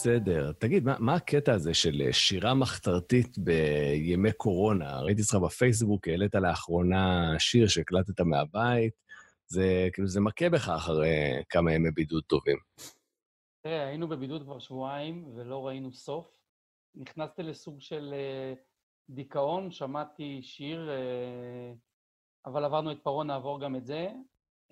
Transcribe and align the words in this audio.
בסדר. 0.00 0.52
תגיד, 0.52 0.84
מה, 0.84 0.96
מה 0.98 1.14
הקטע 1.14 1.52
הזה 1.52 1.74
של 1.74 2.02
אה, 2.06 2.12
שירה 2.12 2.54
מחתרתית 2.54 3.38
בימי 3.38 4.32
קורונה? 4.32 5.00
ראיתי 5.00 5.22
אצלך 5.22 5.40
בפייסבוק, 5.40 6.08
העלית 6.08 6.34
לאחרונה 6.34 7.34
שיר 7.38 7.68
שהקלטת 7.68 8.20
מהבית. 8.20 8.94
זה 9.46 9.88
כאילו, 9.92 10.08
זה 10.08 10.20
מכה 10.20 10.48
בך 10.48 10.68
אחרי 10.68 11.42
כמה 11.48 11.72
ימי 11.72 11.90
בידוד 11.90 12.22
טובים. 12.26 12.56
תראה, 13.62 13.86
היינו 13.86 14.08
בבידוד 14.08 14.42
כבר 14.42 14.58
שבועיים 14.58 15.32
ולא 15.36 15.66
ראינו 15.66 15.92
סוף. 15.92 16.36
נכנסתי 16.94 17.42
לסוג 17.42 17.80
של 17.80 18.14
אה, 18.16 18.54
דיכאון, 19.10 19.70
שמעתי 19.70 20.42
שיר, 20.42 20.90
אה, 20.90 21.72
אבל 22.46 22.64
עברנו 22.64 22.92
את 22.92 22.98
פרעה, 23.02 23.24
נעבור 23.24 23.60
גם 23.60 23.76
את 23.76 23.86
זה. 23.86 24.08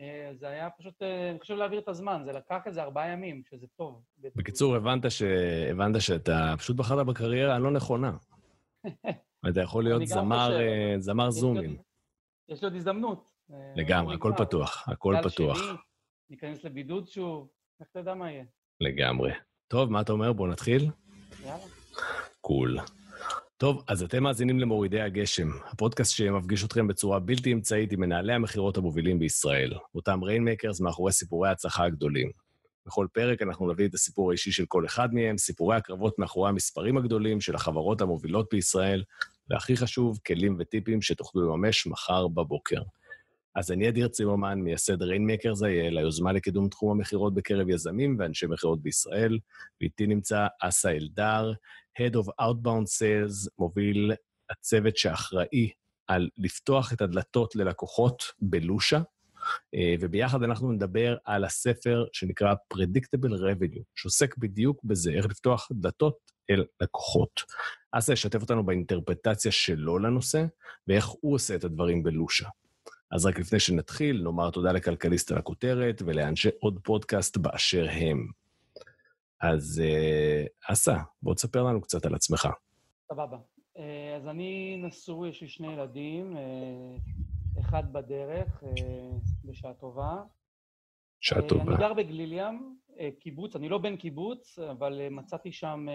אה, 0.00 0.30
זה 0.34 0.48
היה 0.48 0.70
פשוט, 0.70 1.02
אה, 1.02 1.30
אני 1.30 1.40
חושב 1.40 1.54
להעביר 1.54 1.78
את 1.78 1.88
הזמן, 1.88 2.22
זה 2.24 2.32
לקח 2.32 2.62
איזה 2.66 2.82
ארבעה 2.82 3.08
ימים, 3.08 3.42
שזה 3.50 3.66
טוב. 3.76 4.02
בקיצור, 4.18 4.76
הבנת, 4.76 5.10
ש... 5.10 5.22
הבנת 5.70 6.00
שאתה 6.00 6.54
פשוט 6.58 6.76
בחרת 6.76 7.06
בקריירה 7.06 7.54
הלא 7.54 7.70
נכונה. 7.70 8.16
אתה 9.50 9.60
יכול 9.60 9.84
להיות 9.84 10.06
זמר, 10.06 10.46
חושב, 10.46 10.58
אה, 10.58 10.94
זמר 10.98 11.30
זומים. 11.30 11.76
יש 12.48 12.62
לי 12.62 12.66
עוד 12.66 12.74
הזדמנות. 12.74 13.30
אה, 13.52 13.72
לגמרי, 13.76 14.14
הכל. 14.14 14.32
פתוח, 14.36 14.88
הכל 14.88 15.14
פתוח. 15.22 15.58
שני, 15.58 15.76
ניכנס 16.30 16.64
לבידוד 16.64 17.08
שוב, 17.08 17.48
איך 17.80 17.88
אתה 17.90 17.98
יודע 17.98 18.14
מה 18.14 18.30
יהיה? 18.30 18.44
לגמרי. 18.80 19.32
טוב, 19.68 19.90
מה 19.90 20.00
אתה 20.00 20.12
אומר? 20.12 20.32
בואו 20.32 20.48
נתחיל? 20.48 20.90
יאללה. 21.44 21.64
Cool. 22.40 22.78
טוב, 23.58 23.82
אז 23.88 24.02
אתם 24.02 24.22
מאזינים 24.22 24.60
למורידי 24.60 25.00
הגשם, 25.00 25.48
הפודקאסט 25.64 26.12
שמפגיש 26.16 26.64
אתכם 26.64 26.86
בצורה 26.86 27.18
בלתי 27.18 27.52
אמצעית 27.52 27.92
עם 27.92 28.00
מנהלי 28.00 28.32
המכירות 28.32 28.76
המובילים 28.76 29.18
בישראל, 29.18 29.72
אותם 29.94 30.22
rainmakers 30.22 30.80
מאחורי 30.80 31.12
סיפורי 31.12 31.48
ההצלחה 31.48 31.84
הגדולים. 31.84 32.30
בכל 32.86 33.06
פרק 33.12 33.42
אנחנו 33.42 33.72
נביא 33.72 33.88
את 33.88 33.94
הסיפור 33.94 34.30
האישי 34.30 34.52
של 34.52 34.66
כל 34.66 34.86
אחד 34.86 35.14
מהם, 35.14 35.38
סיפורי 35.38 35.76
הקרבות 35.76 36.18
מאחורי 36.18 36.48
המספרים 36.48 36.96
הגדולים 36.96 37.40
של 37.40 37.54
החברות 37.54 38.00
המובילות 38.00 38.46
בישראל, 38.52 39.02
והכי 39.50 39.76
חשוב, 39.76 40.18
כלים 40.26 40.56
וטיפים 40.58 41.02
שתוכלו 41.02 41.42
לממש 41.42 41.86
מחר 41.86 42.28
בבוקר. 42.28 42.82
אז 43.54 43.70
אני 43.70 43.88
אדיר 43.88 44.08
צימרמן, 44.08 44.60
מייסד 44.60 45.02
ריינמקרס 45.02 45.62
אייל, 45.62 45.98
היוזמה 45.98 46.32
לקידום 46.32 46.68
תחום 46.68 46.90
המכירות 46.90 47.34
בקרב 47.34 47.68
יזמים 47.68 48.16
ואנשי 48.18 48.46
מכירות 48.46 48.82
בישראל, 48.82 49.38
ואיתי 49.80 50.06
נמצא 50.06 50.46
אסא 50.60 50.88
אלדר, 50.88 51.52
Head 51.98 52.14
of 52.14 52.26
Outbound 52.40 52.86
Sales, 52.98 53.48
מוביל 53.58 54.12
הצוות 54.50 54.96
שאחראי 54.96 55.70
על 56.06 56.28
לפתוח 56.38 56.92
את 56.92 57.00
הדלתות 57.00 57.56
ללקוחות 57.56 58.22
בלושה, 58.40 59.00
אה, 59.74 59.94
וביחד 60.00 60.42
אנחנו 60.42 60.72
נדבר 60.72 61.16
על 61.24 61.44
הספר 61.44 62.04
שנקרא 62.12 62.54
Predictable 62.74 63.32
Revenue, 63.32 63.82
שעוסק 63.94 64.36
בדיוק 64.36 64.84
בזה, 64.84 65.10
איך 65.10 65.26
לפתוח 65.26 65.68
דלתות 65.72 66.18
אל 66.50 66.64
לקוחות. 66.80 67.42
אסא 67.92 68.12
ישתף 68.12 68.42
אותנו 68.42 68.66
באינטרפטציה 68.66 69.52
שלו 69.52 69.98
לנושא, 69.98 70.44
ואיך 70.88 71.06
הוא 71.06 71.34
עושה 71.34 71.54
את 71.54 71.64
הדברים 71.64 72.02
בלושה. 72.02 72.48
אז 73.10 73.26
רק 73.26 73.38
לפני 73.38 73.60
שנתחיל, 73.60 74.22
נאמר 74.22 74.50
תודה 74.50 74.72
לכלכליסט 74.72 75.32
על 75.32 75.38
הכותרת 75.38 76.02
ולאנשי 76.06 76.48
עוד 76.60 76.80
פודקאסט 76.82 77.36
באשר 77.36 77.86
הם. 77.90 78.28
אז 79.40 79.82
אה, 79.84 80.44
אסא, 80.72 80.96
בוא 81.22 81.34
תספר 81.34 81.62
לנו 81.62 81.80
קצת 81.80 82.06
על 82.06 82.14
עצמך. 82.14 82.48
סבבה. 83.12 83.38
אה, 83.78 84.16
אז 84.16 84.28
אני 84.28 84.76
נשוי, 84.76 85.28
יש 85.28 85.40
לי 85.42 85.48
שני 85.48 85.72
ילדים, 85.72 86.36
אה, 86.36 86.96
אחד 87.60 87.92
בדרך, 87.92 88.62
בשעה 89.44 89.74
טובה. 89.74 90.22
שעה 91.20 91.48
טובה. 91.48 91.62
אני 91.62 91.76
גר 91.76 91.94
בגליל 91.94 92.32
ים, 92.32 92.76
קיבוץ, 93.20 93.56
אני 93.56 93.68
לא 93.68 93.78
בן 93.78 93.96
קיבוץ, 93.96 94.58
אבל 94.58 95.08
מצאתי 95.10 95.52
שם 95.52 95.86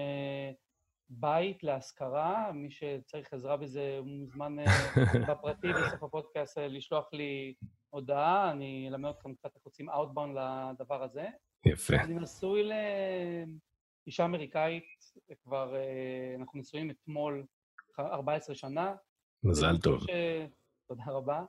בית 1.20 1.64
להשכרה, 1.64 2.52
מי 2.54 2.72
שצריך 2.72 3.34
עזרה 3.34 3.58
בזה 3.58 4.00
מוזמן 4.04 4.60
אה, 4.60 4.66
בפרטי 5.30 5.68
בסוף 5.74 6.04
הפודקאסט 6.04 6.58
אה, 6.58 6.68
לשלוח 6.68 7.10
לי 7.14 7.54
הודעה, 7.90 8.52
אני 8.52 8.88
אלמד 8.90 9.10
אתכם 9.10 9.34
קצת 9.36 9.56
איך 9.56 9.64
עושים 9.64 9.90
אאוטבאונד 9.90 10.38
לדבר 10.38 11.04
הזה. 11.04 11.26
יפה. 11.66 11.96
אני 11.96 12.16
נשוי 12.16 12.70
לאישה 14.06 14.26
אמריקאית, 14.26 14.84
כבר, 15.44 15.76
אה, 15.76 16.36
אנחנו 16.40 16.60
נשואים 16.60 16.92
אתמול 16.92 17.46
ח- 17.96 18.00
14 18.00 18.56
שנה. 18.56 18.96
מזל 19.44 19.78
טוב. 19.78 20.00
ש... 20.02 20.10
תודה 20.88 21.04
רבה. 21.08 21.44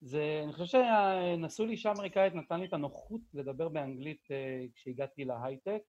זה, 0.00 0.40
אני 0.44 0.52
חושב 0.52 0.66
שנשוי 0.66 1.66
לאישה 1.66 1.92
אמריקאית 1.92 2.34
נתן 2.34 2.60
לי 2.60 2.66
את 2.66 2.72
הנוחות 2.72 3.20
לדבר 3.34 3.68
באנגלית 3.68 4.28
כשהגעתי 4.74 5.24
להייטק, 5.24 5.82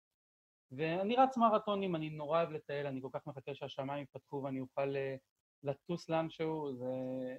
ואני 0.72 1.16
רץ 1.16 1.38
מרתונים, 1.38 1.96
אני 1.96 2.10
נורא 2.10 2.38
אוהב 2.40 2.52
לטייל, 2.52 2.88
אני 2.88 3.02
כל 3.02 3.10
כך 3.14 3.28
מחכה 3.28 3.56
שהשמיים 3.56 4.04
יפתחו 4.04 4.42
ואני 4.44 4.60
אוכל 4.60 4.96
אה, 4.96 5.16
לטוס 5.64 6.10
לאנשהו, 6.10 6.76
זה 6.78 6.86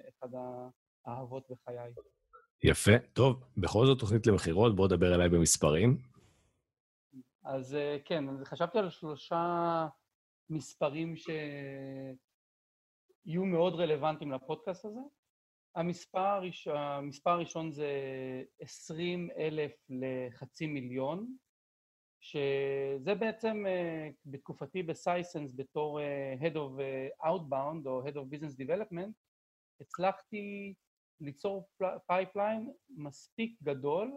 אחד 0.09 0.27
האהבות 1.05 1.43
בחיי. 1.49 1.93
יפה. 2.63 2.91
טוב, 3.13 3.43
בכל 3.57 3.85
זאת 3.85 3.99
תוכנית 3.99 4.27
למכירות, 4.27 4.75
בוא 4.75 4.87
דבר 4.87 5.15
אליי 5.15 5.29
במספרים. 5.29 5.97
אז 7.43 7.75
אה, 7.75 7.97
כן, 8.05 8.29
אז 8.29 8.43
חשבתי 8.43 8.79
על 8.79 8.89
שלושה 8.89 9.87
מספרים 10.49 11.15
שיהיו 11.15 12.15
מאוד 13.45 13.73
רלוונטיים 13.75 14.31
לפודקאסט 14.31 14.85
הזה. 14.85 14.99
המספר, 15.75 16.19
הראש- 16.19 16.67
המספר 16.67 17.29
הראשון 17.29 17.71
זה 17.71 17.89
20 18.59 19.29
אלף 19.37 19.71
לחצי 19.89 20.67
מיליון, 20.67 21.35
שזה 22.21 23.15
בעצם 23.15 23.65
אה, 23.67 24.09
בתקופתי 24.25 24.83
בסייסנס 24.83 25.53
בתור 25.55 26.01
אה, 26.01 26.35
Head 26.41 26.53
of 26.53 26.81
אה, 26.81 27.07
Outbound 27.23 27.85
או 27.85 28.03
Head 28.07 28.13
of 28.13 28.35
Business 28.35 28.55
Development, 28.65 29.11
הצלחתי 29.81 30.73
ליצור 31.21 31.69
pipeline 32.07 32.71
מספיק 32.89 33.57
גדול 33.63 34.11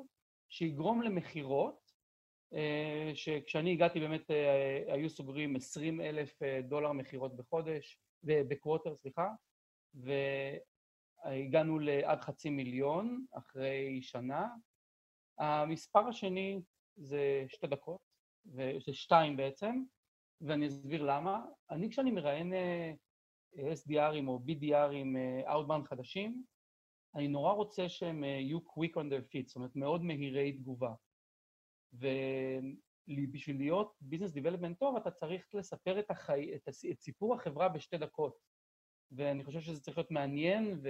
שיגרום 0.49 1.03
למכירות 1.03 1.85
שכשאני 3.15 3.73
הגעתי 3.73 4.01
באמת 4.01 4.31
היו 4.87 5.11
סוגרים 5.11 5.57
20 5.57 6.01
אלף 6.01 6.39
דולר 6.69 6.93
מכירות 6.93 7.37
בחודש, 7.37 8.01
בקווטר, 8.23 8.97
סליחה, 8.97 9.29
והגענו 11.25 11.79
לעד 11.79 12.21
חצי 12.21 12.51
מיליון 12.51 13.27
אחרי 13.33 14.03
שנה. 14.03 14.49
המספר 15.39 16.09
השני 16.09 16.61
זה 16.97 17.45
שתי 17.49 17.67
דקות, 17.67 18.01
זה 18.45 18.93
שתיים 18.93 19.37
בעצם, 19.37 19.83
ואני 20.41 20.67
אסביר 20.67 21.03
למה. 21.03 21.45
אני 21.71 21.91
כשאני 21.91 22.11
מראיין 22.11 22.53
אה, 22.53 22.93
SDRים 23.57 24.29
או 24.29 24.41
BDRים, 24.47 25.17
אה, 25.17 25.55
Outbound 25.55 25.85
חדשים, 25.85 26.45
אני 27.15 27.29
נורא 27.29 27.53
רוצה 27.53 27.89
שהם 27.89 28.25
אה, 28.25 28.29
יהיו 28.29 28.59
quick 28.59 28.95
on 28.95 29.11
their 29.11 29.25
feet, 29.33 29.47
זאת 29.47 29.57
אומרת 29.57 29.77
מאוד 29.77 30.03
מהירי 30.03 30.53
תגובה. 30.53 30.95
ובשביל 31.93 33.57
להיות 33.57 33.95
ביזנס 34.01 34.33
דיבלפמנט 34.33 34.79
טוב, 34.79 34.97
אתה 34.97 35.11
צריך 35.11 35.55
לספר 35.55 36.01
את, 36.01 36.11
החי... 36.11 36.55
את, 36.55 36.69
הס... 36.69 36.85
את 36.85 37.01
סיפור 37.01 37.35
החברה 37.35 37.69
בשתי 37.69 37.99
דקות. 37.99 38.39
ואני 39.13 39.45
חושב 39.45 39.61
שזה 39.61 39.81
צריך 39.81 39.99
להיות 39.99 40.11
מעניין 40.11 40.81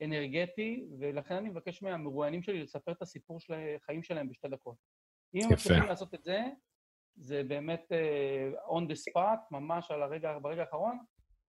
ואנרגטי, 0.00 0.86
ולכן 0.98 1.34
אני 1.34 1.48
מבקש 1.48 1.82
מהמרואיינים 1.82 2.42
שלי 2.42 2.62
לספר 2.62 2.92
את 2.92 3.02
הסיפור 3.02 3.40
של 3.40 3.54
החיים 3.54 4.02
שלהם 4.02 4.28
בשתי 4.28 4.48
דקות. 4.48 4.76
אם 5.34 5.40
יפה. 5.40 5.54
מצליחים 5.54 5.88
לעשות 5.88 6.14
את 6.14 6.24
זה, 6.24 6.40
זה 7.16 7.42
באמת 7.48 7.92
uh, 7.92 8.70
on 8.70 8.82
the 8.90 8.94
spot, 8.94 9.38
ממש 9.50 9.90
על 9.90 10.02
הרגע, 10.02 10.38
ברגע 10.38 10.60
האחרון, 10.60 10.98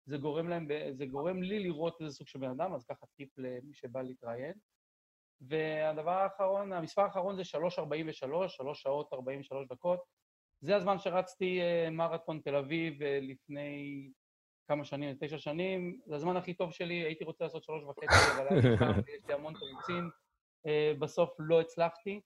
זה 0.06 0.18
גורם, 0.18 0.48
להם, 0.48 0.68
זה 0.92 1.06
גורם 1.06 1.44
לי 1.44 1.60
לראות 1.60 2.02
איזה 2.02 2.16
סוג 2.16 2.28
של 2.28 2.40
בן 2.40 2.50
אדם, 2.50 2.74
אז 2.74 2.86
ככה 2.86 3.06
טיפ 3.18 3.30
למי 3.38 3.74
שבא 3.74 4.02
להתראיין. 4.02 4.54
והדבר 5.42 6.12
האחרון, 6.12 6.74
המספר 6.74 7.02
האחרון 7.02 7.36
זה 7.36 7.42
3.43, 7.42 8.48
3 8.48 8.82
שעות 8.82 9.14
43 9.14 9.68
דקות. 9.68 10.00
זה 10.62 10.76
הזמן 10.76 11.00
שרצתי 11.00 11.62
אה, 11.62 11.90
מרתון 11.92 12.40
תל 12.40 12.56
אביב 12.56 13.04
אה, 13.04 13.20
לפני 13.22 14.12
כמה 14.68 14.86
שנים, 14.86 15.18
תשע 15.20 15.38
שנים. 15.38 16.02
זה 16.06 16.16
הזמן 16.16 16.38
הכי 16.38 16.54
טוב 16.54 16.72
שלי, 16.72 16.94
הייתי 16.96 17.24
רוצה 17.24 17.44
לעשות 17.44 17.64
שלוש 17.64 17.84
וחצי, 17.84 18.06
אבל 18.36 18.48
היה 18.48 18.62
לי 19.28 19.34
המון 19.40 19.54
תירוצים. 19.54 20.10
בסוף 21.00 21.30
לא 21.40 21.62
הצלחתי. 21.62 22.22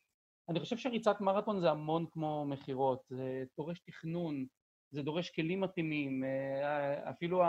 אני 0.49 0.59
חושב 0.59 0.77
שריצת 0.77 1.21
מרתון 1.21 1.59
זה 1.59 1.69
המון 1.69 2.05
כמו 2.11 2.45
מכירות, 2.45 3.01
זה 3.09 3.43
דורש 3.57 3.79
תכנון, 3.79 4.45
זה 4.91 5.01
דורש 5.01 5.29
כלים 5.29 5.61
מתאימים, 5.61 6.23
אה, 6.23 7.09
אפילו 7.09 7.43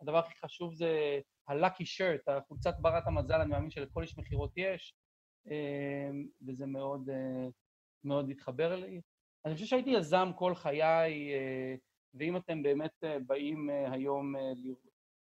הדבר 0.00 0.18
הכי 0.18 0.34
חשוב 0.44 0.74
זה 0.74 1.20
ה-lucky 1.48 1.84
shirt, 1.96 2.22
החולצת 2.26 2.74
ברת 2.80 3.06
המזל, 3.06 3.40
אני 3.40 3.50
מאמין 3.50 3.70
שלכל 3.70 4.02
איש 4.02 4.18
מכירות 4.18 4.52
יש, 4.56 4.94
אה, 5.50 6.10
וזה 6.46 6.66
מאוד, 6.66 7.10
מאוד 8.04 8.30
התחבר 8.30 8.76
לי. 8.76 9.00
אני 9.44 9.54
חושב 9.54 9.66
שהייתי 9.66 9.90
יזם 9.90 10.30
כל 10.36 10.54
חיי, 10.54 11.32
ואם 12.14 12.36
אתם 12.36 12.62
באמת 12.62 13.04
באים 13.26 13.70
היום 13.92 14.34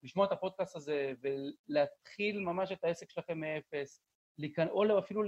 לשמוע 0.02 0.26
את 0.26 0.32
הפודקאסט 0.32 0.76
הזה 0.76 1.12
ולהתחיל 1.23 2.41
ממש 2.41 2.73
את 2.73 2.85
העסק 2.85 3.11
שלכם 3.11 3.41
מאפס, 3.41 4.02
או 4.70 4.98
אפילו 4.98 5.22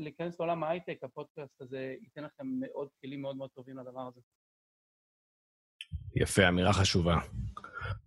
להיכנס 0.00 0.40
לעולם 0.40 0.64
ההייטק, 0.64 0.98
הפודקאסט 1.02 1.60
הזה 1.60 1.94
ייתן 2.02 2.24
לכם 2.24 2.46
מאוד 2.60 2.88
כלים 3.00 3.22
מאוד 3.22 3.36
מאוד 3.36 3.50
טובים 3.50 3.78
לדבר 3.78 4.00
הזה. 4.00 4.20
יפה, 6.16 6.48
אמירה 6.48 6.72
חשובה. 6.72 7.16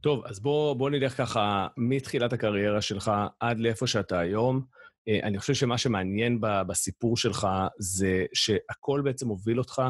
טוב, 0.01 0.25
אז 0.25 0.39
בוא, 0.39 0.73
בוא 0.73 0.89
נלך 0.89 1.17
ככה 1.17 1.67
מתחילת 1.77 2.33
הקריירה 2.33 2.81
שלך 2.81 3.11
עד 3.39 3.59
לאיפה 3.59 3.87
שאתה 3.87 4.19
היום. 4.19 4.65
אה, 5.07 5.19
אני 5.23 5.39
חושב 5.39 5.53
שמה 5.53 5.77
שמעניין 5.77 6.39
בסיפור 6.41 7.17
שלך 7.17 7.47
זה 7.79 8.25
שהכל 8.33 9.01
בעצם 9.03 9.27
הוביל 9.27 9.59
אותך 9.59 9.81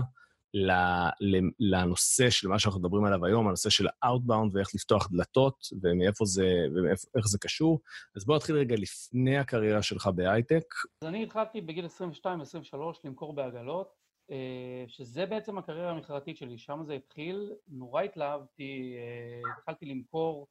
לנושא 1.59 2.29
של 2.29 2.47
מה 2.47 2.59
שאנחנו 2.59 2.79
מדברים 2.79 3.05
עליו 3.05 3.25
היום, 3.25 3.47
הנושא 3.47 3.69
של 3.69 3.87
ה-outbound 3.87 4.49
ואיך 4.53 4.75
לפתוח 4.75 5.07
דלתות 5.11 5.67
ומאיפה 5.81 6.25
זה, 6.25 6.45
ואיך 6.83 7.27
זה 7.27 7.37
קשור. 7.41 7.79
אז 8.15 8.25
בוא 8.25 8.35
נתחיל 8.35 8.55
רגע 8.55 8.75
לפני 8.75 9.37
הקריירה 9.37 9.81
שלך 9.81 10.07
בהייטק. 10.07 10.65
אז 11.01 11.07
אני 11.07 11.23
התחלתי 11.23 11.61
בגיל 11.61 11.85
22-23 11.85 11.87
למכור 13.03 13.33
בעגלות, 13.33 13.93
אה, 14.31 14.83
שזה 14.87 15.25
בעצם 15.25 15.57
הקריירה 15.57 15.91
המכירתית 15.91 16.37
שלי, 16.37 16.57
שם 16.57 16.79
זה 16.83 16.93
התחיל, 16.93 17.51
נורא 17.67 18.01
התלהבתי, 18.01 18.95
אה, 18.97 19.51
התחלתי 19.57 19.85
למכור, 19.85 20.47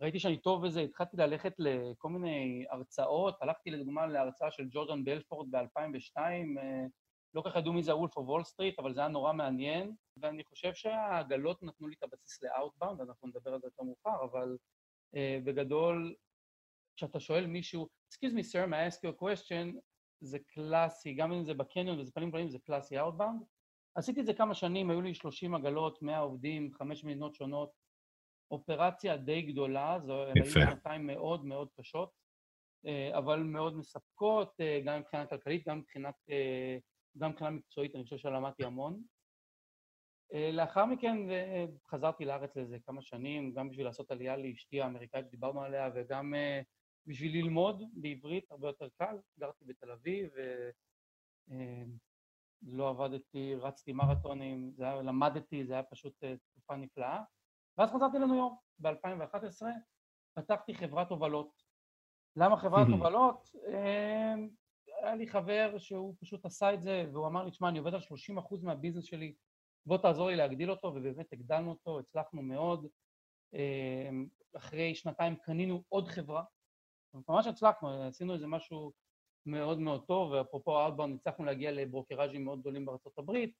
ראיתי 0.00 0.18
שאני 0.18 0.36
טוב 0.36 0.66
בזה, 0.66 0.80
התחלתי 0.80 1.16
ללכת 1.16 1.52
לכל 1.58 2.08
מיני 2.08 2.64
הרצאות, 2.70 3.36
הלכתי 3.42 3.70
לדוגמה 3.70 4.06
להרצאה 4.06 4.50
של 4.50 4.64
ג'ורדן 4.70 5.04
בלפורט 5.04 5.50
ב-2002, 5.50 6.20
לא 7.34 7.40
כל 7.40 7.50
כך 7.50 7.56
ידעו 7.56 7.72
מי 7.72 7.82
זה 7.82 7.92
ה 7.92 7.97
Wolf 7.97 8.16
of 8.16 8.28
Wall 8.28 8.44
Street, 8.44 8.78
אבל 8.78 8.94
זה 8.94 9.00
היה 9.00 9.08
נורא 9.08 9.32
מעניין, 9.32 9.94
ואני 10.16 10.44
חושב 10.44 10.74
שהעגלות 10.74 11.62
נתנו 11.62 11.88
לי 11.88 11.94
את 11.98 12.02
הבסיס 12.02 12.42
ל 12.42 12.48
outbound, 12.48 13.00
אנחנו 13.00 13.28
נדבר 13.28 13.54
על 13.54 13.60
זה 13.60 13.66
יותר 13.66 13.82
מאוחר, 13.82 14.24
אבל 14.24 14.56
uh, 15.16 15.44
בגדול, 15.44 16.14
כשאתה 16.96 17.20
שואל 17.20 17.46
מישהו, 17.46 17.88
excuse 18.12 18.32
me 18.32 18.42
sir, 18.52 18.66
may 18.66 18.76
I 18.76 18.94
ask 18.94 18.98
you 18.98 19.18
a 19.18 19.22
question, 19.22 19.78
זה 20.20 20.38
קלאסי, 20.38 21.14
גם 21.14 21.32
אם 21.32 21.44
זה 21.44 21.54
בקניון 21.54 22.00
וזה 22.00 22.12
פנים 22.12 22.30
פנים, 22.30 22.50
זה 22.50 22.58
קלאסי 22.58 22.98
אאוטבאונד. 22.98 23.42
עשיתי 23.94 24.20
את 24.20 24.26
זה 24.26 24.34
כמה 24.34 24.54
שנים, 24.54 24.90
היו 24.90 25.00
לי 25.00 25.14
30 25.14 25.54
עגלות, 25.54 26.02
100 26.02 26.18
עובדים, 26.18 26.72
חמש 26.72 27.04
מדינות 27.04 27.34
שונות, 27.34 27.70
אופרציה 28.50 29.16
די 29.16 29.42
גדולה, 29.42 29.98
זו 30.00 30.24
היו 30.24 30.46
שנתיים 30.46 31.06
מאוד 31.06 31.44
מאוד 31.44 31.68
קשות, 31.80 32.10
אה, 32.86 33.18
אבל 33.18 33.42
מאוד 33.42 33.76
מספקות, 33.76 34.54
אה, 34.60 34.80
גם 34.84 35.00
מבחינה 35.00 35.26
כלכלית, 35.26 35.68
גם 35.68 35.78
מבחינת 35.78 36.14
גם 37.18 37.30
מבחינה 37.30 37.50
מקצועית 37.50 37.94
אני 37.94 38.04
חושב 38.04 38.16
שלמדתי 38.16 38.64
המון. 38.64 39.02
אה, 40.34 40.50
לאחר 40.52 40.84
מכן 40.84 41.30
אה, 41.30 41.64
חזרתי 41.88 42.24
לארץ 42.24 42.56
לאיזה 42.56 42.78
כמה 42.86 43.02
שנים, 43.02 43.52
גם 43.52 43.68
בשביל 43.68 43.86
לעשות 43.86 44.10
עלייה 44.10 44.36
לאשתי 44.36 44.80
האמריקאית 44.80 45.26
שדיברנו 45.26 45.62
עליה, 45.62 45.90
וגם 45.94 46.34
אה, 46.34 46.60
בשביל 47.06 47.32
ללמוד 47.32 47.82
בעברית 47.92 48.50
הרבה 48.50 48.68
יותר 48.68 48.88
קל. 48.98 49.16
גרתי 49.38 49.64
בתל 49.64 49.90
אביב, 49.90 50.30
ולא 51.48 52.88
עבדתי, 52.88 53.54
רצתי 53.54 53.92
מרתונים, 53.92 54.72
זה 54.76 54.84
היה, 54.84 55.02
למדתי, 55.02 55.66
זה 55.66 55.72
היה 55.72 55.82
פשוט 55.82 56.24
תקופה 56.50 56.76
נפלאה. 56.76 57.22
ואז 57.78 57.90
חזרתי 57.92 58.18
לניו 58.18 58.34
יורק 58.34 58.58
ב-2011, 58.78 59.62
פתחתי 60.34 60.74
חברת 60.74 61.10
הובלות. 61.10 61.62
למה 62.36 62.56
חברת 62.56 62.86
הובלות? 62.98 63.50
היה 65.04 65.14
לי 65.14 65.26
חבר 65.26 65.78
שהוא 65.78 66.14
פשוט 66.20 66.44
עשה 66.44 66.74
את 66.74 66.82
זה, 66.82 67.06
והוא 67.12 67.26
אמר 67.26 67.44
לי, 67.44 67.50
תשמע, 67.50 67.68
אני 67.68 67.78
עובד 67.78 67.94
על 67.94 68.00
30% 68.00 68.62
מהביזנס 68.62 69.04
שלי, 69.04 69.34
בוא 69.86 69.98
תעזור 69.98 70.28
לי 70.28 70.36
להגדיל 70.36 70.70
אותו, 70.70 70.88
ובאמת 70.88 71.32
הגדלנו 71.32 71.70
אותו, 71.70 71.98
הצלחנו 71.98 72.42
מאוד. 72.42 72.86
אמ, 73.54 74.26
אחרי 74.56 74.94
שנתיים 74.94 75.36
קנינו 75.36 75.82
עוד 75.88 76.08
חברה, 76.08 76.42
ממש 77.28 77.46
הצלחנו, 77.46 78.02
עשינו 78.02 78.34
איזה 78.34 78.46
משהו 78.46 78.92
מאוד 79.46 79.78
מאוד 79.78 80.04
טוב, 80.06 80.30
ואפרופו 80.30 80.78
האוטבאונד, 80.80 81.16
הצלחנו 81.16 81.44
להגיע 81.44 81.72
לברוקראז'ים 81.72 82.44
מאוד 82.44 82.60
גדולים 82.60 82.86
בארצות 82.86 83.18
הברית, 83.18 83.54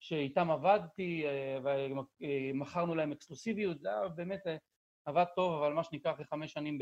שאיתם 0.00 0.50
עבדתי, 0.50 1.26
אה, 1.26 1.58
ומכרנו 2.20 2.94
להם 2.94 3.12
אקסקלוסיביות, 3.12 3.80
זה 3.80 3.88
היה 3.88 4.08
באמת 4.08 4.46
אה, 4.46 4.56
עבד 5.04 5.24
טוב, 5.36 5.62
אבל 5.62 5.72
מה 5.72 5.84
שנקרא 5.84 6.12
אחרי 6.12 6.24
חמש 6.24 6.52
שנים 6.52 6.78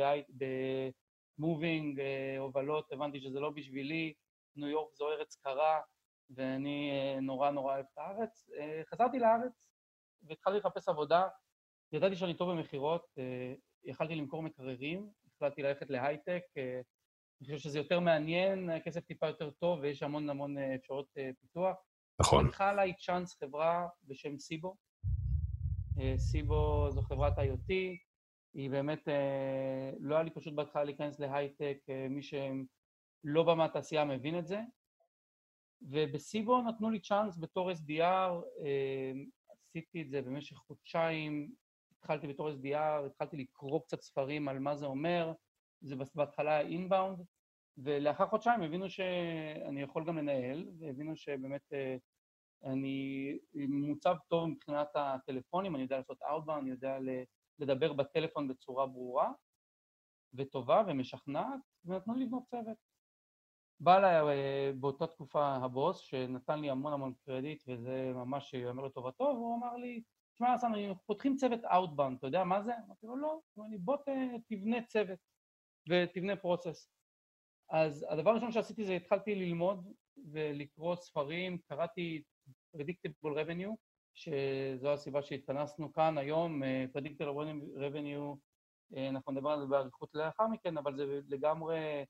מובינג, 1.41 2.01
אה, 2.01 2.39
הובלות, 2.39 2.93
הבנתי 2.93 3.21
שזה 3.21 3.41
לא 3.41 3.51
בשבילי, 3.51 4.15
ניו 4.57 4.69
יורק 4.69 4.95
זו 4.95 5.09
ארץ 5.09 5.37
קרה, 5.37 5.81
ואני 6.31 6.91
אה, 6.91 7.21
נורא 7.21 7.51
נורא 7.51 7.75
אוהב 7.75 7.85
את 7.93 7.99
הארץ. 7.99 8.49
אה, 8.59 8.83
חזרתי 8.91 9.19
לארץ 9.19 9.53
והתחלתי 10.23 10.59
לחפש 10.59 10.89
עבודה, 10.89 11.29
ידעתי 11.93 12.17
שאני 12.17 12.35
טוב 12.35 12.51
במכירות, 12.51 13.07
יכלתי 13.85 14.15
למכור 14.15 14.43
מקררים, 14.43 15.11
החלטתי 15.37 15.63
ללכת 15.63 15.91
להייטק, 15.91 16.43
אני 16.57 17.45
חושב 17.45 17.59
שזה 17.59 17.79
יותר 17.79 18.01
מעניין, 18.01 18.71
הכסף 18.71 19.05
טיפה 19.05 19.27
יותר 19.27 19.51
טוב 19.51 19.79
ויש 19.83 20.03
המון 20.03 20.31
המון 20.31 20.59
אפשרויות 20.59 21.07
פיתוח. 21.41 21.77
נכון. 22.21 22.47
הלכה 22.47 22.71
עליי 22.71 22.95
צ'אנס 22.97 23.35
חברה 23.35 23.89
בשם 24.05 24.39
סיבו. 24.39 24.77
סיבו 26.17 26.91
זו 26.91 27.03
חברת 27.03 27.39
IoT, 27.39 27.73
היא 28.55 28.71
באמת, 28.71 29.09
אה, 29.09 29.91
לא 30.01 30.15
היה 30.15 30.25
לי 30.25 30.31
פשוט 30.31 30.55
בהתחלה 30.55 30.85
להיכנס 30.85 31.21
להייטק, 31.21 31.79
אה, 31.89 32.07
מי 32.11 32.23
שלא 32.23 33.43
בא 33.43 33.55
מהתעשייה 33.55 34.05
מבין 34.05 34.39
את 34.39 34.47
זה. 34.47 34.61
ובסיבו 35.83 36.63
נתנו 36.63 36.91
לי 36.91 37.01
צ'אנס 37.01 37.39
בתור 37.39 37.71
SDR, 37.71 38.43
אה, 38.65 39.13
עשיתי 39.49 40.03
את 40.03 40.11
זה 40.11 40.23
במשך 40.23 40.57
חודשיים, 40.57 41.53
התחלתי 41.99 42.27
בתור 42.27 42.51
SDR, 42.51 43.07
התחלתי 43.07 43.37
לקרוא 43.37 43.81
קצת 43.81 44.01
ספרים 44.01 44.49
על 44.49 44.59
מה 44.59 44.77
זה 44.77 44.87
אומר, 44.87 45.33
זה 45.81 45.97
בהתחלה 46.15 46.61
אינבאונד, 46.61 47.19
ולאחר 47.79 48.27
חודשיים 48.27 48.63
הבינו 48.63 48.91
שאני 48.91 49.83
יכול 49.83 50.05
גם 50.05 50.19
לנהל, 50.19 50.69
והבינו 50.79 51.17
שבאמת 51.17 51.73
אני 52.65 53.39
מוצב 53.69 54.17
טוב 54.29 54.47
מבחינת 54.47 54.89
הטלפונים, 54.95 55.75
אני 55.75 55.83
יודע 55.83 55.97
לעשות 55.97 56.23
אאוטבאונד, 56.23 56.63
אני 56.63 56.71
יודע 56.71 56.99
לדבר 57.61 57.93
בטלפון 57.93 58.49
בצורה 58.49 58.87
ברורה 58.87 59.33
וטובה 60.35 60.83
ומשכנעת, 60.87 61.61
ונתנו 61.85 62.15
לי 62.15 62.25
לבנות 62.25 62.43
צוות. 62.47 62.77
בא 63.81 63.97
אליי 63.97 64.17
אה, 64.17 64.73
באותה 64.81 65.07
תקופה 65.07 65.47
הבוס, 65.47 65.99
שנתן 65.99 66.61
לי 66.61 66.71
המון 66.71 66.93
המון 66.93 67.15
קרדיט, 67.25 67.65
וזה 67.69 68.13
ממש 68.15 68.55
ייאמר 68.55 68.85
לטובתו, 68.85 69.25
והוא 69.25 69.57
אמר 69.57 69.77
לי, 69.77 70.03
תשמע, 70.35 70.55
אסן, 70.55 70.73
פותחים 71.07 71.37
צוות 71.37 71.65
Outbound, 71.65 72.17
אתה 72.19 72.27
יודע 72.27 72.45
מה 72.45 72.63
זה? 72.63 72.73
אמרתי 72.87 73.07
לו, 73.07 73.17
לא. 73.17 73.41
הוא 73.55 73.65
אמר 73.65 73.71
לי, 73.71 73.79
בוא 73.79 73.97
תבנה 74.49 74.83
צוות 74.87 75.19
ותבנה 75.89 76.37
פרוסס. 76.37 76.91
אז 77.71 78.07
הדבר 78.09 78.31
הראשון 78.31 78.53
שעשיתי 78.53 78.85
זה 78.85 78.93
התחלתי 78.93 79.35
ללמוד 79.35 79.93
ולקרוא 80.33 80.97
ספרים, 80.97 81.59
קראתי 81.59 82.23
Predictable 82.77 83.35
Revenue, 83.35 83.75
שזו 84.21 84.93
הסיבה 84.93 85.23
שהתכנסנו 85.23 85.93
כאן 85.93 86.19
היום, 86.19 86.63
אה, 86.63 86.85
Predictable 86.97 87.47
Revenue, 87.77 88.37
אה, 88.97 89.09
אנחנו 89.09 89.33
נדבר 89.33 89.51
על 89.51 89.61
זה 89.61 89.67
באריכות 89.67 90.11
לאחר 90.15 90.47
מכן, 90.47 90.79
אבל 90.79 90.97
זה 90.97 91.21
לגמרי 91.29 92.05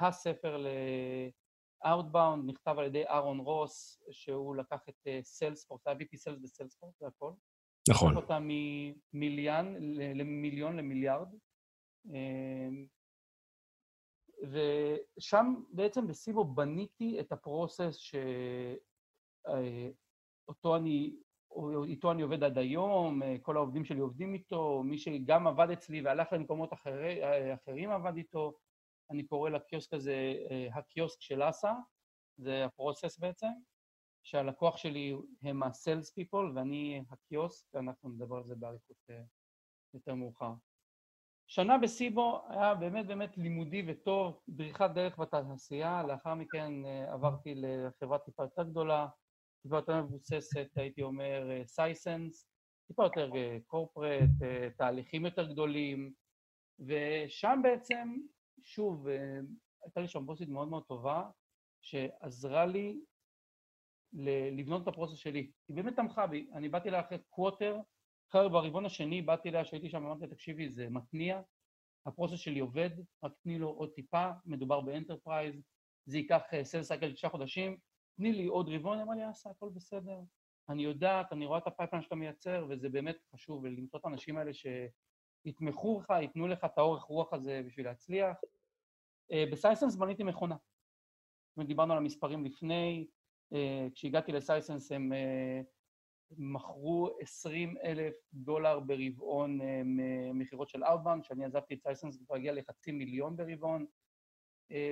הספר 0.00 0.56
ל-Outbound, 0.56 2.46
נכתב 2.46 2.74
על 2.78 2.84
ידי 2.84 3.06
אהרון 3.06 3.38
רוס, 3.38 4.02
שהוא 4.10 4.56
לקח 4.56 4.80
את 4.88 5.08
סיילספורט, 5.22 5.86
היה 5.86 5.96
VP 5.96 6.16
סיילס 6.16 6.38
בסיילספורט, 6.42 6.94
זה 6.98 7.06
הכל. 7.06 7.32
נכון. 7.88 8.12
לקח 8.12 8.22
אותה 8.22 8.38
ממיליון 8.40 9.74
למיליון 10.14 10.76
למיליארד. 10.76 11.28
אה, 12.14 12.68
ושם 14.42 15.54
בעצם 15.70 16.06
בסיבו 16.06 16.44
בניתי 16.44 17.20
את 17.20 17.32
הפרוסס 17.32 17.96
שאותו 19.46 20.76
אני 20.76 21.16
איתו 21.84 22.12
אני 22.12 22.22
עובד 22.22 22.44
עד 22.44 22.58
היום, 22.58 23.22
אה, 23.22 23.36
כל 23.42 23.56
העובדים 23.56 23.84
שלי 23.84 24.00
עובדים 24.00 24.34
איתו, 24.34 24.82
מי 24.82 24.98
שגם 24.98 25.46
עבד 25.46 25.70
אצלי 25.70 26.00
והלך 26.00 26.32
למקומות 26.32 26.72
אחרי, 26.72 27.24
אה, 27.24 27.54
אחרים 27.54 27.90
עבד 27.90 28.16
איתו, 28.16 28.52
אני 29.10 29.26
קורא 29.26 29.50
לקיוסק 29.50 29.94
הזה 29.94 30.34
אה, 30.50 30.68
הקיוסק 30.74 31.20
של 31.20 31.48
אסא, 31.48 31.72
זה 32.36 32.64
הפרוסס 32.64 33.18
בעצם, 33.18 33.50
שהלקוח 34.22 34.76
שלי 34.76 35.16
הם 35.42 35.62
ה-sales 35.62 36.20
people 36.20 36.54
ואני 36.54 37.04
הקיוסק, 37.10 37.66
ואנחנו 37.74 38.08
נדבר 38.08 38.36
על 38.36 38.44
זה 38.44 38.54
באריכות 38.54 38.96
יותר 39.94 40.14
מאוחר. 40.14 40.52
שנה 41.48 41.78
בסיבו 41.78 42.42
היה 42.48 42.74
באמת 42.74 43.06
באמת 43.06 43.38
לימודי 43.38 43.82
וטוב, 43.86 44.40
בריחת 44.48 44.90
דרך 44.90 45.18
בתעשייה, 45.18 46.02
לאחר 46.02 46.34
מכן 46.34 46.72
עברתי 47.08 47.54
לחברה 47.54 48.18
טיפה 48.18 48.42
יותר 48.42 48.62
גדולה, 48.62 49.08
טיפה 49.66 49.76
יותר 49.76 50.02
מבוססת, 50.02 50.68
הייתי 50.76 51.02
אומר, 51.02 51.62
סייסנס, 51.66 52.48
טיפה 52.88 53.04
יותר 53.04 53.30
קורפרט, 53.66 54.30
תהליכים 54.76 55.24
יותר 55.24 55.52
גדולים, 55.52 56.12
ושם 56.78 57.60
בעצם, 57.62 58.16
שוב, 58.62 59.06
הייתה 59.82 60.00
לי 60.00 60.08
שם 60.08 60.26
בוסית 60.26 60.48
מאוד 60.48 60.68
מאוד 60.68 60.84
טובה, 60.84 61.30
שעזרה 61.80 62.66
לי 62.66 63.00
לבנות 64.52 64.82
את 64.82 64.88
הפרוסס 64.88 65.16
שלי. 65.16 65.50
היא 65.68 65.76
באמת 65.76 65.96
תמכה 65.96 66.26
בי. 66.26 66.46
אני 66.52 66.68
באתי 66.68 66.88
אליה 66.88 67.00
אחרי 67.00 67.18
קווטר, 67.28 67.76
אחרי 68.30 68.48
ברבעון 68.48 68.86
השני 68.86 69.22
באתי 69.22 69.48
אליה, 69.48 69.64
שהייתי 69.64 69.90
שם, 69.90 70.06
אמרתי, 70.06 70.26
תקשיבי, 70.26 70.70
זה 70.70 70.88
מתניע, 70.90 71.40
הפרוסס 72.06 72.38
שלי 72.38 72.60
עובד, 72.60 72.90
רק 73.22 73.32
תני 73.42 73.58
לו 73.58 73.68
עוד 73.68 73.90
טיפה, 73.94 74.30
מדובר 74.44 74.80
ב 74.80 74.87
enterprise, 74.87 75.62
זה 76.06 76.18
ייקח 76.18 76.42
sales 76.62 76.82
cycle 76.82 77.12
תשעה 77.12 77.30
חודשים, 77.30 77.78
תני 78.16 78.32
לי 78.32 78.46
עוד 78.46 78.68
רבעון, 78.68 78.98
אמר 78.98 79.14
לי, 79.14 79.30
אסא, 79.30 79.50
הכל 79.50 79.68
בסדר. 79.68 80.20
אני 80.68 80.82
יודעת, 80.82 81.32
אני 81.32 81.46
רואה 81.46 81.58
את 81.58 81.66
ה 81.66 81.70
pipeline 81.70 82.02
שאתה 82.02 82.14
מייצר, 82.14 82.66
וזה 82.68 82.88
באמת 82.88 83.16
חשוב, 83.34 83.66
למצוא 83.66 84.00
את 84.00 84.04
האנשים 84.04 84.38
האלה 84.38 84.50
שיתמכו 84.52 86.00
לך, 86.00 86.10
ייתנו 86.20 86.48
לך 86.48 86.64
את 86.64 86.78
האורך 86.78 87.02
רוח 87.02 87.32
הזה 87.32 87.62
בשביל 87.66 87.86
להצליח. 87.86 88.36
אה, 89.32 89.44
בסייסנס 89.52 89.96
בניתי 89.96 90.22
מכונה. 90.22 90.56
דיברנו 91.58 91.92
על 91.92 91.98
המספרים 91.98 92.44
לפני, 92.44 93.06
אה, 93.52 93.86
כשהגעתי 93.94 94.32
לסייסנס 94.32 94.92
הם 94.92 95.12
אה, 95.12 95.60
מכרו 96.30 97.16
20 97.20 97.76
אלף 97.84 98.14
דולר 98.32 98.80
ברבעון 98.80 99.58
מכירות 100.34 100.68
של 100.68 100.84
outbound, 100.84 101.22
כשאני 101.22 101.44
עזבתי 101.44 101.74
את 101.74 101.82
סייסנס 101.82 102.14
זה 102.14 102.24
כבר 102.26 102.36
הגיע 102.36 102.52
לחצי 102.52 102.92
מיליון 102.92 103.36
ברבעון, 103.36 103.86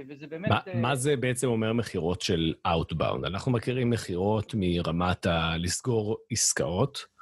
וזה 0.08 0.26
באמת... 0.26 0.50
מה, 0.50 0.76
מה 0.76 0.94
זה 0.94 1.16
בעצם 1.16 1.46
אומר 1.46 1.72
מכירות 1.72 2.20
של 2.20 2.54
Outbound? 2.66 3.26
אנחנו 3.26 3.52
מכירים 3.52 3.90
מכירות 3.90 4.54
מרמת 4.56 5.26
ה... 5.26 5.56
לסגור 5.56 6.16
עסקאות, 6.30 7.14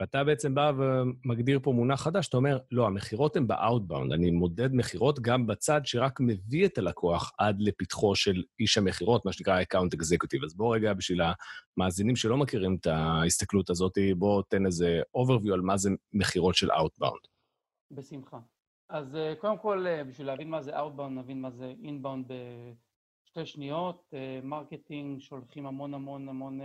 ואתה 0.00 0.24
בעצם 0.24 0.54
בא 0.54 0.72
ומגדיר 0.78 1.60
פה 1.62 1.72
מונח 1.72 2.02
חדש, 2.02 2.28
אתה 2.28 2.36
אומר, 2.36 2.58
לא, 2.70 2.86
המכירות 2.86 3.36
הן 3.36 3.46
ב-outbound, 3.46 4.14
אני 4.14 4.30
מודד 4.30 4.68
מכירות 4.72 5.20
גם 5.20 5.46
בצד 5.46 5.80
שרק 5.84 6.20
מביא 6.20 6.66
את 6.66 6.78
הלקוח 6.78 7.32
עד 7.38 7.56
לפתחו 7.60 8.16
של 8.16 8.42
איש 8.60 8.78
המכירות, 8.78 9.26
מה 9.26 9.32
שנקרא 9.32 9.62
account 9.62 9.96
executive. 9.96 10.44
אז 10.44 10.56
בוא 10.56 10.74
רגע, 10.74 10.92
בשביל 10.92 11.20
המאזינים 11.76 12.16
שלא 12.16 12.36
מכירים 12.36 12.76
את 12.80 12.86
ההסתכלות 12.86 13.70
הזאת, 13.70 13.98
בוא 14.16 14.42
תן 14.48 14.66
איזה 14.66 15.00
overview 15.16 15.52
על 15.52 15.60
מה 15.60 15.76
זה 15.76 15.90
מכירות 16.12 16.54
של 16.54 16.70
outbound. 16.70 17.28
בשמחה. 17.90 18.38
אז 18.94 19.16
אה, 19.16 19.34
קודם 19.40 19.58
כל, 19.58 19.86
אה, 19.86 20.04
בשביל 20.04 20.26
להבין 20.26 20.50
מה 20.50 20.62
זה 20.62 20.78
outbound, 20.78 21.10
נבין 21.10 21.40
מה 21.40 21.50
זה 21.50 21.72
inbound 21.82 22.32
בשתי 23.24 23.46
שניות. 23.46 24.14
marketing, 24.42 25.14
אה, 25.14 25.20
שולחים 25.20 25.66
המון 25.66 25.94
המון 25.94 26.28
המון 26.28 26.60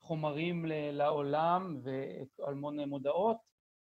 חומרים 0.00 0.64
לעולם 0.68 1.80
והמון 2.38 2.80
מודעות. 2.80 3.36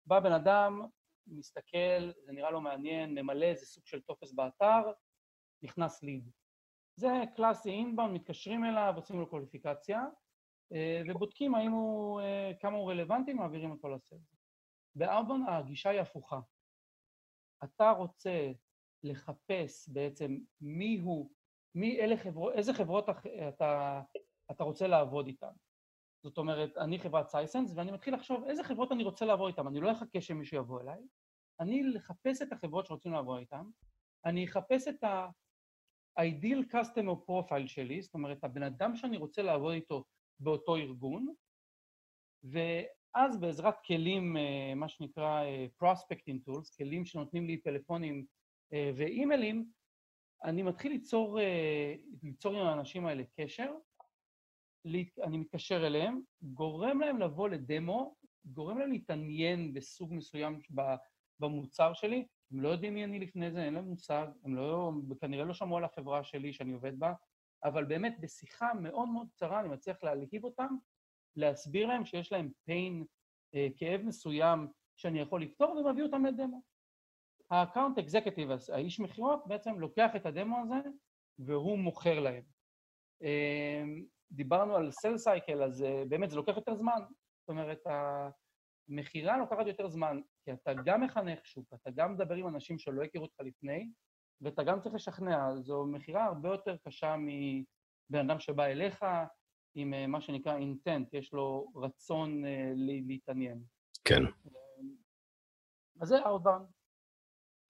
בא 0.07 0.21
בן 0.21 0.33
אדם, 0.33 0.83
מסתכל, 1.27 2.13
זה 2.25 2.33
נראה 2.33 2.51
לו 2.51 2.61
מעניין, 2.61 3.15
ממלא 3.15 3.45
איזה 3.45 3.67
סוג 3.67 3.87
של 3.87 4.01
טופס 4.01 4.33
באתר, 4.33 4.83
נכנס 5.63 6.03
lead. 6.03 6.31
זה 6.97 7.09
קלאסי 7.37 7.71
inbound, 7.71 8.15
מתקשרים 8.15 8.65
אליו, 8.65 8.93
עושים 8.97 9.21
לו 9.21 9.27
קווליפיקציה, 9.27 10.05
ובודקים 11.09 11.55
האם 11.55 11.71
הוא, 11.71 12.21
כמה 12.61 12.77
הוא 12.77 12.91
רלוונטי, 12.91 13.33
מעבירים 13.33 13.71
אותו 13.71 13.89
לסרט. 13.89 14.21
ב 14.95 15.00
outbound 15.00 15.45
הגישה 15.49 15.91
היא 15.91 16.01
הפוכה. 16.01 16.41
אתה 17.65 17.91
רוצה 17.91 18.53
לחפש 19.03 19.89
בעצם 19.89 20.39
מי 20.61 21.01
הוא, 21.05 21.31
מי 21.75 22.01
אלה 22.01 22.17
חברות, 22.17 22.55
איזה 22.55 22.75
חברות 22.75 23.09
אתה, 23.49 24.03
אתה 24.51 24.65
רוצה 24.65 24.87
לעבוד 24.87 25.27
איתן. 25.27 25.53
זאת 26.25 26.39
אומרת, 26.39 26.77
אני 26.77 26.99
חברת 26.99 27.29
סייסנס, 27.29 27.73
ואני 27.77 27.93
מתחיל 27.93 28.15
לחשוב 28.15 28.45
איזה 28.45 28.65
חברות 28.65 28.93
אני 28.93 29.05
רוצה 29.05 29.25
לעבוד 29.25 29.49
איתן. 29.49 29.67
אני 29.67 29.81
לא 29.81 29.93
אחכה 29.93 30.21
שמישהו 30.21 30.57
יבוא 30.57 30.81
אליי, 30.81 31.03
אני 31.61 31.83
אחפש 31.83 32.43
את 32.43 32.53
החברות 32.53 32.87
שרוצים 32.87 33.13
לעבוד 33.13 33.39
איתן, 33.39 33.65
אני 34.25 34.45
אחפש 34.45 34.89
את 34.89 35.05
ה-ideal 35.05 36.73
customer 36.73 37.17
profile 37.29 37.67
שלי, 37.67 38.03
זאת 38.03 38.15
אומרת, 38.15 38.45
הבן 38.45 38.63
אדם 38.63 38.97
שאני 38.97 39.17
רוצה 39.17 39.43
לעבוד 39.43 39.73
איתו 39.73 40.05
באותו 40.41 40.77
ארגון, 40.77 41.35
ואז 43.15 43.41
בעזרת 43.41 43.75
כלים, 43.87 44.37
אה, 44.37 44.75
מה 44.77 44.89
שנקרא 44.89 45.45
אה, 45.45 45.67
prospecting 45.83 46.49
tools, 46.49 46.77
כלים 46.79 47.05
שנותנים 47.05 47.47
לי 47.47 47.57
טלפונים 47.57 48.27
אה, 48.73 48.91
ואימיילים, 48.97 49.71
אני 50.45 50.63
מתחיל 50.63 50.93
ליצור, 50.93 51.39
ליצור 52.23 52.61
עם 52.61 52.67
האנשים 52.67 53.07
האלה 53.07 53.23
קשר, 53.41 53.73
אני 55.23 55.39
מתקשר 55.39 55.87
אליהם, 55.87 56.21
גורם 56.43 57.01
להם 57.01 57.19
לבוא 57.19 57.49
לדמו, 57.49 58.17
גורם 58.45 58.79
להם 58.79 58.91
להתעניין 58.91 59.75
בסוג 59.75 60.15
מסוים 60.15 60.61
במוצר 61.41 61.93
שלי, 61.93 62.27
הם 62.53 62.61
לא 62.61 62.69
יודעים 62.69 62.95
מי 62.95 63.05
אני 63.05 63.19
לפני 63.19 63.51
זה, 63.51 63.65
אין 63.65 63.75
להם 63.75 63.85
מושג, 63.85 64.27
הם 64.45 64.55
לא, 64.55 64.93
כנראה 65.21 65.45
לא 65.45 65.55
שמעו 65.55 65.77
על 65.77 65.85
החברה 65.85 66.25
שלי 66.25 66.53
שאני 66.53 66.73
עובד 66.73 66.99
בה, 66.99 67.13
אבל 67.65 67.85
באמת 67.85 68.17
בשיחה 68.21 68.75
מאוד 68.75 69.09
מאוד 69.09 69.27
קצרה 69.31 69.61
אני 69.61 69.69
מצליח 69.69 69.97
להלהיב 70.03 70.45
אותם, 70.45 70.77
להסביר 71.37 71.87
להם 71.87 72.05
שיש 72.05 72.33
להם 72.33 72.51
pain, 72.71 73.05
אה, 73.55 73.67
כאב 73.77 74.01
מסוים 74.03 74.69
שאני 74.97 75.21
יכול 75.21 75.43
לפתור, 75.43 75.71
ומביא 75.71 76.03
אותם 76.03 76.25
לדמו. 76.27 76.63
ה 77.51 77.57
account 77.57 77.99
executive, 77.99 78.49
האיש 78.73 79.01
מכירות, 79.01 79.47
בעצם 79.47 79.81
לוקח 79.81 80.17
את 80.17 80.27
הדמו 80.27 80.63
הזה 80.63 80.89
והוא 81.39 81.79
מוכר 81.79 82.21
להם. 82.21 82.43
אה, 83.23 83.83
דיברנו 84.33 84.77
על 84.77 84.91
sales 84.91 85.19
cycle, 85.19 85.63
אז 85.63 85.83
אה, 85.83 86.09
באמת 86.09 86.31
זה 86.31 86.37
לוקח 86.37 86.57
יותר 86.57 86.75
זמן. 86.75 87.03
זאת 87.41 87.49
אומרת, 87.49 87.79
המכירה 88.89 89.39
לוקחת 89.39 89.67
יותר 89.67 89.89
זמן, 89.89 90.21
כי 90.45 90.53
אתה 90.53 90.73
גם 90.85 91.01
מחנך 91.01 91.47
שוק, 91.47 91.75
אתה 91.75 91.91
גם 91.91 92.13
מדבר 92.13 92.35
עם 92.35 92.49
אנשים 92.49 92.79
שלא 92.79 93.03
הכירו 93.03 93.25
אותך 93.25 93.41
לפני, 93.41 93.91
ואתה 94.41 94.63
גם 94.63 94.81
צריך 94.81 94.95
לשכנע. 94.95 95.57
זו 95.57 95.87
מכירה 95.87 96.25
הרבה 96.25 96.49
יותר 96.49 96.77
קשה 96.77 97.17
מבן 97.17 98.31
אדם 98.31 98.41
שבא 98.41 98.65
אליך 98.65 99.05
עם 99.75 99.95
uh, 99.95 100.07
מה 100.07 100.21
שנקרא 100.21 100.57
אינטנט, 100.57 101.15
יש 101.15 101.33
לו 101.33 101.73
רצון 101.77 102.45
uh, 102.45 102.49
להתעניין. 103.07 103.63
כן. 104.05 104.23
אז 106.01 106.09
זה 106.09 106.17
אאוטבאונד. 106.27 106.67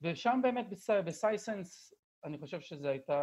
ושם 0.01 0.41
באמת 0.43 0.67
בסייסנס 1.05 1.95
אני 2.25 2.39
חושב 2.39 2.61
שזו 2.61 2.89
הייתה 2.89 3.19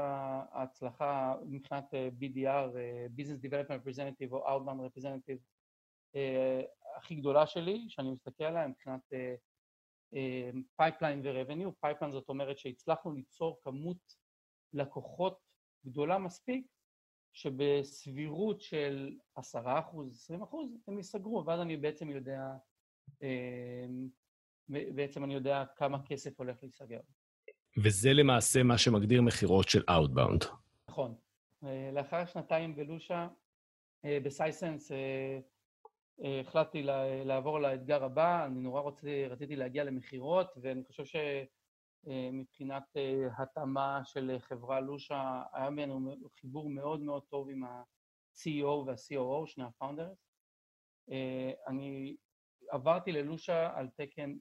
ההצלחה 0.52 1.36
מבחינת 1.46 1.94
אה, 1.94 2.10
BDR, 2.20 2.78
אה, 2.78 3.06
Business 3.18 3.46
Development 3.46 3.86
Representative 3.86 4.32
או 4.32 4.48
Outbound 4.48 4.80
Representative 4.80 5.40
אה, 6.16 6.62
הכי 6.98 7.16
גדולה 7.16 7.48
שלי, 7.48 7.86
שאני 7.90 8.12
מסתכל 8.12 8.44
עליה 8.44 8.68
מבחינת 8.68 9.02
pipeline 10.76 11.22
ו-revenue. 11.26 11.72
pipeline 11.80 12.12
זאת 12.12 12.30
אומרת 12.30 12.58
שהצלחנו 12.58 13.12
ליצור 13.12 13.60
כמות 13.64 13.98
לקוחות 14.74 15.40
גדולה 15.86 16.18
מספיק, 16.18 16.68
שבסבירות 17.34 18.62
של 18.62 19.18
10%, 19.40 19.42
20% 19.42 19.44
הם 20.88 20.98
ייסגרו, 20.98 21.44
ואז 21.46 21.60
אני 21.60 21.78
בעצם 21.78 22.10
יודע, 22.10 22.42
בעצם 24.70 25.24
אני 25.24 25.34
יודע 25.34 25.64
כמה 25.76 25.98
כסף 26.06 26.40
הולך 26.40 26.58
להיסגר. 26.62 27.00
וזה 27.78 28.14
למעשה 28.14 28.64
מה 28.64 28.78
שמגדיר 28.78 29.22
מכירות 29.22 29.70
של 29.70 29.82
Outbound. 29.90 30.46
נכון. 30.90 31.16
אה, 31.64 31.90
לאחר 31.94 32.26
שנתיים 32.26 32.76
בלושה, 32.76 33.28
אה, 34.06 34.18
בסייסנס, 34.24 34.92
אה, 34.92 35.40
החלטתי 36.40 36.84
לעבור 37.26 37.60
לאתגר 37.60 38.04
הבא, 38.04 38.46
אני 38.46 38.60
נורא 38.60 38.82
רציתי, 38.82 39.26
רציתי 39.26 39.56
להגיע 39.56 39.84
למכירות, 39.84 40.48
ואני 40.62 40.84
חושב 40.84 41.06
שמבחינת 42.06 42.84
התאמה 43.38 44.02
של 44.06 44.38
חברה 44.40 44.80
לושה, 44.80 45.44
היה 45.54 45.70
בינינו 45.70 46.16
חיבור 46.40 46.70
מאוד 46.70 47.00
מאוד 47.02 47.24
טוב 47.24 47.50
עם 47.50 47.64
ה-CEO 47.64 48.66
וה-COO, 48.66 49.46
שני 49.46 49.64
ה-founders. 49.64 50.18
אני 51.68 52.16
עברתי 52.70 53.12
ללושה 53.12 53.78
על 53.78 53.90
תקן 53.90 54.38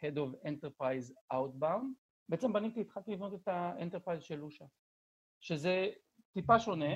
Head 0.00 0.16
of 0.16 0.46
Enterprise 0.46 1.12
Outbound, 1.32 1.86
בעצם 2.28 2.52
בניתי, 2.52 2.80
התחלתי 2.80 3.12
לבנות 3.12 3.34
את 3.34 3.48
ה 3.48 3.55
enterprise 3.55 4.22
של 4.22 4.36
לושה, 4.36 4.64
שזה 5.40 5.90
טיפה 6.32 6.60
שונה. 6.60 6.94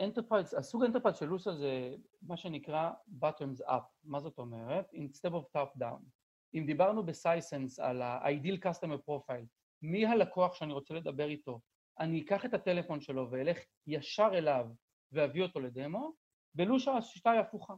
enterprise, 0.00 0.54
הסוג 0.54 0.82
ה 0.82 0.85
enterprise 0.85 1.16
של 1.16 1.26
לושה 1.26 1.52
זה 1.52 1.94
מה 2.22 2.36
שנקרא 2.36 2.92
bottoms 3.20 3.68
up. 3.68 3.84
מה 4.04 4.20
זאת 4.20 4.38
אומרת? 4.38 4.92
instead 4.94 5.32
of 5.32 5.42
top 5.56 5.78
down. 5.78 6.19
אם 6.54 6.66
דיברנו 6.66 7.06
בסייסנס 7.06 7.78
על 7.78 8.02
ה-ideal 8.02 8.58
customer 8.66 8.98
profile, 9.08 9.46
מי 9.82 10.06
הלקוח 10.06 10.54
שאני 10.54 10.72
רוצה 10.72 10.94
לדבר 10.94 11.28
איתו, 11.28 11.60
אני 12.00 12.22
אקח 12.22 12.44
את 12.44 12.54
הטלפון 12.54 13.00
שלו 13.00 13.30
ואלך 13.30 13.58
ישר 13.86 14.28
אליו 14.32 14.66
ואביא 15.12 15.42
אותו 15.42 15.60
לדמו, 15.60 16.12
בלושה 16.54 16.92
השיטה 16.92 17.30
היא 17.30 17.40
הפוכה. 17.40 17.74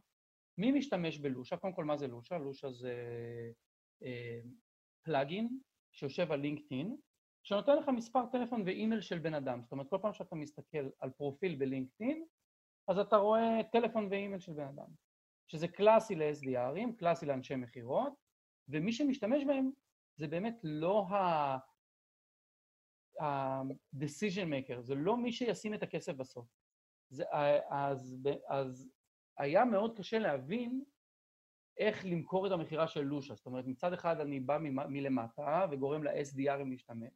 מי 0.59 0.73
משתמש 0.73 1.19
בלושה? 1.19 1.57
קודם 1.57 1.73
כל, 1.73 1.85
מה 1.85 1.97
זה 1.97 2.07
לושה? 2.07 2.39
לושה 2.39 2.71
זה 2.71 2.95
plugin 5.05 5.45
אה, 5.45 5.51
שיושב 5.93 6.33
על 6.33 6.41
לינקדאין, 6.41 6.97
שנותן 7.43 7.77
לך 7.77 7.89
מספר 7.89 8.27
טלפון 8.33 8.63
ואימייל 8.67 9.01
של 9.01 9.19
בן 9.19 9.35
אדם. 9.35 9.63
זאת 9.63 9.73
אומרת, 9.73 9.87
כל 9.91 9.99
פעם 10.03 10.13
שאתה 10.13 10.37
מסתכל 10.37 10.89
על 10.99 11.11
פרופיל 11.11 11.57
בלינקדאין, 11.57 12.25
אז 12.89 12.99
אתה 12.99 13.17
רואה 13.17 13.61
טלפון 13.73 14.09
ואימייל 14.11 14.41
של 14.41 14.53
בן 14.53 14.69
אדם. 14.69 14.89
שזה 15.49 15.69
קלאסי 15.69 16.15
ל-SDRים, 16.15 16.97
קלאסי 16.99 17.27
לאנשי 17.27 17.57
מכירות, 17.57 18.13
ומי 18.73 18.93
שמשתמש 18.93 19.45
בהם 19.45 19.71
זה 20.17 20.29
באמת 20.29 20.61
לא 20.63 21.07
ה-decision 23.21 24.47
maker, 24.47 24.81
זה 24.81 24.95
לא 24.95 25.17
מי 25.17 25.33
שישים 25.33 25.75
את 25.75 25.83
הכסף 25.83 26.13
בסוף. 26.13 26.47
זה, 27.09 27.25
אז, 27.71 28.29
אז 28.49 28.91
היה 29.39 29.65
מאוד 29.65 29.99
קשה 29.99 30.19
להבין 30.19 30.85
איך 31.79 32.05
למכור 32.05 32.47
את 32.47 32.53
המכירה 32.53 32.89
של 32.89 33.01
לושה. 33.01 33.35
זאת 33.35 33.47
אומרת, 33.47 33.67
מצד 33.67 33.93
אחד 33.93 34.21
אני 34.21 34.41
בא 34.41 34.59
מלמטה 34.89 35.67
וגורם 35.71 36.05
ל-SDRים 36.05 36.69
להשתמש, 36.71 37.13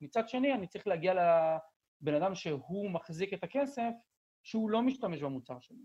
מצד 0.00 0.28
שני 0.28 0.54
אני 0.54 0.66
צריך 0.66 0.86
להגיע 0.86 1.14
לבן 1.14 2.14
אדם 2.14 2.34
שהוא 2.34 2.90
מחזיק 2.90 3.34
את 3.34 3.44
הכסף, 3.44 3.92
שהוא 4.42 4.70
לא 4.70 4.82
משתמש 4.82 5.22
במוצר 5.22 5.60
שלי. 5.60 5.84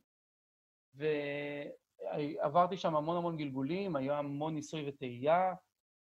ועברתי 2.02 2.78
שם 2.78 2.96
המון 2.96 3.18
המון 3.18 3.38
גלגולים, 3.38 3.96
היה 3.96 4.18
המון 4.18 4.56
ניסוי 4.56 4.90
וטעייה, 4.90 5.54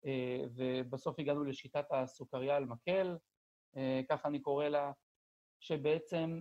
אה, 0.07 0.45
ובסוף 0.55 1.19
הגענו 1.19 1.45
לשיטת 1.45 1.85
הסוכריה 1.91 2.57
על 2.57 2.65
מקל, 2.65 3.17
אה, 3.77 4.01
ככה 4.09 4.29
אני 4.29 4.41
קורא 4.41 4.69
לה, 4.69 4.93
שבעצם 5.61 6.41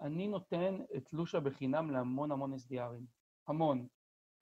אני 0.00 0.28
נותן 0.28 0.80
את 0.96 1.12
לושה 1.12 1.40
בחינם 1.40 1.90
להמון 1.90 2.32
המון 2.32 2.54
SDRים, 2.54 3.04
המון. 3.48 3.86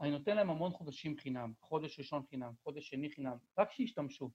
אני 0.01 0.11
נותן 0.11 0.37
להם 0.37 0.51
המון 0.51 0.73
חודשים 0.73 1.17
חינם, 1.19 1.53
חודש 1.61 1.99
ראשון 1.99 2.23
חינם, 2.31 2.53
חודש 2.63 2.89
שני 2.89 3.11
חינם, 3.11 3.37
רק 3.59 3.73
שישתמשו. 3.73 4.31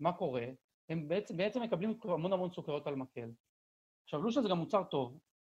מה 0.00 0.12
קורה? 0.12 0.46
הם 0.88 1.08
בעצם, 1.08 1.36
בעצם 1.36 1.62
מקבלים 1.62 1.98
המון 2.04 2.32
המון 2.32 2.50
סוכריות 2.50 2.86
על 2.86 2.94
מקל. 2.94 3.30
עכשיו, 4.04 4.22
לושה 4.22 4.42
זה 4.42 4.48
גם 4.48 4.58
מוצר 4.58 4.84
טוב, 4.84 5.18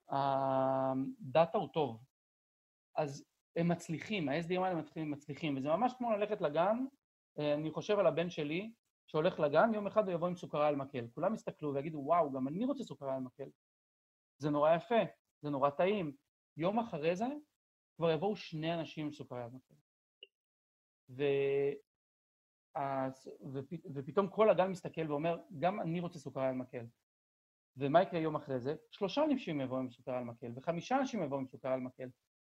הדאטה 0.09 1.57
הוא 1.57 1.69
טוב, 1.73 2.03
אז 2.99 3.25
הם 3.55 3.67
מצליחים, 3.67 4.29
ה-SDM 4.29 4.61
האלה 4.61 4.81
מצליחים, 4.95 5.57
וזה 5.57 5.69
ממש 5.69 5.93
כמו 5.97 6.11
ללכת 6.11 6.41
לגן, 6.41 6.77
אה, 7.39 7.53
אני 7.53 7.71
חושב 7.71 7.99
על 7.99 8.07
הבן 8.07 8.29
שלי, 8.29 8.71
שהולך 9.07 9.39
לגן, 9.39 9.73
יום 9.73 9.87
אחד 9.87 10.07
הוא 10.07 10.13
יבוא 10.13 10.27
עם 10.27 10.35
סוכריה 10.35 10.67
על 10.67 10.75
מקל. 10.75 11.07
כולם 11.13 11.33
יסתכלו 11.33 11.73
ויגידו, 11.73 11.97
וואו, 11.97 12.31
גם 12.31 12.47
אני 12.47 12.65
רוצה 12.65 12.83
סוכריה 12.83 13.15
על 13.15 13.21
מקל. 13.21 13.49
זה 14.37 14.49
נורא 14.49 14.75
יפה, 14.75 14.99
זה 15.41 15.49
נורא 15.49 15.69
טעים. 15.69 16.15
יום 16.57 16.79
אחרי 16.79 17.15
זה 17.15 17.25
כבר 17.97 18.11
יבואו 18.11 18.35
שני 18.35 18.73
אנשים 18.73 19.05
עם 19.05 19.11
סוכריה 19.11 19.43
על 19.43 19.51
מקל. 19.51 19.75
ו... 21.09 21.23
ופ... 23.53 23.73
ופתאום 23.93 24.27
כל 24.27 24.49
הגן 24.49 24.67
מסתכל 24.67 25.11
ואומר, 25.11 25.37
גם 25.59 25.81
אני 25.81 25.99
רוצה 25.99 26.19
סוכריה 26.19 26.49
על 26.49 26.55
מקל. 26.55 26.85
ומה 27.77 28.01
יקרה 28.01 28.19
יום 28.19 28.35
אחרי 28.35 28.59
זה? 28.59 28.75
שלושה 28.91 29.23
אנשים 29.23 29.61
יבואו 29.61 29.79
עם 29.79 29.89
סוכריה 29.89 30.17
על 30.17 30.23
מקל, 30.23 30.51
וחמישה 30.55 30.97
אנשים 30.97 31.23
יבואו 31.23 31.39
עם 31.39 31.47
סוכריה 31.47 31.73
על 31.73 31.79
מקל. 31.79 32.09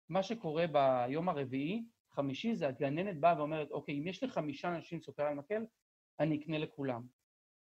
מה 0.09 0.23
שקורה 0.23 0.65
ביום 0.67 1.29
הרביעי, 1.29 1.85
חמישי, 2.11 2.55
זה 2.55 2.67
הגננת 2.67 3.19
באה 3.19 3.37
ואומרת, 3.37 3.71
אוקיי, 3.71 3.99
אם 3.99 4.07
יש 4.07 4.23
לי 4.23 4.29
חמישה 4.29 4.75
אנשים 4.75 5.01
סוכריה 5.01 5.29
על 5.29 5.35
מקל, 5.35 5.65
אני 6.19 6.37
אקנה 6.37 6.57
לכולם. 6.57 7.03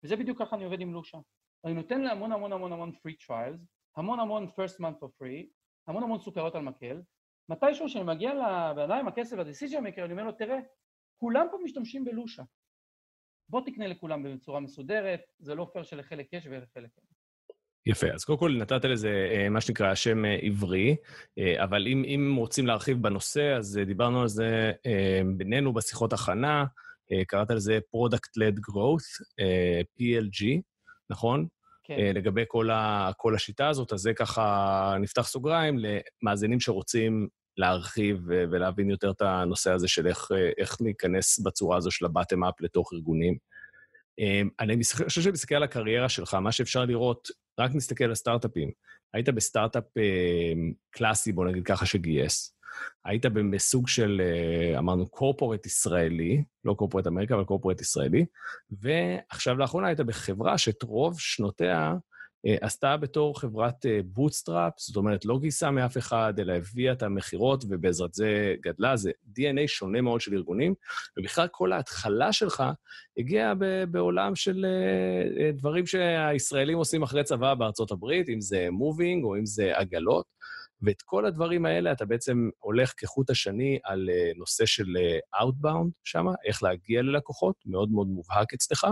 וזה 0.03 0.15
בדיוק 0.15 0.39
ככה 0.39 0.55
אני 0.55 0.63
עובד 0.63 0.81
עם 0.81 0.93
לושה. 0.93 1.17
אני 1.65 1.73
נותן 1.73 2.01
לה 2.01 2.11
המון 2.11 2.31
המון 2.31 2.53
המון 2.53 2.71
המון 2.73 2.91
free 2.91 3.25
trials, 3.25 3.65
המון 3.97 4.19
המון 4.19 4.47
first 4.47 4.79
month 4.79 5.03
for 5.03 5.07
free, 5.07 5.47
המון 5.87 6.03
המון 6.03 6.19
סוכריות 6.19 6.55
על 6.55 6.61
מקל. 6.61 7.01
מתישהו 7.49 7.85
כשאני 7.85 8.03
מגיע 8.03 8.33
לבן 8.33 8.81
אדם 8.81 8.97
עם 8.99 9.07
הכסף 9.07 9.37
ל-decision 9.37 9.79
maker, 9.79 10.01
אני 10.01 10.11
אומר 10.11 10.23
לו, 10.23 10.31
תראה, 10.31 10.59
כולם 11.17 11.47
פה 11.51 11.57
משתמשים 11.63 12.05
בלושה. 12.05 12.43
בוא 13.49 13.61
תקנה 13.65 13.87
לכולם 13.87 14.23
בצורה 14.23 14.59
מסודרת, 14.59 15.21
זה 15.39 15.55
לא 15.55 15.69
פייר 15.73 15.83
שלחלק 15.83 16.33
יש 16.33 16.45
ולחלק 16.45 16.91
אין. 16.97 17.12
יפה, 17.85 18.07
אז 18.13 18.23
קודם 18.23 18.39
כל 18.39 18.55
נתת 18.59 18.85
לזה 18.85 19.27
אה, 19.31 19.49
מה 19.49 19.61
שנקרא 19.61 19.95
שם 19.95 20.25
אה, 20.25 20.37
עברי, 20.41 20.95
אה, 21.39 21.63
אבל 21.63 21.87
אם, 21.87 22.03
אם 22.07 22.35
רוצים 22.37 22.67
להרחיב 22.67 23.01
בנושא, 23.01 23.55
אז 23.57 23.79
דיברנו 23.85 24.21
על 24.21 24.27
זה 24.27 24.71
בינינו 25.37 25.73
בשיחות 25.73 26.13
הכנה, 26.13 26.65
קראת 27.27 27.51
לזה 27.51 27.79
Product-Led 27.95 28.71
Growth, 28.71 29.25
PLG, 29.99 30.61
נכון? 31.09 31.47
כן. 31.83 31.97
לגבי 32.13 32.43
כל, 32.47 32.69
ה, 32.69 33.11
כל 33.17 33.35
השיטה 33.35 33.67
הזאת, 33.67 33.93
אז 33.93 33.99
זה 33.99 34.13
ככה, 34.13 34.95
נפתח 34.99 35.27
סוגריים 35.27 35.79
למאזינים 35.79 36.59
שרוצים 36.59 37.27
להרחיב 37.57 38.19
ולהבין 38.27 38.89
יותר 38.89 39.11
את 39.11 39.21
הנושא 39.21 39.71
הזה 39.71 39.87
של 39.87 40.07
איך, 40.07 40.31
איך 40.57 40.77
להיכנס 40.81 41.39
בצורה 41.39 41.77
הזו 41.77 41.91
של 41.91 42.05
ה-bottom-up 42.05 42.53
לתוך 42.59 42.93
ארגונים. 42.93 43.37
אני 44.59 44.83
חושב 44.83 45.21
שאני 45.21 45.33
מסתכל 45.33 45.55
על 45.55 45.63
הקריירה 45.63 46.09
שלך, 46.09 46.33
מה 46.33 46.51
שאפשר 46.51 46.85
לראות, 46.85 47.27
רק 47.59 47.71
נסתכל 47.75 48.03
על 48.03 48.15
סטארט-אפים. 48.15 48.71
היית 49.13 49.29
בסטארט-אפ 49.29 49.83
קלאסי, 50.91 51.31
בוא 51.31 51.45
נגיד 51.45 51.65
ככה, 51.65 51.85
שגייס. 51.85 52.55
היית 53.05 53.25
בסוג 53.25 53.87
של, 53.87 54.21
אמרנו, 54.77 55.09
corporate 55.09 55.65
ישראלי, 55.65 56.43
לא 56.65 56.73
corporate 56.73 57.07
אמריקה, 57.07 57.35
אבל 57.35 57.43
corporate 57.43 57.81
ישראלי, 57.81 58.25
ועכשיו 58.71 59.57
לאחרונה 59.57 59.87
היית 59.87 59.99
בחברה 59.99 60.57
שאת 60.57 60.83
רוב 60.83 61.19
שנותיה 61.19 61.77
אה, 61.79 61.93
עשתה 62.45 62.97
בתור 62.97 63.39
חברת 63.39 63.85
bootstrap, 64.05 64.73
זאת 64.77 64.95
אומרת, 64.95 65.25
לא 65.25 65.39
גייסה 65.39 65.71
מאף 65.71 65.97
אחד, 65.97 66.33
אלא 66.39 66.53
הביאה 66.53 66.93
את 66.93 67.03
המכירות 67.03 67.63
ובעזרת 67.69 68.13
זה 68.13 68.55
גדלה. 68.61 68.95
זה 68.95 69.11
DNA 69.39 69.67
שונה 69.67 70.01
מאוד 70.01 70.21
של 70.21 70.33
ארגונים, 70.33 70.73
ובכלל 71.17 71.47
כל 71.51 71.71
ההתחלה 71.71 72.33
שלך 72.33 72.63
הגיעה 73.17 73.53
בעולם 73.91 74.35
של 74.35 74.65
אה, 74.65 75.43
אה, 75.45 75.51
דברים 75.51 75.85
שהישראלים 75.85 76.77
עושים 76.77 77.03
אחרי 77.03 77.23
צבא 77.23 77.53
בארצות 77.53 77.91
הברית, 77.91 78.29
אם 78.29 78.41
זה 78.41 78.67
moving 78.71 79.23
או 79.23 79.35
אם 79.35 79.45
זה 79.45 79.77
עגלות. 79.77 80.25
ואת 80.81 81.01
כל 81.01 81.25
הדברים 81.25 81.65
האלה 81.65 81.91
אתה 81.91 82.05
בעצם 82.05 82.49
הולך 82.59 82.93
כחוט 82.97 83.29
השני 83.29 83.79
על 83.83 84.09
נושא 84.35 84.65
של 84.65 84.87
Outbound 85.35 85.89
שם, 86.03 86.25
איך 86.45 86.63
להגיע 86.63 87.01
ללקוחות, 87.01 87.55
מאוד 87.65 87.91
מאוד 87.91 88.07
מובהק 88.07 88.53
אצלך. 88.53 88.87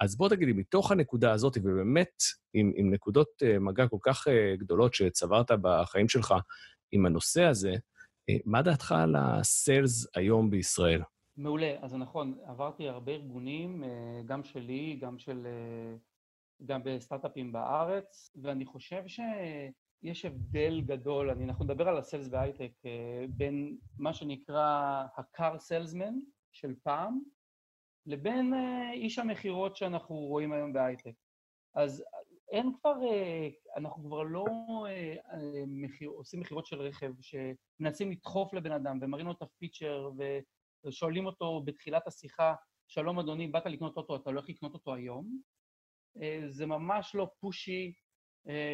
אז 0.00 0.16
בוא 0.16 0.28
תגידי, 0.28 0.52
מתוך 0.52 0.92
הנקודה 0.92 1.32
הזאת, 1.32 1.56
ובאמת 1.56 2.22
עם, 2.54 2.72
עם 2.76 2.90
נקודות 2.90 3.28
uh, 3.42 3.58
מגע 3.58 3.88
כל 3.88 3.96
כך 4.02 4.26
uh, 4.26 4.30
גדולות 4.58 4.94
שצברת 4.94 5.50
בחיים 5.62 6.08
שלך 6.08 6.34
עם 6.92 7.06
הנושא 7.06 7.42
הזה, 7.42 7.72
uh, 7.72 8.34
מה 8.44 8.62
דעתך 8.62 8.92
על 8.92 9.16
הסיילס 9.18 10.16
היום 10.16 10.50
בישראל? 10.50 11.02
מעולה. 11.36 11.74
אז 11.80 11.94
נכון, 11.94 12.38
עברתי 12.44 12.88
הרבה 12.88 13.12
ארגונים, 13.12 13.84
גם 14.26 14.44
שלי, 14.44 14.98
גם 15.00 15.18
של... 15.18 15.46
גם 16.66 16.80
בסטארט-אפים 16.84 17.52
בארץ, 17.52 18.36
ואני 18.42 18.66
חושב 18.66 19.02
שיש 19.06 20.24
הבדל 20.24 20.80
גדול, 20.80 21.30
אני, 21.30 21.44
אנחנו 21.44 21.64
נדבר 21.64 21.88
על 21.88 21.98
הסיילס 21.98 22.28
בהייטק, 22.28 22.72
בין 23.28 23.76
מה 23.98 24.12
שנקרא 24.12 25.04
ה-car 25.16 25.54
salesman 25.54 26.14
של 26.52 26.74
פעם, 26.82 27.20
לבין 28.08 28.54
אה, 28.54 28.92
איש 28.92 29.18
המכירות 29.18 29.76
שאנחנו 29.76 30.16
רואים 30.16 30.52
היום 30.52 30.72
בהייטק. 30.72 31.12
אז 31.74 32.04
אין 32.52 32.72
כבר, 32.80 32.94
אה, 33.10 33.48
אנחנו 33.76 34.04
כבר 34.04 34.22
לא 34.22 34.44
אה, 34.86 35.16
מחיר, 35.66 36.10
עושים 36.10 36.40
מכירות 36.40 36.66
של 36.66 36.80
רכב 36.80 37.12
שמנסים 37.20 38.10
לדחוף 38.10 38.54
לבן 38.54 38.72
אדם 38.72 38.98
ומראים 39.00 39.26
לו 39.26 39.32
את 39.32 39.42
הפיצ'ר 39.42 40.10
ושואלים 40.84 41.26
אותו 41.26 41.62
בתחילת 41.64 42.06
השיחה, 42.06 42.54
שלום 42.86 43.18
אדוני, 43.18 43.48
באת 43.48 43.66
לקנות 43.66 43.96
אוטו, 43.96 44.16
אתה 44.16 44.30
הולך 44.30 44.48
לקנות 44.48 44.74
אותו 44.74 44.94
היום? 44.94 45.40
זה 46.46 46.66
ממש 46.66 47.14
לא 47.14 47.30
פושי 47.40 47.92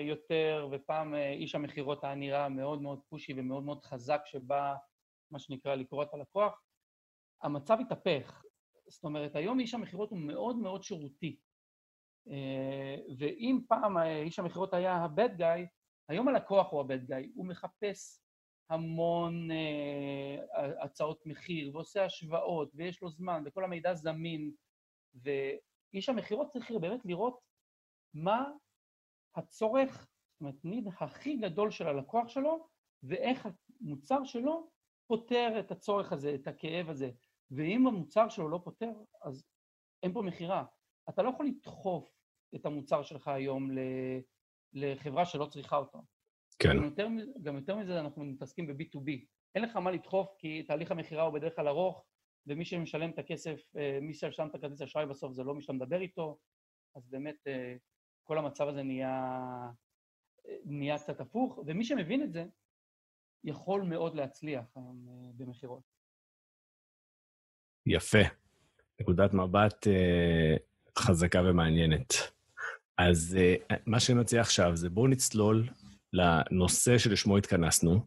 יותר, 0.09 0.69
ופעם 0.73 1.15
איש 1.15 1.55
המכירות 1.55 2.05
היה 2.05 2.15
נראה 2.15 2.49
מאוד 2.49 2.83
מאוד 2.83 3.01
פושי 3.09 3.33
ומאוד 3.37 3.65
מאוד 3.65 3.85
חזק 3.85 4.21
שבא, 4.25 4.75
מה 5.31 5.39
שנקרא, 5.39 5.75
לקרוא 5.75 6.03
את 6.03 6.15
הלקוח. 6.15 6.63
המצב 7.43 7.79
התהפך, 7.81 8.45
זאת 8.89 9.05
אומרת, 9.05 9.37
היום 9.37 9.61
איש 9.61 9.75
המכירות 9.75 10.11
הוא 10.11 10.19
מאוד 10.19 10.57
מאוד 10.57 10.83
שירותי. 10.83 11.37
אה, 12.29 12.97
ואם 13.19 13.61
פעם 13.69 13.99
איש 13.99 14.39
המכירות 14.39 14.75
היה 14.75 14.93
ה-bad 14.93 15.39
guy, 15.39 15.67
היום 16.09 16.29
הלקוח 16.29 16.73
הוא 16.73 16.81
ה-bad 16.81 17.11
guy. 17.11 17.31
הוא 17.35 17.47
מחפש 17.47 18.25
המון 18.71 19.49
uh, 19.51 20.85
הצעות 20.85 21.27
מחיר, 21.27 21.77
ועושה 21.77 22.05
השוואות, 22.05 22.71
ויש 22.75 23.03
לו 23.03 23.11
זמן, 23.11 23.43
וכל 23.47 23.65
המידע 23.65 23.95
זמין, 23.95 24.53
ואיש 25.15 26.09
המכירות 26.09 26.49
צריך 26.53 26.71
באמת 26.71 27.05
לראות 27.05 27.41
מה 28.15 28.51
הצורך, 29.37 30.09
זאת 30.33 30.41
אומרת, 30.41 30.65
ניד 30.65 30.89
הכי 31.01 31.37
גדול 31.37 31.71
של 31.71 31.87
הלקוח 31.87 32.29
שלו, 32.29 32.69
ואיך 33.03 33.49
המוצר 33.81 34.25
שלו 34.25 34.71
פותר 35.07 35.61
את 35.61 35.71
הצורך 35.71 36.13
הזה, 36.13 36.35
את 36.35 36.47
הכאב 36.47 36.91
הזה. 36.91 37.11
ואם 37.51 37.87
המוצר 37.87 38.29
שלו 38.29 38.49
לא 38.49 38.61
פותר, 38.65 38.93
אז 39.23 39.45
אין 40.03 40.13
פה 40.13 40.23
מכירה. 40.23 40.65
אתה 41.09 41.23
לא 41.23 41.31
יכול 41.31 41.47
לדחוף 41.47 42.11
את 42.55 42.67
המוצר 42.67 43.03
שלך 43.03 43.29
היום 43.29 43.71
לחברה 44.73 45.27
שלא 45.27 45.47
צריכה 45.47 45.77
אותו. 45.77 46.03
כן. 46.59 46.77
גם 46.77 46.85
יותר, 46.85 47.09
גם 47.43 47.57
יותר 47.57 47.77
מזה 47.77 48.01
אנחנו 48.01 48.25
מתעסקים 48.25 48.67
ב-B2B. 48.67 49.27
אין 49.55 49.65
לך 49.65 49.77
מה 49.77 49.91
לדחוף 49.91 50.35
כי 50.39 50.63
תהליך 50.63 50.91
המכירה 50.91 51.23
הוא 51.23 51.35
בדרך 51.35 51.57
כלל 51.57 51.69
ארוך, 51.69 52.05
ומי 52.47 52.65
שמשלם 52.65 53.11
את 53.11 53.19
הכסף, 53.19 53.61
אה, 53.77 53.99
מי 54.03 54.15
ששם 54.15 54.49
את 54.49 54.55
הכרטיס 54.55 54.83
אשראי 54.83 55.07
בסוף 55.07 55.33
זה 55.33 55.45
לא 55.45 55.55
מי 55.55 55.63
שאתה 55.63 55.73
מדבר 55.73 56.01
איתו, 56.01 56.39
אז 56.97 57.09
באמת 57.09 57.47
אה, 57.47 57.77
כל 58.23 58.39
המצב 58.39 58.69
הזה 58.69 58.83
נהיה, 58.83 59.33
נהיה 60.65 60.99
קצת 60.99 61.21
הפוך, 61.21 61.59
ומי 61.67 61.85
שמבין 61.85 62.23
את 62.23 62.33
זה, 62.33 62.45
יכול 63.45 63.83
מאוד 63.83 64.15
להצליח 64.15 64.77
היום 64.77 65.09
אה, 65.09 65.31
במכירות. 65.37 65.83
יפה. 67.87 68.19
נקודת 69.01 69.35
מבט 69.35 69.87
אה, 69.87 70.57
חזקה 70.99 71.43
ומעניינת. 71.45 72.15
אז 72.99 73.39
אה, 73.41 73.77
מה 73.87 74.01
שאני 74.01 74.21
מציע 74.21 74.41
עכשיו 74.41 74.77
זה 74.77 74.91
בואו 74.91 75.07
נצלול 75.07 75.69
לנושא 76.13 76.99
שלשמו 76.99 77.37
התכנסנו, 77.37 78.07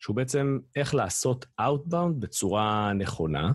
שהוא 0.00 0.16
בעצם 0.16 0.58
איך 0.76 0.94
לעשות 0.94 1.46
Outbound 1.60 2.12
בצורה 2.18 2.92
נכונה, 2.92 3.52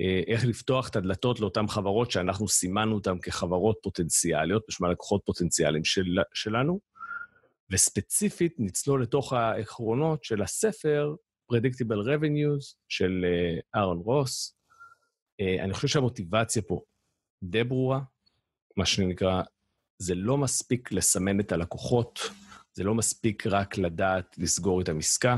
אה, 0.00 0.20
איך 0.26 0.44
לפתוח 0.44 0.88
את 0.88 0.96
הדלתות 0.96 1.40
לאותן 1.40 1.66
חברות 1.66 2.10
שאנחנו 2.10 2.48
סימנו 2.48 2.94
אותן 2.94 3.18
כחברות 3.18 3.76
פוטנציאליות, 3.82 4.62
בשביל 4.68 4.90
לקוחות 4.90 5.22
פוטנציאליים 5.24 5.84
של, 5.84 6.18
שלנו, 6.34 6.80
וספציפית 7.70 8.54
נצלול 8.58 9.02
לתוך 9.02 9.32
העקרונות 9.32 10.24
של 10.24 10.42
הספר 10.42 11.14
Predictable 11.52 12.06
Revenues 12.06 12.76
של 12.88 13.24
אה, 13.24 13.80
אהרון 13.80 13.98
רוס. 13.98 14.56
אה, 15.40 15.64
אני 15.64 15.74
חושב 15.74 15.88
שהמוטיבציה 15.88 16.62
פה 16.62 16.80
די 17.44 17.64
ברורה, 17.64 18.00
מה 18.76 18.86
שנקרא, 18.86 19.42
זה 19.98 20.14
לא 20.14 20.38
מספיק 20.38 20.92
לסמן 20.92 21.40
את 21.40 21.52
הלקוחות, 21.52 22.20
זה 22.74 22.84
לא 22.84 22.94
מספיק 22.94 23.46
רק 23.46 23.78
לדעת 23.78 24.38
לסגור 24.38 24.80
את 24.80 24.88
עסקה, 24.98 25.36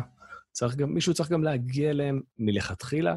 צריך 0.53 0.77
גם, 0.77 0.95
מישהו 0.95 1.15
צריך 1.15 1.31
גם 1.31 1.45
להגיע 1.45 1.91
אליהם 1.91 2.21
מלכתחילה, 2.39 3.17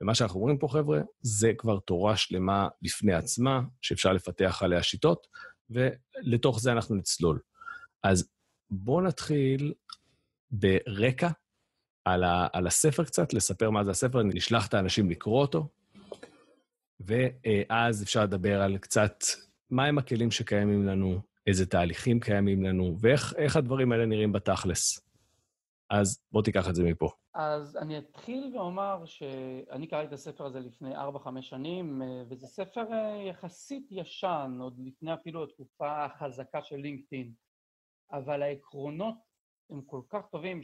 ומה 0.00 0.14
שאנחנו 0.14 0.40
רואים 0.40 0.58
פה, 0.58 0.68
חבר'ה, 0.68 1.00
זה 1.20 1.52
כבר 1.58 1.78
תורה 1.78 2.16
שלמה 2.16 2.68
בפני 2.82 3.14
עצמה, 3.14 3.60
שאפשר 3.80 4.12
לפתח 4.12 4.62
עליה 4.62 4.82
שיטות, 4.82 5.26
ולתוך 5.70 6.60
זה 6.60 6.72
אנחנו 6.72 6.94
נצלול. 6.94 7.40
אז 8.02 8.28
בואו 8.70 9.00
נתחיל 9.00 9.74
ברקע 10.50 11.30
על, 12.04 12.24
ה, 12.24 12.46
על 12.52 12.66
הספר 12.66 13.04
קצת, 13.04 13.32
לספר 13.32 13.70
מה 13.70 13.84
זה 13.84 13.90
הספר, 13.90 14.22
נשלח 14.22 14.66
את 14.66 14.74
האנשים 14.74 15.10
לקרוא 15.10 15.40
אותו, 15.40 15.68
ואז 17.00 18.02
אפשר 18.02 18.24
לדבר 18.24 18.62
על 18.62 18.78
קצת 18.78 19.14
מהם 19.70 19.98
הכלים 19.98 20.30
שקיימים 20.30 20.86
לנו, 20.86 21.20
איזה 21.46 21.66
תהליכים 21.66 22.20
קיימים 22.20 22.62
לנו, 22.62 22.96
ואיך 23.00 23.56
הדברים 23.56 23.92
האלה 23.92 24.06
נראים 24.06 24.32
בתכלס. 24.32 25.00
אז 25.90 26.24
בוא 26.32 26.42
תיקח 26.42 26.68
את 26.68 26.74
זה 26.74 26.84
מפה. 26.84 27.10
אז 27.34 27.76
אני 27.76 27.98
אתחיל 27.98 28.56
ואומר 28.56 29.04
שאני 29.04 29.86
קראתי 29.86 30.08
את 30.08 30.12
הספר 30.12 30.46
הזה 30.46 30.60
לפני 30.60 30.96
4-5 30.96 30.98
שנים, 31.40 32.02
וזה 32.30 32.46
ספר 32.46 32.86
יחסית 33.28 33.86
ישן, 33.90 34.58
עוד 34.60 34.78
לפני 34.78 35.14
אפילו 35.14 35.44
התקופה 35.44 36.04
החזקה 36.04 36.62
של 36.62 36.76
לינקדאין. 36.76 37.32
אבל 38.12 38.42
העקרונות 38.42 39.14
הם 39.70 39.82
כל 39.82 40.00
כך 40.08 40.26
טובים 40.32 40.60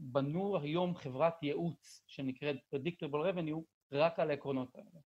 שבנו 0.00 0.58
היום 0.62 0.94
חברת 0.94 1.42
ייעוץ 1.42 2.04
שנקראת 2.06 2.56
Predictable 2.74 3.34
Revenue 3.34 3.62
רק 3.92 4.18
על 4.18 4.30
העקרונות 4.30 4.74
האלה. 4.74 5.00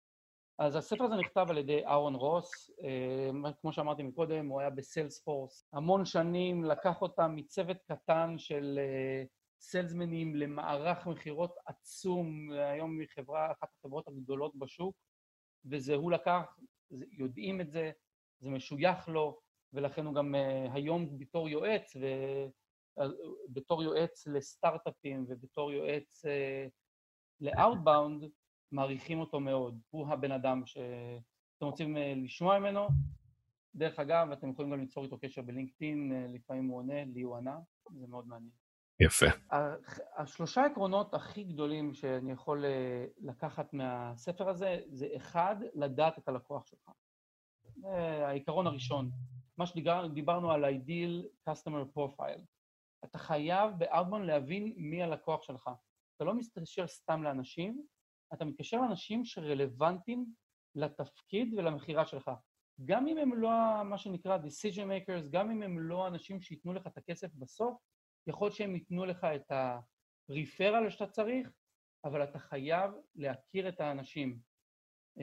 אז 0.57 0.75
הספר 0.75 1.03
הזה 1.03 1.15
נכתב 1.15 1.45
על 1.49 1.57
ידי 1.57 1.85
אהרון 1.85 2.15
רוס, 2.15 2.71
אה, 2.83 3.51
כמו 3.61 3.73
שאמרתי 3.73 4.03
מקודם, 4.03 4.47
הוא 4.47 4.59
היה 4.59 4.69
בסיילספורס 4.69 5.67
המון 5.73 6.05
שנים, 6.05 6.63
לקח 6.63 7.01
אותם 7.01 7.35
מצוות 7.35 7.77
קטן 7.87 8.37
של 8.37 8.79
סיילסמנים 9.61 10.33
אה, 10.33 10.39
למערך 10.39 11.07
מכירות 11.07 11.55
עצום, 11.65 12.51
היום 12.51 12.99
היא 12.99 13.07
חברה, 13.15 13.51
אחת 13.51 13.67
החברות 13.79 14.07
הגדולות 14.07 14.55
בשוק, 14.55 14.95
וזה 15.65 15.95
הוא 15.95 16.11
לקח, 16.11 16.57
יודעים 16.91 17.61
את 17.61 17.71
זה, 17.71 17.91
זה 18.39 18.49
משוייך 18.49 19.09
לו, 19.09 19.39
ולכן 19.73 20.05
הוא 20.05 20.15
גם 20.15 20.35
uh, 20.35 20.71
היום 20.73 21.17
בתור 21.17 21.49
יועץ, 21.49 21.95
ובתור 23.49 23.83
יועץ 23.83 24.27
לסטארט-אפים 24.27 25.25
ובתור 25.29 25.71
יועץ 25.71 26.21
uh, 26.25 26.69
ל-outbound, 27.41 28.25
מעריכים 28.71 29.19
אותו 29.19 29.39
מאוד. 29.39 29.79
הוא 29.89 30.07
הבן 30.07 30.31
אדם 30.31 30.65
שאתם 30.65 31.65
רוצים 31.65 31.97
uh, 31.97 31.99
לשמוע 32.23 32.59
ממנו. 32.59 32.87
דרך 33.75 33.99
אגב, 33.99 34.31
אתם 34.31 34.49
יכולים 34.49 34.71
גם 34.71 34.79
ליצור 34.79 35.03
איתו 35.03 35.17
קשר 35.17 35.41
בלינקדאין, 35.41 36.27
לפעמים 36.33 36.67
הוא 36.67 36.77
עונה, 36.77 37.05
לי 37.05 37.21
הוא 37.21 37.37
ענה, 37.37 37.59
זה 37.99 38.07
מאוד 38.07 38.27
מעניין. 38.27 38.51
יפה. 38.99 39.25
השלושה 40.17 40.65
עקרונות 40.65 41.13
הכי 41.13 41.43
גדולים 41.43 41.93
שאני 41.93 42.31
יכול 42.31 42.65
לקחת 43.21 43.73
מהספר 43.73 44.49
הזה, 44.49 44.79
זה 44.89 45.07
אחד, 45.15 45.55
לדעת 45.73 46.17
את 46.17 46.27
הלקוח 46.27 46.65
שלך. 46.65 46.91
זה 47.75 48.27
העיקרון 48.27 48.67
הראשון. 48.67 49.11
מה 49.57 49.65
שדיברנו 49.65 50.51
על 50.51 50.63
ה-ideal 50.63 51.49
customer 51.49 51.97
profile. 51.97 52.41
אתה 53.05 53.17
חייב 53.17 53.71
באאוטבון 53.77 54.25
להבין 54.25 54.73
מי 54.77 55.03
הלקוח 55.03 55.43
שלך. 55.43 55.69
אתה 56.15 56.23
לא 56.23 56.35
מתקשר 56.35 56.87
סתם 56.87 57.23
לאנשים, 57.23 57.85
אתה 58.33 58.45
מתקשר 58.45 58.81
לאנשים 58.81 59.25
שרלוונטיים 59.25 60.25
לתפקיד 60.75 61.53
ולמכירה 61.53 62.05
שלך. 62.05 62.31
גם 62.85 63.07
אם 63.07 63.17
הם 63.17 63.33
לא 63.33 63.49
מה 63.85 63.97
שנקרא 63.97 64.37
decision 64.37 64.85
makers, 64.85 65.29
גם 65.31 65.51
אם 65.51 65.63
הם 65.63 65.79
לא 65.79 66.07
אנשים 66.07 66.41
שייתנו 66.41 66.73
לך 66.73 66.87
את 66.87 66.97
הכסף 66.97 67.33
בסוף, 67.33 67.77
יכול 68.27 68.45
להיות 68.45 68.55
שהם 68.55 68.75
ייתנו 68.75 69.05
לך 69.05 69.23
את 69.23 69.51
ה-referral 69.51 70.89
שאתה 70.89 71.07
צריך, 71.07 71.51
אבל 72.05 72.23
אתה 72.23 72.39
חייב 72.39 72.91
להכיר 73.15 73.69
את 73.69 73.79
האנשים. 73.79 74.39
Uh, 75.19 75.21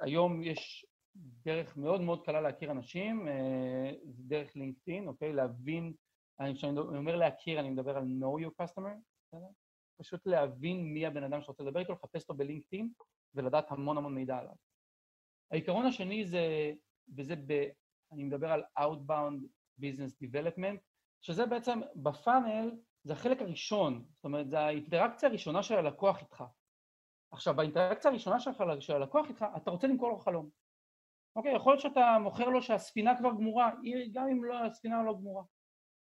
היום 0.00 0.42
יש 0.42 0.86
דרך 1.16 1.76
מאוד 1.76 2.00
מאוד 2.00 2.24
קלה 2.24 2.40
להכיר 2.40 2.70
אנשים, 2.70 3.28
אה, 3.28 3.92
דרך 4.04 4.56
לינקדאין, 4.56 5.08
אוקיי? 5.08 5.32
להבין, 5.32 5.94
כשאני 6.54 6.78
אומר 6.78 7.16
להכיר, 7.16 7.60
אני 7.60 7.70
מדבר 7.70 7.96
על 7.96 8.04
know 8.04 8.46
your 8.46 8.62
customer, 8.62 8.94
בסדר? 9.26 9.46
פשוט 10.00 10.26
להבין 10.26 10.84
מי 10.84 11.06
הבן 11.06 11.24
אדם 11.24 11.42
שרוצה 11.42 11.62
לדבר 11.62 11.80
איתו, 11.80 11.92
לחפש 11.92 12.22
אותו 12.22 12.34
בלינקדאין 12.34 12.90
ולדעת 13.34 13.70
המון 13.70 13.98
המון 13.98 14.14
מידע 14.14 14.38
עליו. 14.38 14.54
העיקרון 15.50 15.86
השני 15.86 16.26
זה, 16.26 16.72
וזה 17.16 17.36
ב... 17.46 17.68
אני 18.12 18.24
מדבר 18.24 18.52
על 18.52 18.62
Outbound 18.78 19.46
Business 19.80 20.24
Development, 20.24 20.78
שזה 21.22 21.46
בעצם 21.46 21.80
בפאנל, 21.96 22.70
זה 23.04 23.12
החלק 23.12 23.42
הראשון, 23.42 24.04
זאת 24.14 24.24
אומרת, 24.24 24.50
זה 24.50 24.60
האינטראקציה 24.60 25.28
הראשונה 25.28 25.62
של 25.62 25.74
הלקוח 25.74 26.20
איתך. 26.20 26.44
עכשיו, 27.32 27.56
באינטראקציה 27.56 28.10
הראשונה 28.10 28.40
שלך, 28.40 28.62
של 28.80 28.92
הלקוח 28.92 29.28
איתך, 29.28 29.44
אתה 29.56 29.70
רוצה 29.70 29.86
למכור 29.86 30.08
לו 30.08 30.18
חלום. 30.18 30.50
אוקיי, 31.36 31.54
יכול 31.56 31.72
להיות 31.72 31.80
שאתה 31.80 32.16
מוכר 32.22 32.48
לו 32.48 32.62
שהספינה 32.62 33.18
כבר 33.18 33.30
גמורה, 33.30 33.70
גם 34.12 34.28
אם 34.28 34.44
לא, 34.44 34.64
הספינה 34.64 35.02
לא 35.02 35.14
גמורה. 35.14 35.42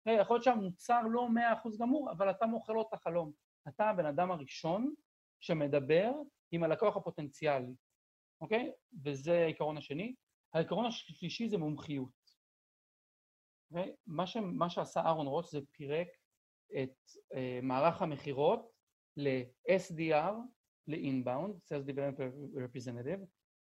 יכול 0.07 0.37
להיות 0.37 0.45
שהמוצר 0.45 1.03
לא 1.11 1.29
מאה 1.29 1.53
אחוז 1.53 1.79
גמור, 1.79 2.13
אבל 2.13 2.31
אתה 2.31 2.47
מוכר 2.47 2.73
לו 2.73 2.83
את 2.83 2.93
החלום. 2.93 3.33
אתה 3.69 3.91
הבן 3.91 4.07
אדם 4.07 4.31
הראשון 4.31 4.95
שמדבר 5.41 6.13
עם 6.53 6.63
הלקוח 6.63 6.97
הפוטנציאלי, 6.97 7.75
אוקיי? 8.41 8.73
וזה 9.05 9.43
העיקרון 9.43 9.79
השני. 9.79 10.15
העיקרון 10.55 10.87
השלישי 10.87 11.49
זה 11.49 11.59
מומחיות. 11.59 12.21
אוקיי? 13.71 13.95
מה, 14.07 14.27
ש, 14.27 14.37
מה 14.37 14.71
שעשה 14.71 15.01
אהרון 15.01 15.27
רוס 15.27 15.53
זה 15.53 15.61
פירק 15.73 16.09
את 16.83 16.97
uh, 17.33 17.37
מערך 17.63 18.03
המכירות 18.03 18.71
ל-SDR, 19.17 20.35
ל-inbound, 20.87 21.51
Sales 21.69 21.87
Development 21.87 22.57
Representative, 22.57 23.21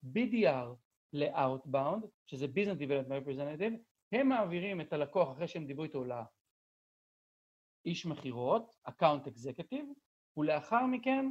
BDR 0.06 0.76
ל-outbound, 1.14 2.08
שזה 2.28 2.46
Business 2.46 2.80
Development 2.80 3.26
Representative, 3.26 3.74
הם 4.12 4.30
מעבירים 4.30 4.82
את 4.82 4.94
הלקוח 4.94 5.32
אחרי 5.32 5.48
שהם 5.48 5.66
דיברו 5.66 5.84
איתו 5.84 6.04
לאיש 7.86 8.06
מכירות, 8.06 8.72
Account 8.88 9.28
Executive, 9.28 9.86
ולאחר 10.38 10.86
מכן, 10.86 11.26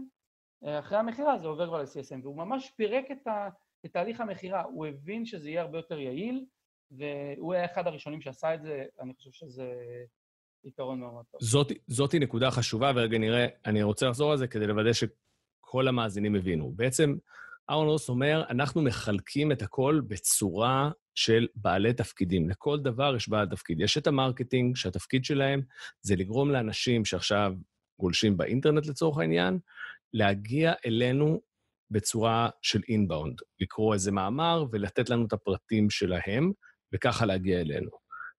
אחרי 0.65 0.99
המכירה 0.99 1.39
זה 1.39 1.47
עובר 1.47 1.67
כבר 1.67 1.83
ל-CSM, 1.83 2.21
והוא 2.23 2.37
ממש 2.37 2.71
פירק 2.77 3.05
את, 3.13 3.27
ה, 3.27 3.49
את 3.87 3.93
תהליך 3.93 4.21
המכירה, 4.21 4.63
הוא 4.63 4.87
הבין 4.87 5.27
שזה 5.27 5.51
יהיה 5.51 5.63
הרבה 5.63 5.79
יותר 5.79 5.99
יעיל, 5.99 6.45
והוא 6.91 7.55
היה 7.55 7.65
אחד 7.65 7.87
הראשונים 7.87 8.21
שעשה 8.21 8.55
את 8.55 8.63
זה, 8.63 8.85
אני 9.01 9.15
חושב 9.15 9.31
שזה 9.33 9.75
עיקרון 10.63 11.01
מאוד 11.01 11.25
טוב. 11.31 11.41
זאת, 11.43 11.73
זאתי 11.87 12.19
נקודה 12.19 12.51
חשובה, 12.51 12.93
ורגע 12.97 13.19
נראה, 13.19 13.47
אני 13.67 13.83
רוצה 13.83 14.07
לחזור 14.07 14.33
על 14.33 14.39
זה 14.39 14.49
כדי 14.49 14.67
לוודא 14.67 14.91
שכל 14.93 15.89
המאזינים 15.89 16.35
הבינו. 16.35 16.73
בעצם, 16.73 17.17
אהרון 17.71 17.94
רוס 17.94 18.09
אומר, 18.09 18.45
אנחנו 18.51 18.83
מחלקים 18.83 19.53
את 19.53 19.63
הכל 19.63 20.01
בצורה 20.09 20.91
של 21.15 21.47
בעלי 21.55 21.93
תפקידים. 21.93 22.51
לכל 22.51 22.81
דבר 22.81 23.17
יש 23.17 23.29
בעל 23.29 23.49
תפקיד. 23.49 23.81
יש 23.81 23.99
את 23.99 24.07
ה 24.07 24.13
marketing, 24.13 24.77
שהתפקיד 24.77 25.25
שלהם 25.25 25.63
זה 26.01 26.17
לגרום 26.17 26.51
לאנשים 26.51 27.05
שעכשיו 27.05 27.53
גולשים 28.01 28.37
באינטרנט 28.37 28.87
לצורך 28.87 29.19
העניין, 29.19 29.59
להגיע 30.13 30.73
אלינו 30.87 31.41
בצורה 31.91 32.49
של 32.63 32.81
inbound, 32.89 33.39
לקרוא 33.61 33.95
איזה 33.95 34.13
מאמר 34.13 34.65
ולתת 34.73 35.11
לנו 35.11 35.27
את 35.27 35.33
הפרטים 35.33 35.91
שלהם, 35.91 36.53
וככה 36.95 37.27
להגיע 37.27 37.61
אלינו. 37.61 37.91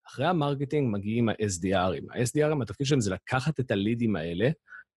אחרי 0.08 0.26
ה 0.26 0.33
marketing 0.33 0.94
מגיעים 0.94 1.30
ה-SDRים. 1.30 2.06
ה-SDRים, 2.12 2.62
התפקיד 2.62 2.88
שלהם 2.88 3.02
זה 3.02 3.12
לקחת 3.12 3.60
את 3.60 3.72
הלידים 3.72 4.16
האלה, 4.16 4.50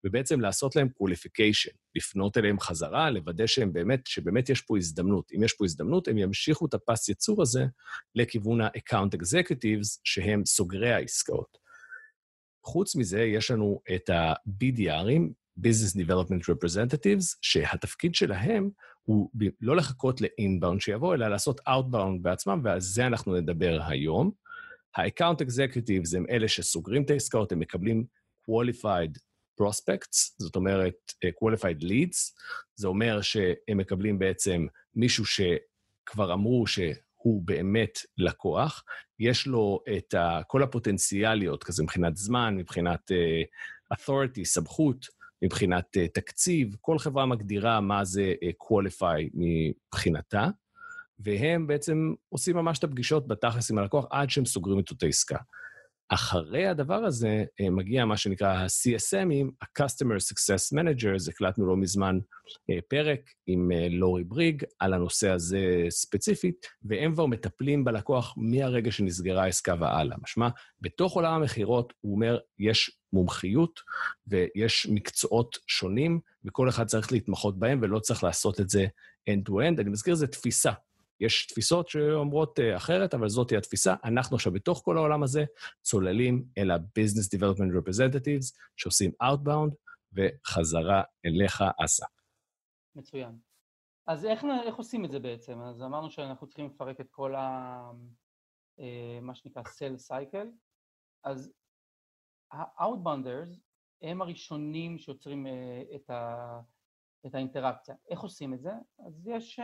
ובעצם 0.05 0.41
לעשות 0.41 0.75
להם 0.75 0.89
qualification, 0.89 1.71
לפנות 1.95 2.37
אליהם 2.37 2.59
חזרה, 2.59 3.09
לוודא 3.09 3.47
שהם 3.47 3.73
באמת, 3.73 4.07
שבאמת 4.07 4.49
יש 4.49 4.61
פה 4.61 4.77
הזדמנות. 4.77 5.31
אם 5.35 5.43
יש 5.43 5.53
פה 5.53 5.65
הזדמנות, 5.65 6.07
הם 6.07 6.17
ימשיכו 6.17 6.65
את 6.65 6.73
הפס 6.73 7.09
ייצור 7.09 7.41
הזה 7.41 7.65
לכיוון 8.15 8.61
ה-account 8.61 9.17
executives, 9.17 9.99
שהם 10.03 10.45
סוגרי 10.45 10.93
העסקאות. 10.93 11.57
חוץ 12.63 12.95
מזה, 12.95 13.21
יש 13.21 13.51
לנו 13.51 13.81
את 13.95 14.09
ה-BDRים, 14.09 15.31
Business 15.59 15.97
Development 15.97 16.43
Representatives, 16.51 17.37
שהתפקיד 17.41 18.15
שלהם 18.15 18.69
הוא 19.01 19.29
לא 19.61 19.75
לחכות 19.75 20.21
ל-inbound 20.21 20.79
שיבוא, 20.79 21.15
אלא 21.15 21.27
לעשות 21.27 21.59
outbound 21.59 22.21
בעצמם, 22.21 22.61
ועל 22.63 22.79
זה 22.79 23.07
אנחנו 23.07 23.35
נדבר 23.35 23.79
היום. 23.87 24.31
ה-account 24.95 25.45
executives 25.45 26.17
הם 26.17 26.25
אלה 26.29 26.47
שסוגרים 26.47 27.03
את 27.03 27.09
העסקאות, 27.09 27.51
הם 27.51 27.59
מקבלים 27.59 28.05
qualified 28.49 29.19
prospects, 29.61 30.33
זאת 30.37 30.55
אומרת 30.55 30.95
uh, 31.25 31.29
qualified 31.29 31.83
leads, 31.83 32.33
זה 32.75 32.87
אומר 32.87 33.21
שהם 33.21 33.77
מקבלים 33.77 34.19
בעצם 34.19 34.67
מישהו 34.95 35.25
שכבר 35.25 36.33
אמרו 36.33 36.67
שהוא 36.67 37.41
באמת 37.45 37.99
לקוח, 38.17 38.83
יש 39.19 39.47
לו 39.47 39.79
את 39.97 40.13
ה, 40.13 40.41
כל 40.47 40.63
הפוטנציאליות, 40.63 41.63
כזה 41.63 41.83
מבחינת 41.83 42.17
זמן, 42.17 42.55
מבחינת 42.57 43.11
uh, 43.11 43.95
authority, 43.97 44.43
סמכות, 44.43 45.05
מבחינת 45.41 45.85
uh, 45.97 46.11
תקציב, 46.13 46.75
כל 46.81 46.99
חברה 46.99 47.25
מגדירה 47.25 47.81
מה 47.81 48.05
זה 48.05 48.33
uh, 48.43 48.67
qualify 48.67 49.29
מבחינתה, 49.33 50.47
והם 51.19 51.67
בעצם 51.67 52.13
עושים 52.29 52.55
ממש 52.55 52.79
את 52.79 52.83
הפגישות 52.83 53.27
בתכלס 53.27 53.71
עם 53.71 53.77
הלקוח 53.77 54.05
עד 54.11 54.29
שהם 54.29 54.45
סוגרים 54.45 54.79
את 54.79 54.89
אותה 54.89 55.07
עסקה. 55.07 55.37
אחרי 56.09 56.67
הדבר 56.67 57.05
הזה 57.05 57.43
אה, 57.61 57.69
מגיע 57.69 58.05
מה 58.05 58.17
שנקרא 58.17 58.47
ה-CSMים, 58.47 59.51
ה-Customer 59.61 60.17
Success 60.31 60.77
Managers, 60.77 61.29
הקלטנו 61.29 61.67
לא 61.67 61.77
מזמן 61.77 62.19
אה, 62.69 62.79
פרק 62.87 63.19
עם 63.47 63.71
אה, 63.71 63.87
לורי 63.89 64.23
בריג 64.23 64.63
על 64.79 64.93
הנושא 64.93 65.29
הזה 65.29 65.85
ספציפית, 65.89 66.65
והם 66.83 67.13
כבר 67.13 67.25
מטפלים 67.25 67.83
בלקוח 67.83 68.33
מהרגע 68.37 68.91
שנסגרה 68.91 69.43
העסקה 69.43 69.75
והלאה. 69.79 70.17
משמע, 70.23 70.49
בתוך 70.81 71.13
עולם 71.13 71.33
המכירות, 71.33 71.93
הוא 72.01 72.15
אומר, 72.15 72.39
יש 72.59 72.91
מומחיות 73.13 73.79
ויש 74.27 74.87
מקצועות 74.91 75.57
שונים, 75.67 76.19
וכל 76.45 76.69
אחד 76.69 76.85
צריך 76.85 77.11
להתמחות 77.11 77.59
בהם 77.59 77.79
ולא 77.81 77.99
צריך 77.99 78.23
לעשות 78.23 78.59
את 78.59 78.69
זה 78.69 78.85
end-to-end. 79.29 79.81
אני 79.81 79.89
מזכיר, 79.89 80.15
זו 80.15 80.27
תפיסה. 80.27 80.71
יש 81.19 81.47
תפיסות 81.47 81.89
שאומרות 81.89 82.59
uh, 82.59 82.77
אחרת, 82.77 83.13
אבל 83.13 83.29
זאת 83.29 83.49
היא 83.49 83.57
התפיסה. 83.57 83.95
אנחנו 84.03 84.35
עכשיו 84.35 84.51
בתוך 84.51 84.81
כל 84.85 84.97
העולם 84.97 85.23
הזה 85.23 85.45
צוללים 85.81 86.45
אל 86.57 86.71
ה-Business 86.71 87.37
Development 87.37 87.71
Representatives, 87.79 88.57
שעושים 88.75 89.11
Outbound, 89.23 89.75
וחזרה 90.13 91.03
אליך, 91.25 91.63
אסא. 91.83 92.05
מצוין. 92.95 93.39
אז 94.07 94.25
איך, 94.25 94.45
איך 94.65 94.75
עושים 94.75 95.05
את 95.05 95.11
זה 95.11 95.19
בעצם? 95.19 95.59
אז 95.61 95.81
אמרנו 95.81 96.11
שאנחנו 96.11 96.47
צריכים 96.47 96.65
לפרק 96.65 97.01
את 97.01 97.09
כל 97.11 97.35
ה... 97.35 97.91
אה, 98.79 99.19
מה 99.21 99.35
שנקרא 99.35 99.63
Sell 99.63 100.11
Cycle. 100.11 100.47
אז 101.23 101.53
ה-Outbounders 102.51 103.59
הם 104.01 104.21
הראשונים 104.21 104.97
שיוצרים 104.97 105.47
אה, 105.47 105.83
את, 105.95 106.09
ה... 106.09 106.59
את 107.25 107.35
האינטראקציה. 107.35 107.95
איך 108.09 108.19
עושים 108.19 108.53
את 108.53 108.61
זה? 108.61 108.71
אז 109.07 109.27
יש... 109.27 109.59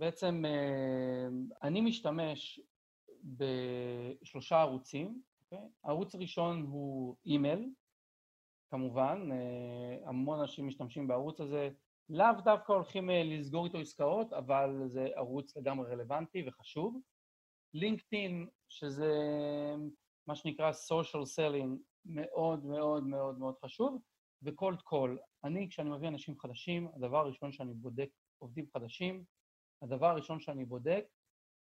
בעצם 0.00 0.44
אה, 0.44 1.28
אני 1.62 1.80
משתמש 1.80 2.60
בשלושה 3.24 4.60
ערוצים, 4.60 5.08
okay? 5.08 5.44
אוקיי? 5.44 5.68
ערוץ 5.84 6.14
ראשון 6.14 6.62
הוא 6.62 7.16
אימייל, 7.26 7.70
כמובן, 8.70 9.28
אה, 9.32 10.08
המון 10.08 10.40
אנשים 10.40 10.66
משתמשים 10.66 11.08
בערוץ 11.08 11.40
הזה, 11.40 11.70
לאו 12.10 12.40
דווקא 12.44 12.72
הולכים 12.72 13.10
אה, 13.10 13.22
לסגור 13.24 13.66
איתו 13.66 13.78
עסקאות, 13.78 14.32
אבל 14.32 14.82
זה 14.86 15.08
ערוץ 15.14 15.56
לגמרי 15.56 15.90
רלוונטי 15.90 16.44
וחשוב. 16.48 17.00
לינקדאין, 17.74 18.48
שזה 18.68 19.12
מה 20.26 20.34
שנקרא 20.34 20.70
social 20.70 21.24
selling, 21.36 21.76
מאוד 22.04 22.64
מאוד 22.64 23.06
מאוד 23.06 23.38
מאוד 23.38 23.54
חשוב, 23.64 24.02
וקולד 24.42 24.82
קול. 24.82 25.18
אני, 25.44 25.68
כשאני 25.68 25.90
מביא 25.90 26.08
אנשים 26.08 26.38
חדשים, 26.38 26.88
הדבר 26.94 27.18
הראשון 27.18 27.52
שאני 27.52 27.74
בודק 27.74 28.08
עובדים 28.38 28.66
חדשים, 28.72 29.24
הדבר 29.82 30.06
הראשון 30.06 30.40
שאני 30.40 30.64
בודק 30.64 31.04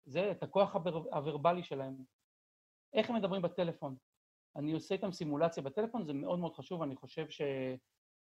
זה 0.04 0.30
את 0.30 0.42
הכוח 0.42 0.74
הוורבלי 1.12 1.62
שלהם. 1.62 1.96
איך 2.94 3.10
הם 3.10 3.16
מדברים 3.16 3.42
בטלפון. 3.42 3.96
אני 4.56 4.72
עושה 4.72 4.94
איתם 4.94 5.12
סימולציה 5.12 5.62
בטלפון, 5.62 6.04
זה 6.04 6.12
מאוד 6.12 6.38
מאוד 6.38 6.54
חשוב, 6.54 6.82
אני 6.82 6.96
חושב 6.96 7.26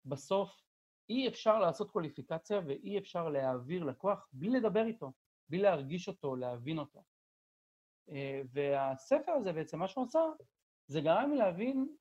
שבסוף 0.06 0.62
אי 1.10 1.28
אפשר 1.28 1.60
לעשות 1.60 1.91
קוליפיקציה 1.91 2.62
ואי 2.67 2.97
אפשר 2.97 3.30
להעביר 3.30 3.84
לקוח 3.84 4.28
בלי 4.34 4.50
לדבר 4.50 4.86
איתו, 4.86 5.12
בלי 5.50 5.60
להרגיש 5.60 6.08
אותו, 6.08 6.36
להבין 6.36 6.80
אותו. 6.80 7.04
אה, 8.10 8.41
והספר 8.52 9.32
הזה 9.32 9.54
בעצם, 9.54 9.80
מה 9.80 9.88
שהוא 9.88 10.04
עשה, 10.04 10.19
זה 10.88 11.02
גרם 11.02 11.32
לי 11.32 11.38
להבין 11.38 11.95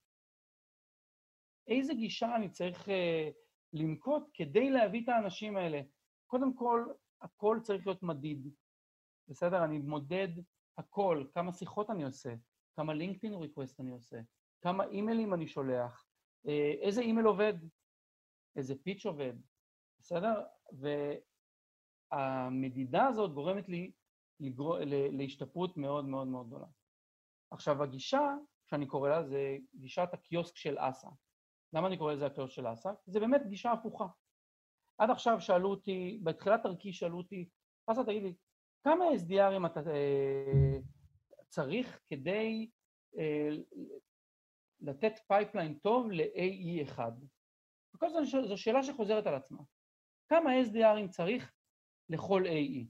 איזה 1.69 1.95
גישה 1.95 2.37
אני 2.37 2.51
צריך 2.51 2.89
אה, 2.89 3.31
לנקוט 3.73 4.31
כדי 4.35 4.71
להביא 4.71 5.05
את 5.05 5.09
האנשים 5.09 5.57
האלה. 5.57 5.81
קודם 6.27 6.55
כל, 6.55 6.85
הכל 7.27 7.59
צריך 7.63 7.87
להיות 7.87 8.03
מדיד, 8.03 8.49
בסדר? 9.29 9.65
אני 9.65 9.79
מודד 9.79 10.29
הכל, 10.79 11.25
כמה 11.35 11.53
שיחות 11.53 11.91
אני 11.91 12.05
עושה, 12.05 12.35
כמה 12.77 12.95
לינקדאין 12.95 13.35
request 13.35 13.81
אני 13.81 13.91
עושה, 13.91 14.21
כמה 14.61 14.85
אימיילים 14.85 15.35
אני 15.35 15.47
שולח, 15.47 16.07
אה, 16.47 16.73
איזה 16.81 17.01
אימייל 17.01 17.27
עובד, 17.27 17.55
איזה 18.57 18.75
pitch 18.83 19.07
עובד, 19.07 19.33
בסדר? 20.01 20.45
והמדידה 22.13 23.07
הזאת 23.07 23.33
גורמת 23.35 23.69
לי 23.69 23.93
לגר... 24.41 24.79
להשתפרות 25.13 25.77
מאוד 25.77 26.05
מאוד 26.05 26.29
מאוד 26.29 26.47
גדולה. 26.47 26.67
עכשיו, 27.51 27.83
הגישה 27.83 28.35
שאני 28.67 28.87
קורא 28.87 29.09
לה 29.09 29.23
זה 29.23 29.57
גישת 29.75 30.09
הקיוסק 30.13 30.57
של 30.57 30.77
אסא. 30.79 31.09
למה 31.73 31.89
אני 31.89 31.99
קורא 31.99 32.13
לזה 32.13 32.27
הקיוסק 32.27 32.55
של 32.55 32.73
אסא? 32.73 32.91
זה 33.07 33.21
באמת 33.21 33.47
גישה 33.49 33.73
הפוכה. 33.73 34.07
עד 34.99 35.11
עכשיו 35.11 35.41
שאלו 35.41 35.71
אותי, 35.71 36.21
בתחילת 36.23 36.61
דרכי 36.63 36.93
שאלו 36.93 37.19
אותי, 37.19 37.49
אסא 37.85 38.05
תגיד 38.05 38.23
לי, 38.23 38.35
כמה 38.83 39.05
SDRים 39.05 39.67
אתה 39.67 39.81
אה, 39.91 40.79
צריך 41.49 42.01
כדי 42.07 42.71
אה, 43.19 43.49
לתת 44.81 45.13
pipeline 45.29 45.75
טוב 45.75 46.11
ל-AE1? 46.11 46.99
וכל 47.95 48.11
זאת 48.11 48.49
זו 48.49 48.57
שאלה 48.57 48.83
שחוזרת 48.83 49.27
על 49.27 49.35
עצמה. 49.35 49.63
כמה 50.29 50.51
SDRים 50.63 51.09
צריך 51.09 51.53
לכל 52.09 52.43
AE? 52.47 52.87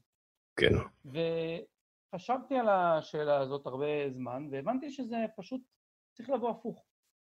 כן. 0.57 0.73
וחשבתי 2.15 2.55
על 2.55 2.69
השאלה 2.69 3.41
הזאת 3.41 3.67
הרבה 3.67 4.11
זמן, 4.11 4.49
והבנתי 4.53 4.91
שזה 4.91 5.17
פשוט 5.37 5.61
צריך 6.13 6.31
לבוא 6.31 6.51
הפוך. 6.51 6.87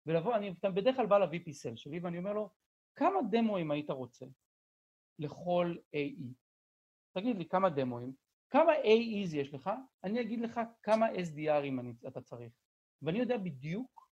ולבוא, 0.06 0.36
אני 0.36 0.54
בדרך 0.76 0.96
כלל 0.96 1.06
בא 1.06 1.18
ל-VP 1.18 1.52
סל 1.52 1.76
שלי 1.76 2.00
ואני 2.00 2.18
אומר 2.18 2.34
לו, 2.34 2.50
כמה 2.96 3.20
דמוים 3.32 3.72
היית 3.72 3.90
רוצה? 3.90 4.26
לכל 5.20 5.76
AE. 5.96 6.34
תגיד 7.18 7.38
לי 7.38 7.46
כמה 7.46 7.70
דמוים, 7.70 8.14
כמה 8.50 8.74
AEs 8.74 9.36
יש 9.36 9.54
לך, 9.54 9.70
אני 10.04 10.22
אגיד 10.22 10.42
לך 10.42 10.60
כמה 10.84 11.08
SDRים 11.12 12.08
אתה 12.08 12.22
צריך. 12.22 12.54
ואני 13.02 13.20
יודע 13.20 13.38
בדיוק 13.38 14.10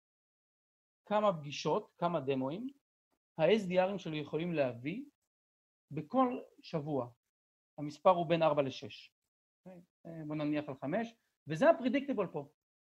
כמה 1.06 1.34
פגישות, 1.38 1.92
כמה 1.98 2.20
דמוים, 2.20 2.68
ה-SDRים 3.38 3.98
שלי 3.98 4.18
יכולים 4.18 4.54
להביא 4.54 5.04
בכל 5.92 6.40
שבוע. 6.62 7.10
המספר 7.78 8.10
הוא 8.10 8.26
בין 8.30 8.44
4 8.44 8.62
ל-6. 8.62 9.12
אוקיי? 9.66 9.82
בוא 10.28 10.36
נניח 10.36 10.70
על 10.70 10.76
5, 10.76 11.16
וזה 11.48 11.70
הפרדיקטיבול 11.70 12.28
פה. 12.28 12.50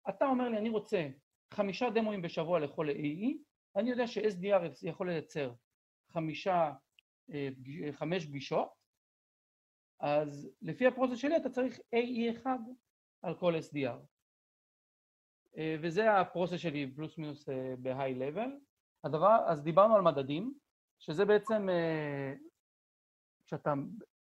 אתה 0.08 0.26
אומר 0.26 0.48
לי, 0.48 0.58
אני 0.58 0.68
רוצה 0.68 1.08
חמישה 1.54 1.90
דמוים 1.90 2.22
בשבוע 2.22 2.60
לכל 2.60 2.88
AE, 2.88 3.38
אני 3.76 3.90
יודע 3.90 4.06
ש-SDR 4.06 4.88
יכול 4.88 5.10
לייצר 5.10 5.54
חמישה 6.08 6.72
חמש 7.92 8.26
פגישות, 8.26 8.68
אז 10.00 10.50
לפי 10.62 10.86
הפרוסס 10.86 11.18
שלי 11.18 11.36
אתה 11.36 11.50
צריך 11.50 11.78
AE1 11.78 12.46
על 13.22 13.34
כל 13.34 13.54
SDR. 13.54 13.98
אה, 15.58 15.76
וזה 15.82 16.12
הפרוסס 16.20 16.58
שלי 16.58 16.92
פלוס 16.96 17.18
מינוס 17.18 17.48
אה, 17.48 17.74
בהיי 17.78 18.14
לבל. 18.14 18.50
הדבר, 19.04 19.36
אז 19.46 19.62
דיברנו 19.62 19.94
על 19.94 20.02
מדדים, 20.02 20.54
שזה 20.98 21.24
בעצם 21.24 21.68
כשאתה 23.46 23.74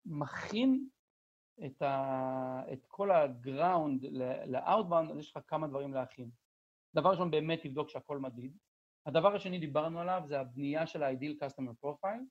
מכין 0.07 0.89
את, 1.67 1.83
ה, 1.83 2.63
את 2.73 2.87
כל 2.87 3.11
הגראונד 3.11 4.05
לאאוטבאונד, 4.47 5.11
אז 5.11 5.19
יש 5.19 5.37
לך 5.37 5.43
כמה 5.47 5.69
דברים 5.69 5.95
להכין. 5.95 6.31
דבר 6.95 7.11
ראשון, 7.11 7.31
באמת 7.31 7.63
תבדוק 7.63 7.89
שהכל 7.89 8.19
מדיד. 8.19 8.57
הדבר 9.07 9.35
השני, 9.35 9.59
דיברנו 9.59 10.01
עליו, 10.01 10.23
זה 10.25 10.41
הבנייה 10.41 10.87
של 10.87 11.03
ה-ideal 11.03 11.45
customer 11.45 11.87
profile. 11.87 12.25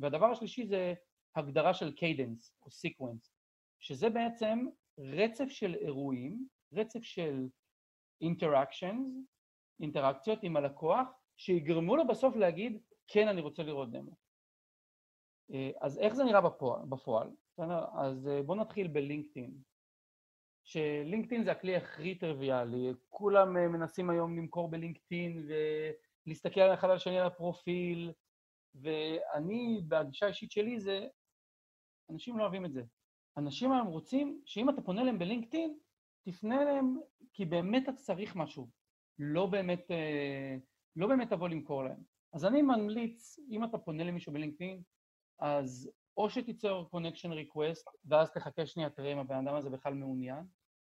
והדבר 0.00 0.26
השלישי 0.26 0.66
זה 0.66 0.94
הגדרה 1.36 1.74
של 1.74 1.92
cadence 1.92 2.54
או 2.62 2.70
sequence, 2.70 3.32
שזה 3.80 4.10
בעצם 4.10 4.66
רצף 4.98 5.48
של 5.48 5.74
אירועים, 5.74 6.46
רצף 6.72 7.02
של 7.02 7.48
interactions, 8.20 9.08
אינטראקציות 9.80 10.38
עם 10.42 10.56
הלקוח, 10.56 11.08
שיגרמו 11.36 11.96
לו 11.96 12.06
בסוף 12.06 12.36
להגיד, 12.36 12.78
כן, 13.08 13.28
אני 13.28 13.40
רוצה 13.40 13.62
לראות 13.62 13.90
דמו. 13.90 14.16
אה, 15.52 15.70
אז 15.80 15.98
איך 15.98 16.14
זה 16.14 16.24
נראה 16.24 16.40
בפועל? 16.40 16.86
בפועל? 16.88 17.30
אז 17.98 18.28
אה, 18.28 18.42
בואו 18.42 18.58
נתחיל 18.58 18.88
בלינקדאין. 18.88 19.54
שלינקדאין 20.64 21.44
זה 21.44 21.52
הכלי 21.52 21.76
הכי 21.76 22.14
טריוויאלי. 22.14 22.92
כולם 23.08 23.56
אה, 23.56 23.68
מנסים 23.68 24.10
היום 24.10 24.38
למכור 24.38 24.70
בלינקדאין 24.70 25.48
ולהסתכל 26.26 26.60
אחד 26.60 26.90
על 26.90 26.96
השני 26.96 27.18
על 27.18 27.26
הפרופיל, 27.26 28.12
ואני, 28.74 29.80
בגישה 29.88 30.26
האישית 30.26 30.50
שלי, 30.50 30.80
זה... 30.80 31.06
אנשים 32.10 32.38
לא 32.38 32.42
אוהבים 32.42 32.64
את 32.64 32.72
זה. 32.72 32.82
אנשים 33.36 33.72
היום 33.72 33.86
רוצים 33.86 34.40
שאם 34.46 34.70
אתה 34.70 34.82
פונה 34.82 35.00
אליהם 35.02 35.18
בלינקדאין, 35.18 35.78
תפנה 36.24 36.62
אליהם 36.62 36.96
כי 37.32 37.44
באמת 37.44 37.82
אתה 37.82 37.92
צריך 37.92 38.36
משהו. 38.36 38.68
לא 39.18 39.46
באמת, 39.46 39.90
אה, 39.90 40.56
לא 40.96 41.06
באמת 41.06 41.30
תבוא 41.30 41.48
למכור 41.48 41.84
להם. 41.84 42.02
אז 42.32 42.44
אני 42.44 42.62
ממליץ, 42.62 43.38
אם 43.50 43.64
אתה 43.64 43.78
פונה 43.78 44.04
למישהו 44.04 44.32
בלינקדאין, 44.32 44.82
אז 45.38 45.90
או 46.16 46.30
שתיצור 46.30 46.90
connection 46.90 47.32
request, 47.32 47.88
ואז 48.04 48.32
תחכה 48.32 48.66
שנייה, 48.66 48.90
תראה 48.90 49.12
אם 49.12 49.18
הבן 49.18 49.46
אדם 49.46 49.54
הזה 49.54 49.70
בכלל 49.70 49.94
מעוניין, 49.94 50.44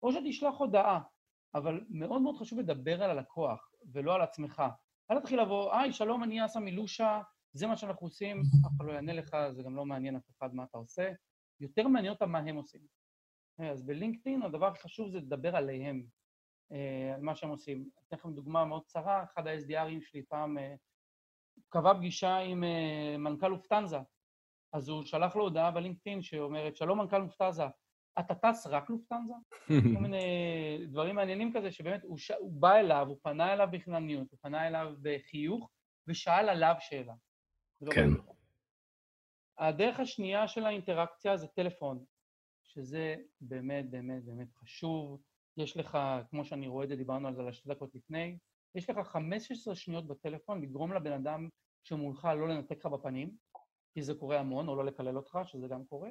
או 0.03 0.12
שתשלח 0.12 0.55
הודעה, 0.57 1.01
אבל 1.55 1.86
מאוד 1.89 2.21
מאוד 2.21 2.38
חשוב 2.38 2.60
לדבר 2.60 3.03
על 3.03 3.10
הלקוח, 3.10 3.71
ולא 3.93 4.15
על 4.15 4.21
עצמך. 4.21 4.63
אל 5.12 5.19
תתחיל 5.19 5.41
לבוא, 5.41 5.75
היי, 5.75 5.93
שלום, 5.93 6.23
אני 6.23 6.45
אסא 6.45 6.60
מלושה, 6.60 7.21
זה 7.53 7.67
מה 7.67 7.77
שאנחנו 7.77 8.07
עושים, 8.07 8.41
אף 8.67 8.71
אחד 8.77 8.85
לא 8.85 8.91
יענה 8.91 9.13
לך, 9.13 9.37
זה 9.51 9.63
גם 9.63 9.75
לא 9.75 9.85
מעניין 9.85 10.15
אף 10.15 10.29
אחד 10.37 10.55
מה 10.55 10.63
אתה 10.63 10.77
עושה. 10.77 11.11
יותר 11.59 11.87
מעניין 11.87 12.13
אותם 12.13 12.31
מה 12.31 12.39
הם 12.39 12.55
עושים. 12.55 12.81
אז 13.71 13.85
בלינקדאין 13.85 14.41
הדבר 14.41 14.67
הכי 14.67 14.81
חשוב 14.81 15.09
זה 15.09 15.17
לדבר 15.17 15.55
עליהם, 15.55 16.03
אה, 16.71 17.13
על 17.15 17.21
מה 17.21 17.35
שהם 17.35 17.49
עושים. 17.49 17.89
אתן 18.07 18.15
לכם 18.15 18.33
דוגמה 18.33 18.65
מאוד 18.65 18.83
קצרה, 18.85 19.23
אחד 19.23 19.47
ה-SDRים 19.47 20.01
שלי 20.01 20.23
פעם 20.29 20.57
אה, 20.57 20.75
קבע 21.69 21.93
פגישה 21.93 22.37
עם 22.37 22.63
אה, 22.63 23.17
מנכ"ל 23.17 23.47
לופטנזה, 23.47 23.97
אז 24.73 24.89
הוא 24.89 25.03
שלח 25.03 25.35
לו 25.35 25.43
הודעה 25.43 25.71
בלינקדאין 25.71 26.21
שאומרת, 26.21 26.75
שלום 26.75 26.99
מנכ"ל 26.99 27.17
לופטנזה, 27.17 27.63
אתה 28.19 28.35
טס 28.35 28.67
רק 28.67 28.89
לופטנזה? 28.89 29.33
כל 29.95 30.01
מיני 30.01 30.25
דברים 30.87 31.15
מעניינים 31.15 31.53
כזה, 31.53 31.71
שבאמת 31.71 32.03
הוא, 32.03 32.17
ש... 32.17 32.31
הוא 32.31 32.61
בא 32.61 32.75
אליו, 32.75 33.05
הוא 33.07 33.17
פנה 33.23 33.53
אליו 33.53 33.67
בחינניות, 33.71 34.31
הוא 34.31 34.39
פנה 34.41 34.67
אליו 34.67 34.93
בחיוך, 35.01 35.69
ושאל 36.07 36.49
עליו 36.49 36.75
שאלה. 36.79 37.13
לא 37.81 37.91
כן. 37.91 38.09
הדרך 39.57 39.99
השנייה 39.99 40.47
של 40.47 40.65
האינטראקציה 40.65 41.37
זה 41.37 41.47
טלפון, 41.47 42.05
שזה 42.63 43.15
באמת 43.41 43.89
באמת 43.89 44.23
באמת 44.23 44.53
חשוב. 44.53 45.21
יש 45.57 45.77
לך, 45.77 45.97
כמו 46.29 46.45
שאני 46.45 46.67
רואה 46.67 46.83
את 46.83 46.89
זה, 46.89 46.95
דיברנו 46.95 47.27
על 47.27 47.35
זה 47.35 47.41
לשתי 47.41 47.69
דקות 47.69 47.95
לפני, 47.95 48.37
יש 48.75 48.89
לך 48.89 49.07
15 49.07 49.75
שניות 49.75 50.07
בטלפון 50.07 50.61
לגרום 50.61 50.93
לבן 50.93 51.11
אדם 51.11 51.49
שמולך 51.83 52.25
לא 52.25 52.47
לנתק 52.47 52.77
לך 52.77 52.85
בפנים, 52.85 53.35
כי 53.93 54.01
זה 54.01 54.13
קורה 54.13 54.39
המון, 54.39 54.67
או 54.67 54.75
לא 54.75 54.85
לקלל 54.85 55.17
אותך, 55.17 55.39
שזה 55.45 55.67
גם 55.67 55.85
קורה, 55.85 56.09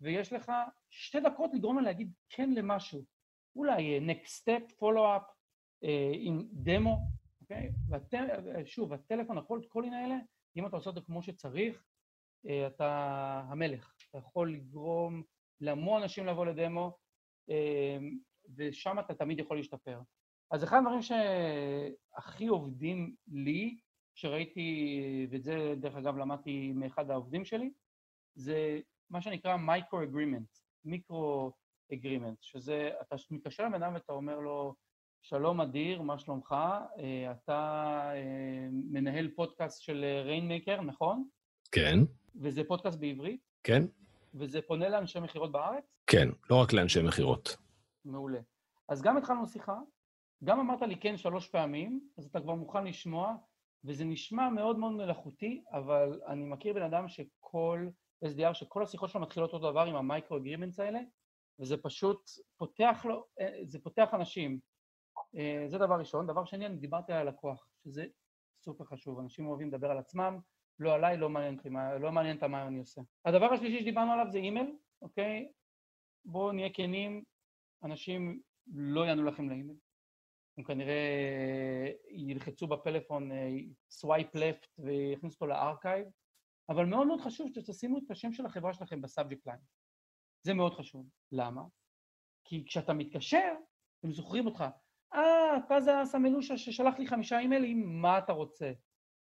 ויש 0.00 0.32
לך 0.32 0.52
שתי 0.90 1.20
דקות 1.20 1.50
לגרום 1.54 1.76
לה 1.76 1.82
להגיד 1.82 2.12
כן 2.28 2.50
למשהו. 2.50 3.04
אולי 3.56 3.98
uh, 3.98 4.10
next 4.10 4.28
step, 4.28 4.72
follow-up, 4.80 5.24
uh, 5.84 5.88
עם 6.12 6.48
דמו, 6.52 6.98
אוקיי? 7.40 7.70
ושוב, 7.88 8.92
הטלפון, 8.92 9.38
הכל, 9.38 9.60
כל 9.68 9.82
מיני 9.82 9.96
האלה, 9.96 10.16
אם 10.56 10.66
אתה 10.66 10.76
עושה 10.76 10.90
אותו 10.90 11.02
כמו 11.02 11.22
שצריך, 11.22 11.84
uh, 12.46 12.50
אתה 12.66 13.42
המלך. 13.48 13.94
אתה 14.10 14.18
יכול 14.18 14.52
לגרום 14.52 15.22
להמון 15.60 16.02
אנשים 16.02 16.26
לבוא 16.26 16.46
לדמו, 16.46 16.98
uh, 17.50 17.54
ושם 18.56 18.98
אתה 18.98 19.14
תמיד 19.14 19.38
יכול 19.38 19.56
להשתפר. 19.56 20.00
אז 20.50 20.64
אחד 20.64 20.78
הדברים 20.78 21.02
שהכי 21.02 22.46
עובדים 22.46 23.14
לי, 23.28 23.78
שראיתי, 24.14 25.00
ואת 25.30 25.42
זה 25.44 25.74
דרך 25.80 25.96
אגב 25.96 26.16
למדתי 26.16 26.72
מאחד 26.72 27.10
העובדים 27.10 27.44
שלי, 27.44 27.70
זה 28.34 28.80
מה 29.10 29.20
שנקרא 29.20 29.56
micro 29.56 30.02
agreement, 30.02 30.48
micro 30.84 31.52
agreement, 31.92 32.42
שזה, 32.42 32.90
אתה 33.00 33.16
מתקשר 33.30 33.64
לבן 33.64 33.82
אדם 33.82 33.94
ואתה 33.94 34.12
אומר 34.12 34.38
לו, 34.38 34.74
שלום 35.22 35.60
אדיר, 35.60 36.02
מה 36.02 36.18
שלומך? 36.18 36.52
אה, 36.98 37.30
אתה 37.30 38.00
אה, 38.14 38.68
מנהל 38.70 39.28
פודקאסט 39.36 39.82
של 39.82 40.04
Rainmaker, 40.24 40.80
נכון? 40.80 41.28
כן. 41.72 41.98
וזה 42.42 42.62
פודקאסט 42.68 42.98
בעברית? 42.98 43.40
כן. 43.62 43.82
וזה 44.34 44.62
פונה 44.62 44.88
לאנשי 44.88 45.20
מכירות 45.20 45.52
בארץ? 45.52 45.84
כן, 46.06 46.28
לא 46.50 46.56
רק 46.56 46.72
לאנשי 46.72 47.02
מכירות. 47.02 47.56
מעולה. 48.04 48.40
אז 48.88 49.02
גם 49.02 49.16
התחלנו 49.16 49.46
שיחה, 49.46 49.78
גם 50.44 50.60
אמרת 50.60 50.82
לי 50.82 50.96
כן 51.00 51.16
שלוש 51.16 51.48
פעמים, 51.48 52.00
אז 52.18 52.26
אתה 52.26 52.40
כבר 52.40 52.54
מוכן 52.54 52.84
לשמוע, 52.84 53.34
וזה 53.84 54.04
נשמע 54.04 54.48
מאוד 54.48 54.78
מאוד 54.78 54.92
מלאכותי, 54.92 55.62
אבל 55.72 56.20
אני 56.26 56.44
מכיר 56.44 56.74
בן 56.74 56.82
אדם 56.82 57.08
שכל 57.08 57.88
SDR, 58.24 58.54
שכל 58.54 58.82
השיחות 58.82 59.10
שלו 59.10 59.20
מתחילות 59.20 59.52
אותו 59.52 59.70
דבר 59.70 59.80
עם 59.80 59.96
ה 59.96 60.03
micro 60.03 60.36
agreements 60.36 60.80
האלה, 60.80 61.00
וזה 61.60 61.76
פשוט 61.76 62.30
פותח 62.56 63.04
לו, 63.04 63.24
אה, 63.40 63.58
זה 63.64 63.78
פותח 63.78 64.08
אנשים. 64.14 64.58
אה, 65.36 65.64
זה 65.66 65.78
דבר 65.78 65.98
ראשון. 65.98 66.26
דבר 66.26 66.44
שני, 66.44 66.66
אני 66.66 66.76
דיברתי 66.76 67.12
על 67.12 67.18
הלקוח, 67.18 67.68
שזה 67.84 68.06
סופר 68.64 68.84
חשוב. 68.84 69.18
אנשים 69.18 69.46
אוהבים 69.46 69.68
לדבר 69.68 69.90
על 69.90 69.98
עצמם, 69.98 70.38
לא 70.78 70.94
עליי, 70.94 71.16
לא 71.16 71.28
מעניין 71.28 71.56
אותי, 71.56 71.68
לא 72.00 72.12
מעניין 72.12 72.36
אותם 72.36 72.50
מה 72.50 72.66
אני 72.66 72.78
עושה. 72.78 73.00
הדבר 73.24 73.52
השלישי 73.52 73.80
שדיברנו 73.80 74.12
עליו 74.12 74.26
זה 74.30 74.38
אימייל, 74.38 74.76
אוקיי? 75.02 75.52
בואו 76.24 76.52
נהיה 76.52 76.68
כנים, 76.74 77.24
אנשים 77.84 78.40
לא 78.74 79.06
יענו 79.06 79.24
לכם 79.24 79.48
לאימייל. 79.48 79.78
הם 80.58 80.64
כנראה 80.64 81.02
ילחצו 82.10 82.66
בפלאפון 82.66 83.30
swipe 83.90 84.36
uh, 84.36 84.38
left 84.38 84.66
ויכניסו 84.78 85.34
אותו 85.34 85.46
ל 85.46 85.53
archive, 85.53 86.06
אבל 86.68 86.86
מאוד 86.86 87.06
מאוד 87.06 87.20
חשוב 87.20 87.50
שתשימו 87.54 87.98
את 87.98 88.10
השם 88.10 88.32
של 88.32 88.46
החברה 88.46 88.74
שלכם 88.74 89.00
ב 89.00 89.06
subject 89.06 89.46
line. 89.46 89.58
זה 90.42 90.54
מאוד 90.54 90.74
חשוב. 90.74 91.08
למה? 91.32 91.62
כי 92.44 92.64
כשאתה 92.66 92.92
מתקשר, 92.92 93.54
הם 94.04 94.12
זוכרים 94.12 94.46
אותך. 94.46 94.64
אה, 95.14 95.56
אתה 95.66 95.80
זה 95.80 96.00
אסא 96.00 96.19
מלושה 96.19 96.58
ששלח 96.58 96.98
לי 96.98 97.06
חמישה 97.06 97.38
אימיילים, 97.38 98.02
מה 98.02 98.18
אתה 98.18 98.32
רוצה? 98.32 98.72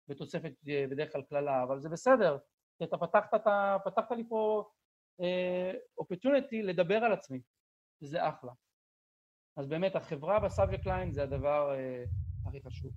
בתוספת 0.09 0.53
אה, 0.69 0.85
בדרך 0.91 1.13
כלל 1.13 1.23
קללה, 1.23 1.63
אבל 1.63 1.81
זה 1.81 1.89
בסדר, 1.89 2.39
כי 2.79 2.85
אתה 2.85 2.99
פתחת, 2.99 3.35
אתה, 3.35 3.77
פתחת 3.85 4.11
לי 4.11 4.25
פה 4.29 4.71
opportunity 5.99 6.61
אה, 6.61 6.65
לדבר 6.65 6.97
על 6.97 7.13
עצמי, 7.13 7.41
וזה 8.03 8.29
אחלה. 8.29 8.53
אז 9.57 9.69
באמת, 9.69 9.97
החברה 9.97 10.41
ב 10.41 10.46
subject 10.47 10.87
line 10.87 11.13
זה 11.13 11.23
הדבר 11.23 11.73
אה, 11.73 12.49
הכי 12.49 12.61
חשוב. 12.63 12.91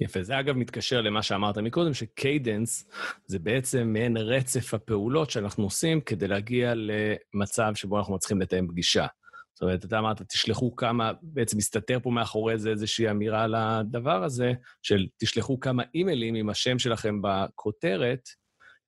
יפה. 0.00 0.22
זה 0.22 0.40
אגב 0.40 0.56
מתקשר 0.56 1.00
למה 1.00 1.22
שאמרת 1.22 1.58
מקודם, 1.58 1.94
ש 1.94 2.15
cadence 2.15 2.90
זה 3.26 3.38
בעצם 3.38 3.88
מעין 3.92 4.16
רצף 4.16 4.74
הפעולות 4.74 5.30
שאנחנו 5.30 5.64
עושים 5.64 6.00
כדי 6.00 6.28
להגיע 6.28 6.72
למצב 6.74 7.74
שבו 7.74 7.98
אנחנו 7.98 8.14
מצליחים 8.14 8.40
לתאם 8.40 8.68
פגישה. 8.68 9.06
זאת 9.54 9.62
אומרת, 9.62 9.84
אתה 9.84 9.98
אמרת, 9.98 10.22
תשלחו 10.22 10.76
כמה, 10.76 11.12
בעצם 11.22 11.56
מסתתר 11.56 12.00
פה 12.00 12.10
מאחורי 12.10 12.58
זה 12.58 12.70
איזושהי 12.70 13.10
אמירה 13.10 13.44
על 13.44 13.54
הדבר 13.54 14.24
הזה, 14.24 14.52
של 14.82 15.06
תשלחו 15.16 15.60
כמה 15.60 15.82
אימיילים 15.94 16.34
עם 16.34 16.50
השם 16.50 16.78
שלכם 16.78 17.22
בכותרת, 17.22 18.28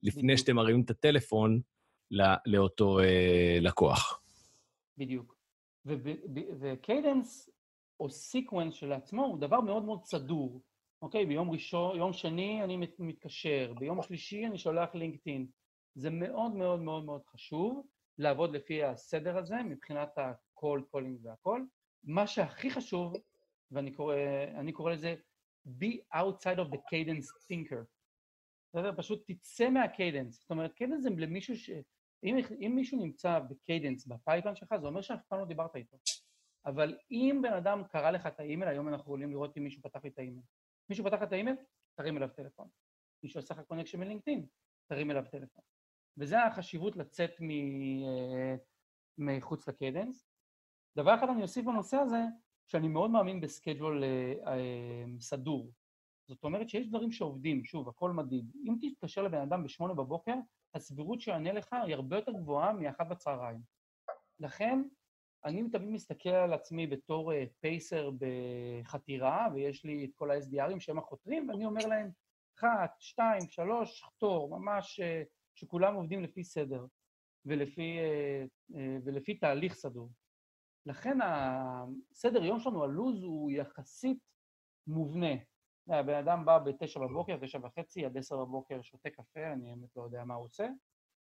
לפני 0.02 0.36
שאתם 0.36 0.56
מרימים 0.56 0.82
את 0.84 0.90
הטלפון 0.90 1.60
לאותו 2.46 3.00
אה, 3.00 3.58
לקוח. 3.60 4.20
בדיוק. 4.98 5.36
ו 6.60 6.71
cadence 6.71 7.50
או 8.00 8.10
sequence 8.10 8.74
שלעצמו 8.74 9.24
הוא 9.24 9.40
דבר 9.40 9.60
מאוד 9.60 9.84
מאוד 9.84 10.04
סדור. 10.04 10.62
אוקיי, 11.02 11.26
ביום 11.26 11.50
ראשון, 11.50 11.96
יום 11.96 12.12
שני 12.12 12.64
אני 12.64 12.76
מתקשר, 12.98 13.72
ביום 13.78 14.02
שלישי 14.02 14.46
אני 14.46 14.58
שולח 14.58 14.94
לינקדאין. 14.94 15.46
זה 15.94 16.10
מאוד 16.10 16.54
מאוד 16.54 16.80
מאוד 16.80 17.04
מאוד 17.04 17.20
חשוב 17.26 17.86
לעבוד 18.18 18.56
לפי 18.56 18.84
הסדר 18.84 19.38
הזה 19.38 19.56
מבחינת 19.56 20.08
ה-call, 20.62 20.80
calling 20.94 21.26
והכל. 21.26 21.64
מה 22.04 22.26
שהכי 22.26 22.70
חשוב, 22.70 23.14
ואני 23.70 23.94
קורא, 23.94 24.14
קורא 24.72 24.92
לזה 24.92 25.14
be 25.66 26.14
outside 26.14 26.58
of 26.58 26.72
the 26.72 26.78
cadence 26.78 27.48
thinker. 27.48 27.84
בסדר? 28.68 28.92
פשוט 28.96 29.30
תצא 29.30 29.70
מה 29.70 29.84
cadence. 29.84 30.40
זאת 30.40 30.50
אומרת, 30.50 30.72
cadence 30.72 31.02
זה 31.02 31.10
למישהו 31.10 31.56
ש... 31.56 31.70
אם, 32.24 32.36
אם 32.66 32.72
מישהו 32.74 32.98
נמצא 32.98 33.38
ב 33.38 33.47
cadence 33.47 34.06
ב 34.06 34.12
pipeline 34.12 34.56
שלך, 34.56 34.74
זה 34.80 34.86
אומר 34.86 35.00
שאף 35.00 35.20
פעם 35.28 35.40
לא 35.40 35.44
דיברת 35.44 35.76
איתו. 35.76 35.96
אבל 36.66 36.98
אם 37.10 37.40
בן 37.42 37.52
אדם 37.52 37.84
קרא 37.84 38.10
לך 38.10 38.26
את 38.26 38.40
האימייל, 38.40 38.70
היום 38.70 38.88
אנחנו 38.88 39.02
יכולים 39.02 39.30
לראות 39.30 39.58
אם 39.58 39.64
מישהו 39.64 39.82
פתח 39.82 40.04
לי 40.04 40.10
את 40.10 40.18
האימייל. 40.18 40.44
מישהו 40.88 41.04
פתח 41.04 41.22
את 41.22 41.32
האימייל, 41.32 41.56
תרים 41.94 42.16
אליו 42.16 42.28
טלפון. 42.28 42.68
מישהו 43.22 43.40
עשה 43.40 43.54
לך 43.54 43.60
connection 43.60 44.00
מלינקדאין, 44.00 44.46
תרים 44.86 45.10
אליו 45.10 45.24
טלפון. 45.30 45.64
וזה 46.18 46.44
החשיבות 46.44 46.96
לצאת 46.96 47.30
מ... 47.40 47.50
אה, 47.50 48.54
מחוץ 49.18 49.68
לקיידנס. 49.68 50.31
דבר 50.96 51.14
אחד 51.14 51.28
אני 51.28 51.42
אוסיף 51.42 51.64
בנושא 51.64 51.96
הזה, 51.96 52.20
שאני 52.66 52.88
מאוד 52.88 53.10
מאמין 53.10 53.40
בסקייג'ול 53.40 54.04
אה, 54.04 54.34
אה, 54.46 55.04
סדור. 55.20 55.72
זאת 56.28 56.44
אומרת 56.44 56.68
שיש 56.68 56.88
דברים 56.88 57.12
שעובדים, 57.12 57.64
שוב, 57.64 57.88
הכל 57.88 58.10
מדיד. 58.10 58.52
אם 58.64 58.74
תתקשר 58.80 59.22
לבן 59.22 59.40
אדם 59.40 59.64
בשמונה 59.64 59.94
בבוקר, 59.94 60.34
הסבירות 60.74 61.20
שיענה 61.20 61.52
לך 61.52 61.72
היא 61.86 61.94
הרבה 61.94 62.16
יותר 62.16 62.32
גבוהה 62.32 62.72
מאחת 62.72 63.06
בצהריים. 63.08 63.60
לכן, 64.40 64.82
אני 65.44 65.70
תמיד 65.70 65.88
מסתכל 65.88 66.28
על 66.28 66.52
עצמי 66.52 66.86
בתור 66.86 67.32
פייסר 67.60 68.10
בחתירה, 68.18 69.48
ויש 69.54 69.84
לי 69.84 70.04
את 70.04 70.10
כל 70.14 70.30
ה-SDRים 70.30 70.80
שהם 70.80 70.98
החותרים, 70.98 71.48
ואני 71.48 71.64
אומר 71.64 71.86
להם, 71.86 72.10
אחת, 72.58 72.90
שתיים, 72.98 73.48
שלוש, 73.48 74.02
חתור, 74.02 74.58
ממש 74.58 75.00
שכולם 75.54 75.94
עובדים 75.94 76.22
לפי 76.22 76.44
סדר 76.44 76.86
ולפי, 77.44 77.98
ולפי 79.04 79.34
תהליך 79.34 79.74
סדור. 79.74 80.10
לכן 80.86 81.18
הסדר 81.22 82.44
יום 82.44 82.60
שלנו, 82.60 82.84
הלו"ז 82.84 83.22
הוא 83.22 83.50
יחסית 83.50 84.18
מובנה. 84.86 85.34
הבן 85.88 86.14
אדם 86.14 86.44
בא 86.44 86.58
בתשע 86.58 87.00
בבוקר, 87.00 87.36
תשע 87.40 87.58
וחצי, 87.62 88.04
עד 88.04 88.16
עשר 88.16 88.36
בבוקר 88.36 88.82
שותה 88.82 89.10
קפה, 89.10 89.52
אני 89.52 89.70
באמת 89.70 89.96
לא 89.96 90.02
יודע 90.02 90.24
מה 90.24 90.34
הוא 90.34 90.44
עושה. 90.44 90.68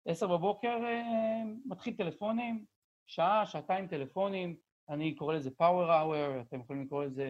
עשר 0.08 0.28
בבוקר 0.28 0.78
אה, 0.84 1.44
מתחיל 1.66 1.96
טלפונים, 1.98 2.66
שעה, 3.08 3.46
שעתיים 3.46 3.88
טלפונים, 3.88 4.58
אני 4.90 5.16
קורא 5.16 5.36
לזה 5.36 5.50
power 5.50 5.88
hour, 5.90 6.42
אתם 6.42 6.60
יכולים 6.60 6.84
לקרוא 6.84 7.04
לזה 7.04 7.28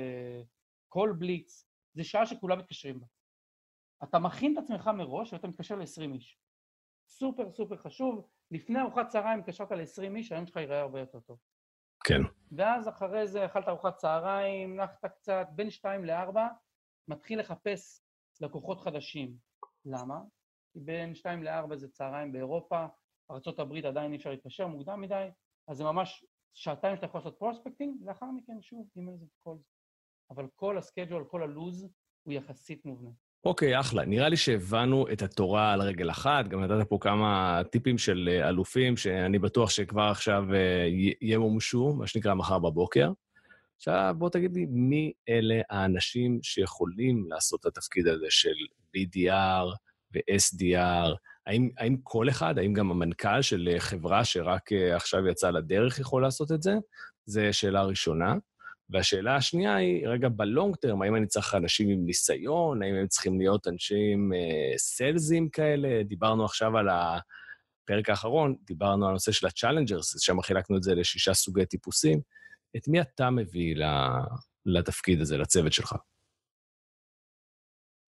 call 0.96 1.22
blitz, 1.22 1.66
זה 1.94 2.04
שעה 2.04 2.26
שכולם 2.26 2.60
מתקשרים 2.60 3.00
בה. 3.00 3.06
אתה 4.04 4.20
מכין 4.20 4.54
את 4.54 4.64
עצמך 4.64 4.88
מראש 4.88 5.34
ואתה 5.34 5.48
מתקשר 5.48 5.76
ל-20 5.76 6.14
איש. 6.14 6.40
סופר 7.08 7.52
סופר 7.52 7.78
חשוב, 7.78 8.28
לפני 8.52 8.82
ארוחת 8.82 9.08
צהריים 9.08 9.40
התקשרת 9.40 9.72
ל-20 9.72 10.16
איש, 10.16 10.32
היום 10.32 10.46
שלך 10.46 10.56
ייראה 10.56 10.82
הרבה 10.82 11.00
יותר 11.00 11.20
טוב. 11.20 11.38
כן. 12.08 12.22
ואז 12.52 12.90
אחרי 12.90 13.28
זה 13.28 13.46
אכלת 13.46 13.68
ארוחת 13.68 13.96
צהריים, 13.96 14.76
נחת 14.76 15.06
קצת, 15.06 15.48
בין 15.52 15.70
2 15.70 16.06
ל-4, 16.06 16.38
מתחיל 17.08 17.40
לחפש 17.40 18.02
לקוחות 18.42 18.80
חדשים. 18.80 19.38
למה? 19.86 20.22
כי 20.74 20.80
בין 20.80 21.16
2 21.16 21.44
ל-4 21.44 21.76
זה 21.76 21.88
צהריים 21.88 22.32
באירופה, 22.32 22.86
ארה"ב 23.32 23.86
עדיין 23.86 24.12
אי 24.12 24.18
אפשר 24.18 24.30
להתקשר 24.30 24.68
מוקדם 24.68 25.02
מדי, 25.02 25.28
אז 25.68 25.78
זה 25.78 25.84
ממש 25.84 26.26
שעתיים 26.54 26.96
שאתה 26.96 27.06
יכול 27.06 27.20
לעשות 27.20 27.40
prospecting, 27.40 27.98
לאחר 28.06 28.26
מכן 28.26 28.62
שוב, 28.62 28.88
אימייל 28.96 29.18
זה 29.18 29.26
כל 29.44 29.56
זה. 29.58 29.64
אבל 30.30 30.48
כל 30.56 30.78
הסקייג'ול, 30.78 31.26
כל 31.28 31.44
הלוז, 31.44 31.88
הוא 32.24 32.34
יחסית 32.34 32.86
מובנה. 32.86 33.10
אוקיי, 33.46 33.80
אחלה. 33.80 34.06
נראה 34.06 34.30
לי 34.30 34.38
שהבנו 34.38 35.06
את 35.14 35.22
התורה 35.22 35.74
על 35.74 35.82
רגל 35.82 36.10
אחת, 36.10 36.48
גם 36.48 36.64
נתת 36.64 36.90
פה 36.90 36.98
כמה 37.02 37.62
טיפים 37.72 37.98
של 37.98 38.30
אה, 38.32 38.50
אלופים, 38.50 38.98
שאני 38.98 39.40
בטוח 39.40 39.70
שכבר 39.70 40.04
עכשיו 40.04 40.44
אה, 40.54 40.88
ימומשו, 41.22 41.94
מה 41.94 42.08
שנקרא 42.08 42.34
מחר 42.34 42.60
בבוקר. 42.60 43.12
עכשיו, 43.78 44.16
בוא 44.18 44.30
תגיד 44.30 44.54
לי, 44.54 44.66
מי 44.70 45.12
אלה 45.30 45.62
האנשים 45.70 46.40
שיכולים 46.44 47.26
לעשות 47.30 47.60
את 47.60 47.66
התפקיד 47.66 48.08
הזה 48.08 48.26
של 48.30 48.56
BDR 48.98 49.66
ו-SDR? 50.16 51.16
האם, 51.48 51.70
האם 51.78 51.98
כל 52.04 52.30
אחד, 52.30 52.58
האם 52.58 52.74
גם 52.74 52.92
המנכ"ל 52.92 53.42
של 53.42 53.70
אה, 53.74 53.80
חברה 53.80 54.26
שרק 54.26 54.72
עכשיו 54.96 55.28
יצא 55.28 55.50
לדרך 55.50 56.00
יכול 56.00 56.22
לעשות 56.22 56.52
את 56.52 56.62
זה? 56.62 56.74
זו 57.26 57.42
שאלה 57.52 57.84
ראשונה. 57.84 58.36
והשאלה 58.90 59.36
השנייה 59.36 59.76
היא, 59.76 60.08
רגע, 60.08 60.30
בלונג 60.30 60.76
טרם, 60.76 61.02
האם 61.02 61.16
אני 61.16 61.28
צריך 61.28 61.56
אנשים 61.56 61.90
עם 61.90 62.06
ניסיון? 62.06 62.84
האם 62.84 62.96
הם 62.96 63.08
צריכים 63.08 63.40
להיות 63.40 63.68
אנשים 63.68 64.34
אה, 64.34 64.78
סלזים 64.78 65.50
כאלה? 65.50 66.04
דיברנו 66.04 66.46
עכשיו 66.46 66.78
על 66.78 66.88
הפרק 66.90 68.10
האחרון, 68.10 68.56
דיברנו 68.62 69.06
על 69.06 69.10
הנושא 69.10 69.32
של 69.32 69.48
ה-challengers, 69.48 70.20
שם 70.20 70.42
חילקנו 70.42 70.78
את 70.78 70.84
זה 70.84 70.96
לשישה 70.96 71.34
סוגי 71.34 71.66
טיפוסים. 71.66 72.22
את 72.78 72.88
מי 72.88 73.02
אתה 73.02 73.30
מביא 73.30 73.76
לתפקיד 74.66 75.22
הזה, 75.22 75.38
לצוות 75.38 75.74
שלך? 75.74 75.96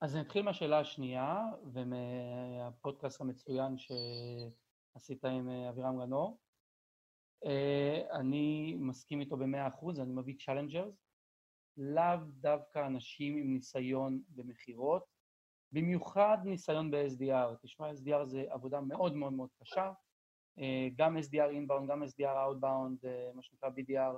אז 0.01 0.15
אני 0.15 0.23
אתחיל 0.23 0.41
מהשאלה 0.41 0.79
השנייה, 0.79 1.41
ומהפודקאסט 1.73 3.21
המצוין 3.21 3.75
שעשית 3.77 5.25
עם 5.25 5.49
אה, 5.49 5.69
אבירם 5.69 5.99
גנור. 5.99 6.37
אה, 7.45 8.01
אני 8.19 8.75
מסכים 8.79 9.19
איתו 9.19 9.37
במאה 9.37 9.67
אחוז, 9.67 9.99
אני 9.99 10.13
מביא 10.13 10.35
challengers, 10.45 11.07
לאו 11.77 12.17
דווקא 12.27 12.87
אנשים 12.87 13.37
עם 13.37 13.53
ניסיון 13.53 14.21
במכירות, 14.29 15.03
במיוחד 15.71 16.37
ניסיון 16.43 16.91
ב-SDR. 16.91 17.55
תשמע, 17.61 17.91
SDR 17.91 18.23
זה 18.23 18.43
עבודה 18.49 18.81
מאוד 18.81 19.15
מאוד 19.15 19.33
מאוד 19.33 19.49
קשה, 19.61 19.91
אה, 20.59 20.87
גם 20.95 21.17
SDR 21.17 21.51
inbound, 21.51 21.87
גם 21.87 22.03
SDR 22.03 22.35
outbound, 22.35 23.07
אה, 23.07 23.31
מה 23.35 23.41
שנקרא 23.41 23.69
BDR, 23.69 24.17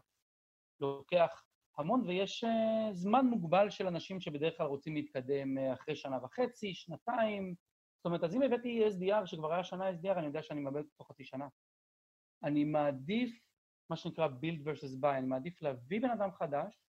לוקח 0.79 1.43
המון, 1.77 2.01
ויש 2.07 2.43
זמן 2.91 3.25
מוגבל 3.25 3.69
של 3.69 3.87
אנשים 3.87 4.19
שבדרך 4.19 4.57
כלל 4.57 4.67
רוצים 4.67 4.95
להתקדם 4.95 5.57
אחרי 5.57 5.95
שנה 5.95 6.23
וחצי, 6.23 6.73
שנתיים. 6.73 7.55
זאת 7.97 8.05
אומרת, 8.05 8.23
אז 8.23 8.35
אם 8.35 8.41
הבאתי 8.41 8.87
SDR 8.87 9.25
שכבר 9.25 9.53
היה 9.53 9.63
שנה 9.63 9.89
SDR, 9.89 10.17
אני 10.17 10.25
יודע 10.25 10.43
שאני 10.43 10.61
מאבד 10.61 10.83
תוך 10.97 11.07
חצי 11.07 11.25
שנה. 11.25 11.47
אני 12.43 12.63
מעדיף, 12.63 13.39
מה 13.89 13.95
שנקרא 13.95 14.27
build 14.27 14.65
versus 14.65 15.03
buy, 15.03 15.17
אני 15.17 15.27
מעדיף 15.27 15.61
להביא 15.61 16.01
בן 16.01 16.09
אדם 16.09 16.31
חדש, 16.31 16.81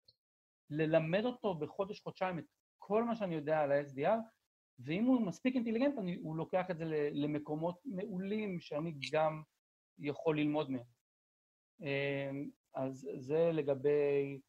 ללמד 0.71 1.25
אותו 1.25 1.55
בחודש-חודשיים 1.55 2.39
את 2.39 2.45
כל 2.79 3.05
מה 3.05 3.17
שאני 3.17 3.35
יודע 3.35 3.61
על 3.61 3.73
ה-SDR, 3.73 4.19
ואם 4.79 5.05
הוא 5.05 5.27
מספיק 5.27 5.55
אינטליגנט, 5.55 5.99
אני, 5.99 6.17
הוא 6.17 6.37
לוקח 6.37 6.71
את 6.71 6.79
זה 6.79 6.85
למקומות 7.13 7.81
מעולים 7.85 8.61
שאני 8.61 8.95
גם 9.13 9.43
יכול 9.99 10.39
ללמוד 10.39 10.71
מהם. 10.71 10.85
אמ, 11.81 12.51
אז 12.75 13.09
זה 13.17 13.51
לגבי 13.53 14.41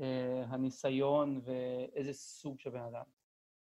אה, 0.00 0.44
הניסיון 0.48 1.40
ואיזה 1.44 2.12
סוג 2.12 2.60
של 2.60 2.70
בן 2.70 2.82
אדם. 2.82 3.04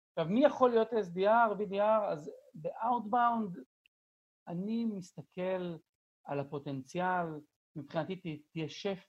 עכשיו, 0.08 0.32
מי 0.32 0.44
יכול 0.44 0.70
להיות 0.70 0.92
SDR, 0.92 1.58
BDR? 1.58 2.04
אז 2.08 2.30
ב-outbound 2.54 3.60
אני 4.48 4.84
מסתכל 4.84 5.76
על 6.26 6.40
הפוטנציאל, 6.40 7.26
מבחינתי 7.76 8.42
תהיה 8.52 8.68
שף, 8.68 9.06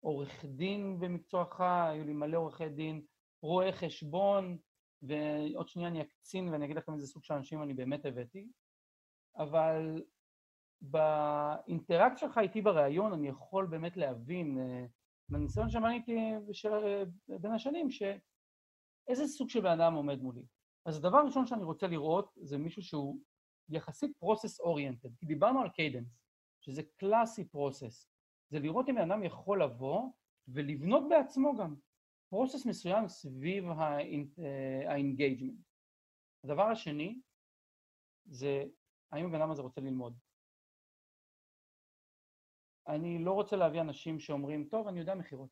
עורך 0.00 0.44
דין 0.44 1.00
במקצועך, 1.00 1.60
היו 1.60 2.04
לי 2.04 2.12
מלא 2.12 2.36
עורכי 2.36 2.68
דין, 2.68 3.02
רואה 3.42 3.72
חשבון, 3.72 4.58
ועוד 5.02 5.68
שנייה 5.68 5.88
אני 5.88 6.02
אקצין 6.02 6.48
ואני 6.48 6.64
אגיד 6.64 6.76
לכם 6.76 6.94
איזה 6.94 7.06
סוג 7.06 7.24
של 7.24 7.34
אנשים 7.34 7.62
אני 7.62 7.74
באמת 7.74 8.04
הבאתי, 8.04 8.48
אבל 9.36 10.02
באינטראקציה 10.80 12.28
שלך 12.28 12.38
איתי 12.38 12.62
בריאיון 12.62 13.12
אני 13.12 13.28
יכול 13.28 13.66
באמת 13.66 13.96
להבין, 13.96 14.58
אה, 14.58 14.86
מהניסיון 15.28 15.70
שבניתי 15.70 16.18
בין 17.28 17.52
השנים, 17.52 17.90
שאיזה 17.90 19.26
סוג 19.26 19.48
של 19.48 19.60
בן 19.60 19.80
אדם 19.80 19.94
עומד 19.94 20.22
מולי. 20.22 20.42
אז 20.86 20.96
הדבר 20.96 21.18
הראשון 21.18 21.46
שאני 21.46 21.64
רוצה 21.64 21.86
לראות 21.86 22.32
זה 22.36 22.58
מישהו 22.58 22.82
שהוא 22.82 23.18
יחסית 23.68 24.16
process 24.18 24.60
oriented, 24.60 25.08
כי 25.16 25.26
דיברנו 25.26 25.60
על 25.60 25.68
cadence. 25.68 26.23
שזה 26.64 26.82
קלאסי 26.96 27.44
process. 27.48 28.10
זה 28.50 28.58
לראות 28.58 28.88
אם 28.88 28.98
אדם 28.98 29.24
יכול 29.24 29.62
לבוא 29.62 30.10
ולבנות 30.48 31.02
בעצמו 31.08 31.56
גם 31.56 31.74
process 32.28 32.66
מסוים 32.66 33.08
סביב 33.08 33.64
ה 34.86 34.93
engagement. 34.93 35.66
הדבר 36.44 36.62
השני 36.62 37.20
זה 38.24 38.64
האם 39.12 39.26
הבן 39.26 39.40
אדם 39.40 39.50
הזה 39.50 39.62
רוצה 39.62 39.80
ללמוד. 39.80 40.18
אני 42.88 43.24
לא 43.24 43.32
רוצה 43.32 43.56
להביא 43.56 43.80
אנשים 43.80 44.20
שאומרים, 44.20 44.68
טוב, 44.68 44.88
אני 44.88 45.00
יודע 45.00 45.14
מכירות. 45.14 45.50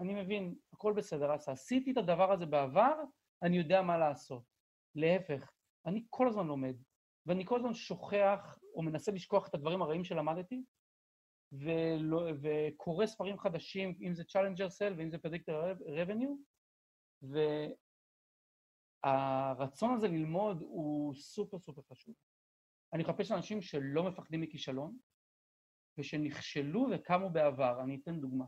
אני 0.00 0.22
מבין, 0.22 0.54
הכל 0.72 0.92
בסדר, 0.96 1.32
אז 1.32 1.48
עשיתי 1.48 1.92
את 1.92 1.96
הדבר 1.96 2.32
הזה 2.32 2.46
בעבר, 2.46 3.02
אני 3.42 3.56
יודע 3.56 3.82
מה 3.82 3.98
לעשות. 3.98 4.42
להפך, 4.94 5.52
אני 5.86 6.06
כל 6.10 6.28
הזמן 6.28 6.46
לומד, 6.46 6.74
ואני 7.26 7.46
כל 7.46 7.56
הזמן 7.56 7.74
שוכח 7.74 8.58
או 8.78 8.82
מנסה 8.82 9.12
לשכוח 9.12 9.48
את 9.48 9.54
הדברים 9.54 9.82
הרעים 9.82 10.04
שלמדתי, 10.04 10.64
ולא, 11.52 12.22
וקורא 12.42 13.06
ספרים 13.06 13.38
חדשים, 13.38 13.98
אם 14.06 14.14
זה 14.14 14.22
Challenger 14.22 14.68
Cell 14.78 14.94
ואם 14.96 15.10
זה 15.10 15.16
Predictor 15.16 15.76
Revenue, 15.80 16.34
והרצון 19.04 19.94
הזה 19.94 20.08
ללמוד 20.08 20.62
הוא 20.62 21.14
סופר 21.14 21.58
סופר 21.58 21.82
חשוב. 21.82 22.14
אני 22.92 23.02
מחפש 23.02 23.32
אנשים 23.32 23.62
שלא 23.62 24.02
מפחדים 24.02 24.40
מכישלון, 24.40 24.98
ושנכשלו 25.98 26.86
וקמו 26.90 27.30
בעבר. 27.30 27.80
אני 27.82 28.00
אתן 28.02 28.20
דוגמה. 28.20 28.44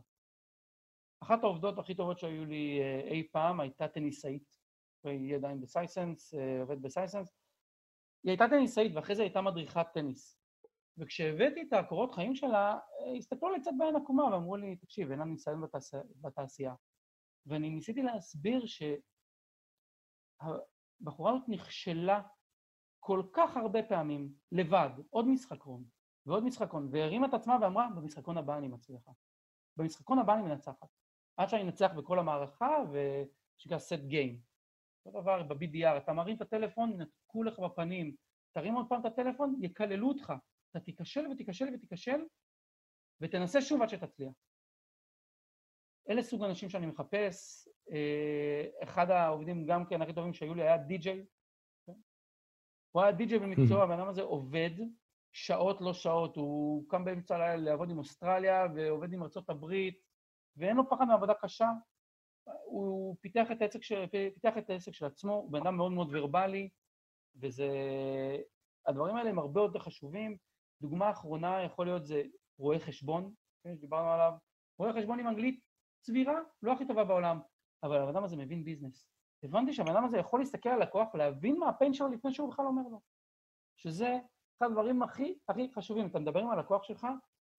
אחת 1.23 1.43
העובדות 1.43 1.79
הכי 1.79 1.95
טובות 1.95 2.19
שהיו 2.19 2.45
לי 2.45 2.79
אה, 2.81 3.01
אי 3.07 3.27
פעם 3.31 3.59
הייתה 3.59 3.87
טניסאית, 3.87 4.57
היא 5.03 5.35
עדיין 5.35 5.61
בסייסנס, 5.61 6.33
אה, 6.33 6.61
עובדת 6.61 6.81
בסייסנס, 6.81 7.40
היא 8.23 8.31
הייתה 8.31 8.47
טניסאית 8.49 8.95
ואחרי 8.95 9.15
זה 9.15 9.21
הייתה 9.21 9.41
מדריכת 9.41 9.85
טניס. 9.93 10.41
וכשהבאתי 10.97 11.61
את 11.61 11.73
הקורות 11.73 12.11
חיים 12.11 12.35
שלה, 12.35 12.79
הסתכלו 13.17 13.53
לי 13.53 13.61
קצת 13.61 13.71
בעין 13.77 13.95
עקומה 13.95 14.23
ואמרו 14.23 14.57
לי, 14.57 14.75
תקשיב, 14.75 15.09
אין 15.11 15.19
לה 15.19 15.25
ניסיון 15.25 15.61
בתעש... 15.61 15.93
בתעשייה. 16.21 16.73
ואני 17.45 17.69
ניסיתי 17.69 18.01
להסביר 18.01 18.65
שהבחורה 20.41 21.31
הזאת 21.31 21.49
נכשלה 21.49 22.21
כל 22.99 23.23
כך 23.33 23.57
הרבה 23.57 23.83
פעמים, 23.83 24.33
לבד, 24.51 24.89
עוד 25.09 25.27
משחקון 25.27 25.83
ועוד 26.25 26.43
משחקון, 26.43 26.89
והרימה 26.91 27.27
את 27.27 27.33
עצמה 27.33 27.57
ואמרה, 27.61 27.87
במשחקון 27.95 28.37
הבא 28.37 28.57
אני 28.57 28.67
מצליחה. 28.67 29.11
במשחקון 29.77 30.19
הבא 30.19 30.33
אני 30.33 30.41
מנצחת. 30.41 30.87
עד 31.37 31.49
שאני 31.49 31.63
אנצח 31.63 31.91
בכל 31.97 32.19
המערכה, 32.19 32.77
ושנקרא 32.91 33.77
set 33.77 34.11
game. 34.11 34.50
אותו 35.05 35.21
דבר 35.21 35.43
ב-BDR, 35.43 35.97
אתה 35.97 36.13
מרים 36.13 36.35
את 36.35 36.41
הטלפון, 36.41 36.91
ינתקו 36.91 37.43
לך 37.43 37.59
בפנים, 37.59 38.15
תרים 38.55 38.73
עוד 38.73 38.85
פעם 38.89 39.01
את 39.01 39.05
הטלפון, 39.05 39.59
יקללו 39.61 40.07
אותך. 40.07 40.33
אתה 40.71 40.79
תיכשל 40.79 41.27
ותיכשל 41.27 41.65
ותיכשל, 41.73 42.21
ותנסה 43.21 43.61
שוב 43.61 43.81
עד 43.81 43.89
שתצליח. 43.89 44.33
אלה 46.09 46.23
סוג 46.23 46.43
האנשים 46.43 46.69
שאני 46.69 46.85
מחפש. 46.85 47.67
אה, 47.91 48.83
אחד 48.83 49.09
העובדים 49.09 49.65
גם 49.65 49.85
כן 49.85 50.01
הכי 50.01 50.13
טובים 50.13 50.33
שהיו 50.33 50.53
לי 50.53 50.61
היה 50.61 50.77
די-ג'יי. 50.77 51.25
הוא 52.91 53.03
היה 53.03 53.11
די-ג'יי 53.11 53.39
במקצוע, 53.39 53.83
הבן 53.83 53.99
אדם 53.99 54.07
הזה 54.07 54.21
עובד, 54.21 54.71
שעות 55.33 55.81
לא 55.81 55.93
שעות, 55.93 56.35
הוא 56.35 56.89
קם 56.89 57.05
באמצע 57.05 57.35
הלילה 57.35 57.71
לעבוד 57.71 57.89
עם 57.89 57.97
אוסטרליה 57.97 58.67
ועובד 58.75 59.13
עם 59.13 59.23
ארה"ב, 59.23 59.73
ואין 60.57 60.75
לו 60.75 60.89
פחד 60.89 61.05
מעבודה 61.05 61.33
קשה. 61.33 61.67
הוא 62.65 63.15
פיתח 63.21 63.47
את 63.51 63.61
העסק 63.61 63.83
של, 63.83 64.05
פיתח 64.33 64.57
את 64.57 64.69
העסק 64.69 64.93
של 64.93 65.05
עצמו, 65.05 65.33
הוא 65.33 65.51
בן 65.51 65.61
אדם 65.61 65.77
מאוד 65.77 65.91
מאוד 65.91 66.07
ורבלי, 66.11 66.69
וזה... 67.35 67.67
הדברים 68.87 69.15
האלה 69.15 69.29
הם 69.29 69.39
הרבה 69.39 69.61
יותר 69.61 69.79
חשובים. 69.79 70.37
דוגמה 70.81 71.11
אחרונה 71.11 71.63
יכול 71.63 71.85
להיות 71.85 72.05
זה 72.05 72.23
רואה 72.59 72.79
חשבון, 72.79 73.33
כן, 73.63 73.75
שדיברנו 73.75 74.09
עליו. 74.09 74.33
רואה 74.79 74.93
חשבון 74.93 75.19
עם 75.19 75.27
אנגלית 75.27 75.59
סבירה, 76.03 76.39
לא 76.63 76.71
הכי 76.71 76.87
טובה 76.87 77.03
בעולם, 77.03 77.39
אבל 77.83 77.97
הבן 77.97 78.09
אדם 78.09 78.23
הזה 78.23 78.37
מבין 78.37 78.63
ביזנס. 78.63 79.07
הבנתי 79.43 79.73
שהבן 79.73 79.91
אדם 79.91 80.05
הזה 80.05 80.17
יכול 80.17 80.39
להסתכל 80.39 80.69
על 80.69 80.81
לקוח 80.81 81.13
ולהבין 81.13 81.59
מה 81.59 81.69
ה 81.69 81.74
pain 81.74 81.93
שלו 81.93 82.07
לפני 82.07 82.33
שהוא 82.33 82.51
בכלל 82.51 82.65
אומר 82.65 82.87
לו. 82.91 83.01
שזה 83.77 84.19
אחד 84.57 84.65
הדברים 84.65 85.03
הכי 85.03 85.37
הכי 85.49 85.71
חשובים. 85.73 86.07
אתה 86.07 86.19
מדבר 86.19 86.39
עם 86.39 86.49
הלקוח 86.49 86.83
שלך, 86.83 87.07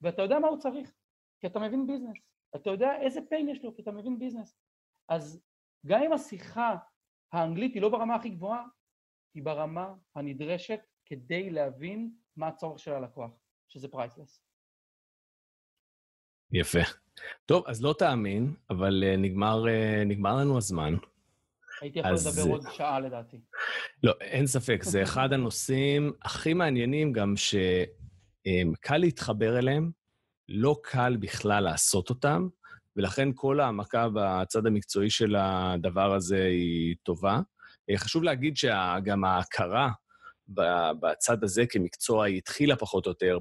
ואתה 0.00 0.22
יודע 0.22 0.38
מה 0.38 0.48
הוא 0.48 0.58
צריך, 0.58 0.94
כי 1.40 1.46
אתה 1.46 1.58
מבין 1.60 1.86
ביזנס. 1.86 2.16
אתה 2.56 2.70
יודע 2.70 3.00
איזה 3.00 3.20
pain 3.28 3.48
יש 3.48 3.64
לו, 3.64 3.74
כי 3.74 3.82
אתה 3.82 3.92
מבין 3.92 4.18
ביזנס. 4.18 4.56
אז 5.12 5.42
גם 5.86 6.02
אם 6.02 6.12
השיחה 6.12 6.76
האנגלית 7.32 7.74
היא 7.74 7.82
לא 7.82 7.88
ברמה 7.88 8.14
הכי 8.14 8.28
גבוהה, 8.28 8.64
היא 9.34 9.42
ברמה 9.42 9.94
הנדרשת 10.14 10.80
כדי 11.06 11.50
להבין 11.50 12.10
מה 12.36 12.48
הצורך 12.48 12.78
של 12.78 12.92
הלקוח, 12.92 13.30
שזה 13.68 13.88
priceless. 13.88 14.42
יפה. 16.52 16.78
טוב, 17.46 17.64
אז 17.66 17.82
לא 17.82 17.94
תאמין, 17.98 18.54
אבל 18.70 19.04
uh, 19.06 19.16
נגמר, 19.16 19.64
uh, 19.64 20.04
נגמר 20.06 20.36
לנו 20.36 20.56
הזמן. 20.56 20.94
הייתי 21.80 21.98
יכול 21.98 22.12
אז... 22.12 22.38
לדבר 22.38 22.52
עוד 22.52 22.62
שעה 22.70 23.00
לדעתי. 23.00 23.40
לא, 24.02 24.12
אין 24.20 24.46
ספק, 24.46 24.82
זה 24.82 25.02
אחד 25.02 25.32
הנושאים 25.34 26.12
הכי 26.22 26.54
מעניינים 26.54 27.12
גם 27.12 27.34
שקל 27.36 28.96
להתחבר 28.96 29.58
אליהם, 29.58 29.90
לא 30.48 30.76
קל 30.82 31.16
בכלל 31.20 31.64
לעשות 31.64 32.10
אותם, 32.10 32.48
ולכן 32.96 33.28
כל 33.34 33.60
העמקה 33.60 34.08
בצד 34.14 34.66
המקצועי 34.66 35.10
של 35.10 35.36
הדבר 35.38 36.14
הזה 36.14 36.44
היא 36.44 36.96
טובה. 37.02 37.40
אה, 37.90 37.98
חשוב 37.98 38.22
להגיד 38.22 38.56
שגם 38.56 39.24
ההכרה 39.24 39.90
בצד 41.00 41.44
הזה 41.44 41.66
כמקצוע 41.66 42.24
היא 42.24 42.36
התחילה 42.36 42.76
פחות 42.76 43.06
או 43.06 43.10
יותר 43.10 43.38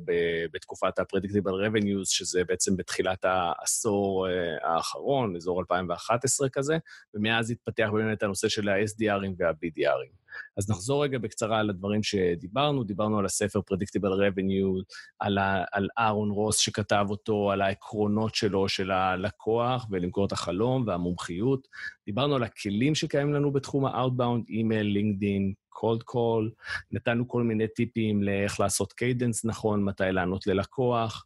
בתקופת 0.54 1.00
ה-Predictable 1.00 1.68
Revenues, 1.68 2.06
שזה 2.06 2.44
בעצם 2.44 2.78
בתחילת 2.78 3.26
העשור 3.26 4.28
אה, 4.30 4.74
האחרון, 4.74 5.36
אזור 5.36 5.60
2011 5.60 6.50
כזה, 6.50 6.78
ומאז 7.14 7.52
התפתח 7.52 7.90
באמת 7.94 8.24
הנושא 8.24 8.50
של 8.50 8.70
ה-SDRים 8.70 9.34
וה-BDRים. 9.38 10.21
אז 10.58 10.70
נחזור 10.70 11.04
רגע 11.04 11.18
בקצרה 11.18 11.60
על 11.60 11.70
הדברים 11.70 12.04
שדיברנו. 12.04 12.84
דיברנו 12.84 13.20
על 13.20 13.26
הספר 13.26 13.60
Predictable 13.60 14.14
Revenue, 14.14 14.84
על, 15.20 15.38
ה, 15.38 15.64
על 15.72 15.88
אהרון 15.98 16.30
רוס 16.30 16.58
שכתב 16.58 17.06
אותו, 17.10 17.52
על 17.52 17.62
העקרונות 17.62 18.36
שלו, 18.36 18.70
של 18.70 18.92
הלקוח, 18.92 19.88
ולמכור 19.90 20.26
את 20.26 20.32
החלום 20.32 20.84
והמומחיות. 20.88 21.68
דיברנו 22.06 22.36
על 22.36 22.44
הכלים 22.44 22.96
שקיימים 22.96 23.34
לנו 23.34 23.52
בתחום 23.52 23.86
ה-outbound, 23.86 24.44
אימייל, 24.50 24.88
לינקדין, 24.88 25.54
cold 25.82 26.04
call, 26.12 26.50
נתנו 26.92 27.28
כל 27.28 27.44
מיני 27.44 27.68
טיפים 27.68 28.24
לאיך 28.24 28.60
לעשות 28.60 28.94
cadence 28.94 29.46
נכון, 29.46 29.84
מתי 29.84 30.04
לענות 30.12 30.48
ללקוח, 30.48 31.26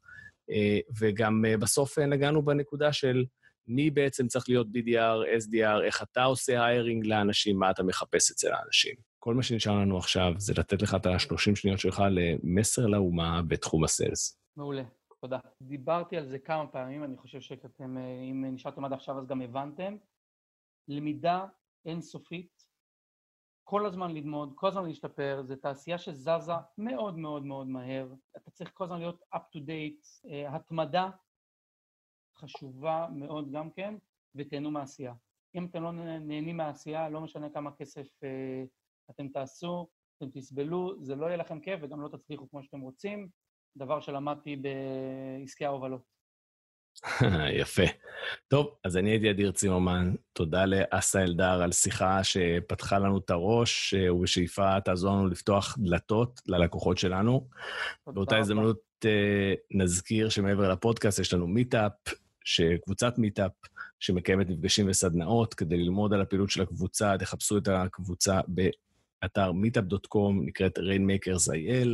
אה, 0.51 0.79
וגם 0.99 1.45
אה, 1.45 1.57
בסוף 1.57 1.99
אה, 1.99 2.05
נגענו 2.05 2.41
בנקודה 2.41 2.93
של 2.93 3.25
מי 3.67 3.89
בעצם 3.89 4.27
צריך 4.27 4.49
להיות 4.49 4.67
BDR, 4.67 5.43
SDR, 5.43 5.83
איך 5.85 6.03
אתה 6.03 6.23
עושה 6.23 6.65
hiring 6.65 7.05
לאנשים, 7.05 7.59
מה 7.59 7.71
אתה 7.71 7.83
מחפש 7.83 8.31
אצל 8.31 8.53
האנשים. 8.53 8.95
כל 9.19 9.33
מה 9.33 9.43
שנשאר 9.43 9.73
לנו 9.73 9.97
עכשיו 9.97 10.33
זה 10.37 10.53
לתת 10.57 10.81
לך 10.81 10.95
את 10.95 11.05
ה-30 11.05 11.55
שניות 11.55 11.79
שלך 11.79 12.03
למסר 12.09 12.87
לאומה 12.87 13.41
בתחום 13.47 13.83
ה 13.83 13.91
sales. 13.91 14.39
מעולה, 14.57 14.83
תודה. 15.21 15.39
דיברתי 15.61 16.17
על 16.17 16.25
זה 16.25 16.39
כמה 16.39 16.67
פעמים, 16.67 17.03
אני 17.03 17.17
חושב 17.17 17.41
שאתם, 17.41 17.97
אם 18.31 18.45
נשארתם 18.47 18.85
עד 18.85 18.93
עכשיו 18.93 19.17
אז 19.17 19.27
גם 19.27 19.41
הבנתם. 19.41 19.97
למידה 20.87 21.45
אינסופית, 21.85 22.65
כל 23.63 23.85
הזמן 23.85 24.11
ללמוד, 24.11 24.51
כל 24.55 24.67
הזמן 24.67 24.85
להשתפר, 24.85 25.41
זו 25.43 25.55
תעשייה 25.55 25.97
שזזה 25.97 26.53
מאוד 26.77 27.17
מאוד 27.17 27.45
מאוד 27.45 27.67
מהר, 27.67 28.13
אתה 28.37 28.51
צריך 28.51 28.71
כל 28.73 28.83
הזמן 28.83 28.99
להיות 28.99 29.21
up 29.35 29.57
to 29.57 29.59
date, 29.59 30.25
uh, 30.25 30.55
התמדה 30.55 31.09
חשובה 32.37 33.07
מאוד 33.11 33.51
גם 33.51 33.69
כן, 33.71 33.95
ותהנו 34.35 34.71
מהעשייה. 34.71 35.13
אם 35.55 35.65
אתם 35.65 35.83
לא 35.83 35.91
נהנים 35.91 36.57
מהעשייה, 36.57 37.09
לא 37.09 37.21
משנה 37.21 37.49
כמה 37.49 37.71
כסף 37.71 38.07
uh, 38.23 38.67
אתם 39.11 39.27
תעשו, 39.27 39.87
אתם 40.17 40.29
תסבלו, 40.29 41.03
זה 41.03 41.15
לא 41.15 41.25
יהיה 41.25 41.37
לכם 41.37 41.59
כיף 41.59 41.79
וגם 41.83 42.01
לא 42.01 42.07
תצליחו 42.07 42.49
כמו 42.49 42.63
שאתם 42.63 42.79
רוצים, 42.79 43.27
דבר 43.77 43.99
שלמדתי 43.99 44.55
בעסקי 44.55 45.65
ההובלות. 45.65 46.15
יפה. 47.61 47.83
טוב, 48.47 48.75
אז 48.83 48.97
אני 48.97 49.09
הייתי 49.09 49.31
אדיר 49.31 49.51
צימרמן. 49.51 50.15
תודה 50.33 50.65
לאסה 50.65 51.23
אלדר 51.23 51.61
על 51.61 51.71
שיחה 51.71 52.23
שפתחה 52.23 52.99
לנו 52.99 53.17
את 53.17 53.29
הראש, 53.29 53.93
ובשאיפה 54.11 54.81
תעזור 54.81 55.13
לנו 55.13 55.27
לפתוח 55.27 55.77
דלתות 55.79 56.41
ללקוחות 56.47 56.97
שלנו. 56.97 57.47
באותה 58.07 58.37
הזדמנות 58.37 58.81
אה, 59.05 59.53
נזכיר 59.71 60.29
שמעבר 60.29 60.71
לפודקאסט 60.71 61.19
יש 61.19 61.33
לנו 61.33 61.47
מיטאפ, 61.47 61.91
קבוצת 62.85 63.17
מיטאפ, 63.17 63.51
שמקיימת 63.99 64.49
מפגשים 64.49 64.89
וסדנאות. 64.89 65.53
כדי 65.53 65.77
ללמוד 65.77 66.13
על 66.13 66.21
הפעילות 66.21 66.49
של 66.49 66.61
הקבוצה, 66.61 67.17
תחפשו 67.19 67.57
את 67.57 67.67
הקבוצה 67.67 68.39
אתר 69.25 69.51
meetup.com, 69.51 70.45
נקראת 70.45 70.77
Rainmakers.il. 70.77 71.87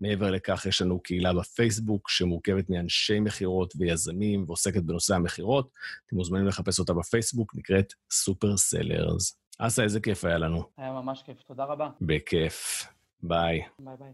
מעבר 0.00 0.30
לכך, 0.30 0.66
יש 0.66 0.82
לנו 0.82 1.00
קהילה 1.00 1.32
בפייסבוק 1.34 2.08
שמורכבת 2.08 2.70
מאנשי 2.70 3.20
מכירות 3.20 3.74
ויזמים 3.78 4.44
ועוסקת 4.46 4.82
בנושא 4.82 5.14
המכירות. 5.14 5.70
אתם 6.06 6.16
מוזמנים 6.16 6.46
לחפש 6.46 6.78
אותה 6.78 6.92
בפייסבוק, 6.92 7.54
נקראת 7.54 7.92
Super 8.10 8.56
Sellers. 8.56 9.36
אסה, 9.58 9.82
איזה 9.82 10.00
כיף 10.00 10.24
היה 10.24 10.38
לנו. 10.38 10.62
היה 10.76 10.92
ממש 10.92 11.22
כיף, 11.26 11.42
תודה 11.42 11.64
רבה. 11.64 11.90
בכיף. 12.00 12.86
ביי. 13.22 13.60
ביי 13.78 13.96
ביי. 13.98 14.12